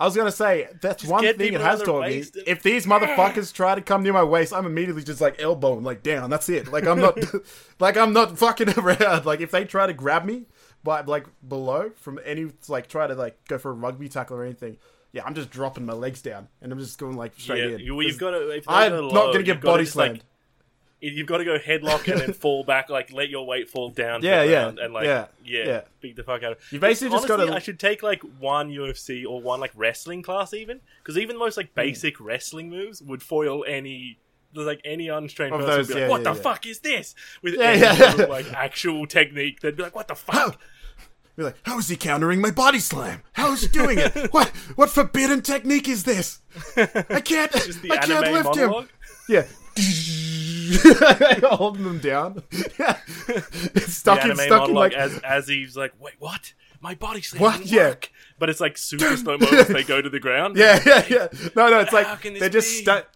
[0.00, 2.24] I was gonna say that's Just one thing it has taught me.
[2.46, 6.02] If these motherfuckers try to come near my waist, I'm immediately just like elbowing like
[6.02, 6.30] down.
[6.30, 6.72] That's it.
[6.72, 7.18] Like I'm not,
[7.80, 9.26] like I'm not fucking around.
[9.26, 10.46] Like if they try to grab me,
[10.82, 14.44] but like below from any like try to like go for a rugby tackle or
[14.44, 14.78] anything,
[15.12, 17.94] yeah, I'm just dropping my legs down and I'm just going like straight Yeah, in.
[17.94, 18.62] well, you've got to.
[18.68, 20.24] I'm not gonna get body like, slammed.
[21.02, 24.22] You've got to go headlock and then fall back, like let your weight fall down.
[24.22, 25.80] Yeah, yeah, and like yeah, yeah, yeah.
[26.00, 26.58] beat the fuck out of.
[26.70, 30.22] You basically just Honestly, gotta- I should take like one UFC or one like wrestling
[30.22, 31.60] class even, because even the most Hmm.
[31.60, 34.18] like basic wrestling moves would foil any.
[34.52, 36.80] Like any untrained Of person those, would be like, yeah, "What yeah, the fuck is
[36.80, 37.94] this?" With any yeah.
[37.94, 40.60] sort of, like actual technique, they'd be like, "What the fuck?"
[41.36, 43.22] You're like, how is he countering my body slam?
[43.34, 44.12] How is he doing it?
[44.32, 46.40] what what forbidden technique is this?
[46.76, 47.54] I can't.
[47.90, 48.84] I can't lift monologue.
[48.84, 48.88] him.
[49.28, 49.44] Yeah.
[51.42, 52.42] Holding them down.
[52.78, 52.96] Yeah.
[53.86, 54.92] stuck in, stuck in like.
[54.94, 56.52] as as he's like, "Wait, what?
[56.80, 57.58] My body slam What?
[57.58, 57.88] didn't Yeah.
[57.88, 60.56] work." But it's like super slow mo as they go to the ground.
[60.58, 61.28] Yeah, yeah, yeah.
[61.54, 62.82] No, no, it's How like can this they're just be?
[62.82, 63.08] stuck.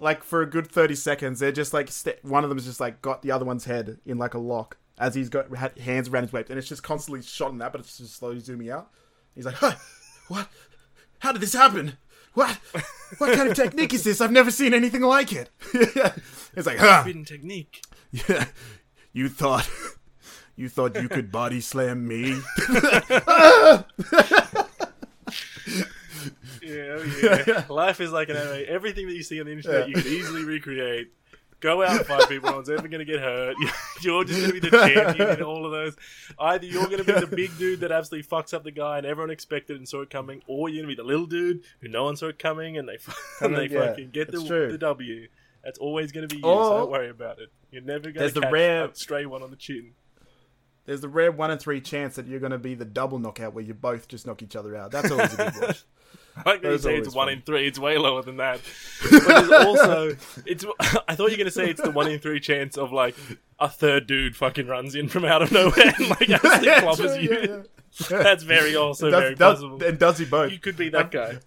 [0.00, 3.00] Like for a good thirty seconds, they're just like st- one of them's just like
[3.02, 6.24] got the other one's head in like a lock as he's got ha- hands around
[6.24, 8.90] his waist, and it's just constantly shot in that, but it's just slowly zooming out.
[9.34, 9.74] He's like, huh,
[10.28, 10.48] "What?
[11.20, 11.98] How did this happen?
[12.38, 12.56] What?
[13.18, 14.20] What kind of technique is this?
[14.20, 16.98] I've never seen anything like it." it's like, "Huh?
[17.02, 17.82] Forbidden technique.
[18.12, 18.44] Yeah,
[19.12, 19.68] you thought."
[20.56, 22.32] You thought you could body slam me?
[26.60, 27.64] Yeah, oh yeah.
[27.68, 28.64] Life is like an anime.
[28.68, 29.96] Everything that you see on the internet, Yeah.
[29.96, 31.12] you can easily recreate.
[31.60, 32.50] Go out and fight people.
[32.50, 33.56] No one's ever going to get hurt.
[34.00, 35.96] You're just going to be the champion in all of those.
[36.38, 39.06] Either you're going to be the big dude that absolutely fucks up the guy and
[39.06, 41.88] everyone expected and saw it coming, or you're going to be the little dude who
[41.88, 42.98] no one saw it coming and they,
[43.44, 43.88] and they yeah.
[43.88, 44.38] fucking get the,
[44.70, 45.26] the W.
[45.64, 47.50] That's always going to be you, Or- so don't worry about it.
[47.72, 49.94] You're never going to the catch rare- a stray one on the chin.
[50.86, 53.52] There's the rare one in three chance that you're going to be the double knockout
[53.52, 54.90] where you both just knock each other out.
[54.90, 55.84] That's always a good watch.
[56.46, 57.32] I like that you say it's always one fun.
[57.34, 57.66] in three.
[57.66, 58.60] It's way lower than that.
[59.10, 60.16] But there's also,
[60.46, 60.64] it's.
[61.08, 63.14] I thought you were going to say it's the one in three chance of like
[63.60, 66.96] a third dude fucking runs in from out of nowhere and like actually Yeah, clobbers
[66.96, 67.30] true, you.
[67.30, 67.62] yeah,
[68.10, 68.22] yeah.
[68.22, 69.82] That's very also Does- very does- possible.
[69.84, 70.52] and does he both?
[70.52, 71.38] You could be that guy.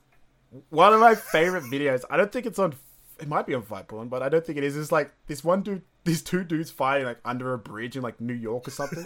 [0.70, 2.04] One of my favorite videos.
[2.10, 2.74] I don't think it's on.
[3.20, 4.76] It might be on Fight Porn, but I don't think it is.
[4.76, 8.20] It's like this one dude, these two dudes fighting like under a bridge in like
[8.20, 9.06] New York or something.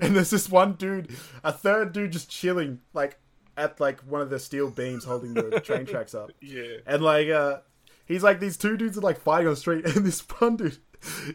[0.00, 1.10] and there's this one dude,
[1.44, 3.18] a third dude, just chilling like
[3.56, 6.30] at like one of the steel beams holding the train tracks up.
[6.40, 6.78] Yeah.
[6.86, 7.58] And like, uh,
[8.06, 10.78] he's like these two dudes are like fighting on the street, and this one dude,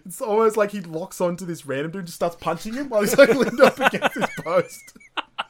[0.05, 3.01] it's almost like he locks onto this random dude, and just starts punching him while
[3.01, 4.97] he's like leaned up against his post.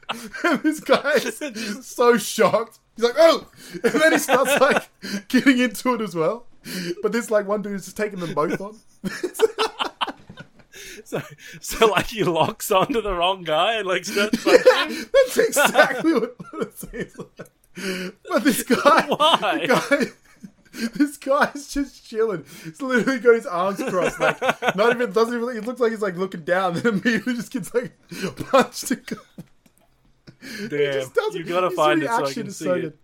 [0.43, 2.79] and this guy is so shocked.
[2.95, 3.47] He's like, oh!
[3.83, 4.89] And then he starts like
[5.27, 6.47] getting into it as well.
[7.01, 8.77] But this like one dude is just taking them both on.
[11.05, 11.21] So,
[11.61, 14.57] so like he locks onto the wrong guy and like starts him.
[15.13, 18.15] That's exactly what, what it seems like.
[18.29, 19.65] But this guy, Why?
[19.67, 20.05] guy,
[20.95, 22.45] this guy's just chilling.
[22.63, 24.41] He's literally got his arms crossed, like
[24.75, 25.57] not even doesn't even.
[25.57, 27.93] It looks like he's like looking down, and immediately just gets like
[28.49, 28.91] punched.
[28.91, 32.97] And Damn, you gotta find it so I can see so it.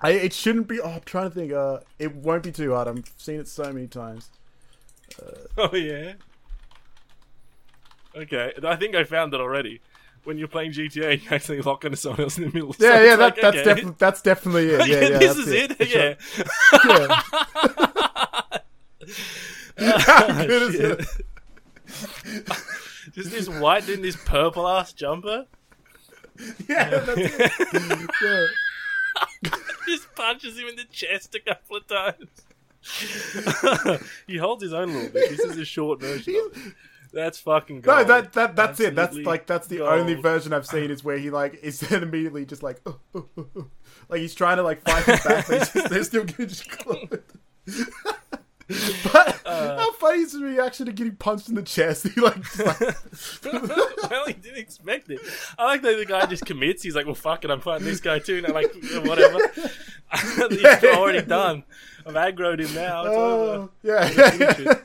[0.00, 0.80] I, it shouldn't be.
[0.80, 1.52] Oh, I'm trying to think.
[1.52, 2.88] Uh, it won't be too hard.
[2.88, 4.30] I've seen it so many times.
[5.56, 6.14] Oh yeah.
[8.16, 9.80] Okay, I think I found it already.
[10.24, 12.72] When you're playing GTA, you actually lock onto someone else in the middle.
[12.72, 13.64] So Yeah, yeah, that, like, that's okay.
[13.64, 14.86] definitely that's definitely it.
[14.88, 15.76] Yeah, yeah, this is it.
[15.80, 16.14] Yeah.
[19.78, 19.98] Yeah.
[19.98, 21.06] How good is it?
[23.12, 25.46] Just this white in this purple ass jumper.
[26.68, 28.10] Yeah, that's it.
[28.22, 28.46] Yeah.
[29.86, 32.28] Just punches him in the chest a couple of times.
[34.26, 35.30] he holds his own a little bit.
[35.30, 36.50] This is a short version.
[37.14, 37.90] That's fucking good.
[37.90, 38.96] No, that that that's it.
[38.96, 39.90] That's like that's the gold.
[39.90, 43.26] only version I've seen is where he like is then immediately just like "Oh, oh,
[43.38, 43.66] oh, oh."
[44.08, 46.68] like he's trying to like fight him back, but he's just, they're still getting just
[49.04, 49.78] but Uh.
[49.78, 52.06] how funny is his reaction to getting punched in the chest?
[52.14, 52.80] He like, like
[54.10, 55.20] well, he didn't expect it.
[55.58, 56.82] I like that the guy just commits.
[56.82, 59.38] He's like, "Well, fuck it, I'm fighting this guy too." And I'm like, "Yeah, "Whatever."
[60.12, 61.64] it's already done.
[62.06, 63.04] I've aggroed him now.
[63.04, 63.62] It's over.
[63.62, 64.78] oh, yeah, yeah.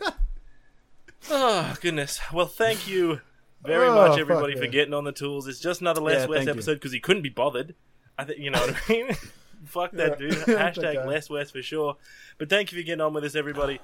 [1.30, 2.20] Oh goodness.
[2.34, 3.22] Well, thank you
[3.64, 4.70] very Oh, much, everybody, for yeah.
[4.72, 5.48] getting on the tools.
[5.48, 7.76] It's just another less Yeah, Wes episode because he couldn't be bothered.
[8.18, 9.14] I think you know what I mean.
[9.66, 10.32] Fuck that dude.
[10.34, 11.98] Hashtag less Wes for sure.
[12.38, 13.80] But thank you for getting on with us, everybody.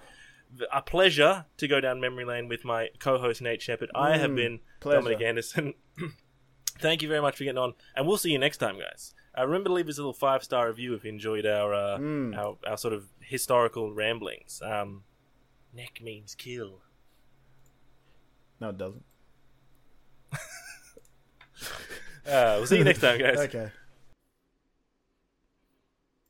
[0.74, 3.90] a pleasure to go down memory lane with my co-host Nate Shepard.
[3.94, 5.02] I have Mm, been pleasure.
[5.02, 5.74] Dominic Anderson.
[6.80, 9.14] Thank you very much for getting on, and we'll see you next time, guys.
[9.38, 11.98] Uh, remember to leave us a little five star review if you enjoyed our, uh,
[11.98, 12.38] Mm.
[12.38, 14.62] our our sort of historical ramblings.
[14.64, 15.04] Um,
[15.74, 16.82] neck means kill.
[18.60, 19.04] No, it doesn't.
[22.28, 23.38] Uh, we'll see you next time, guys.
[23.38, 23.70] Okay.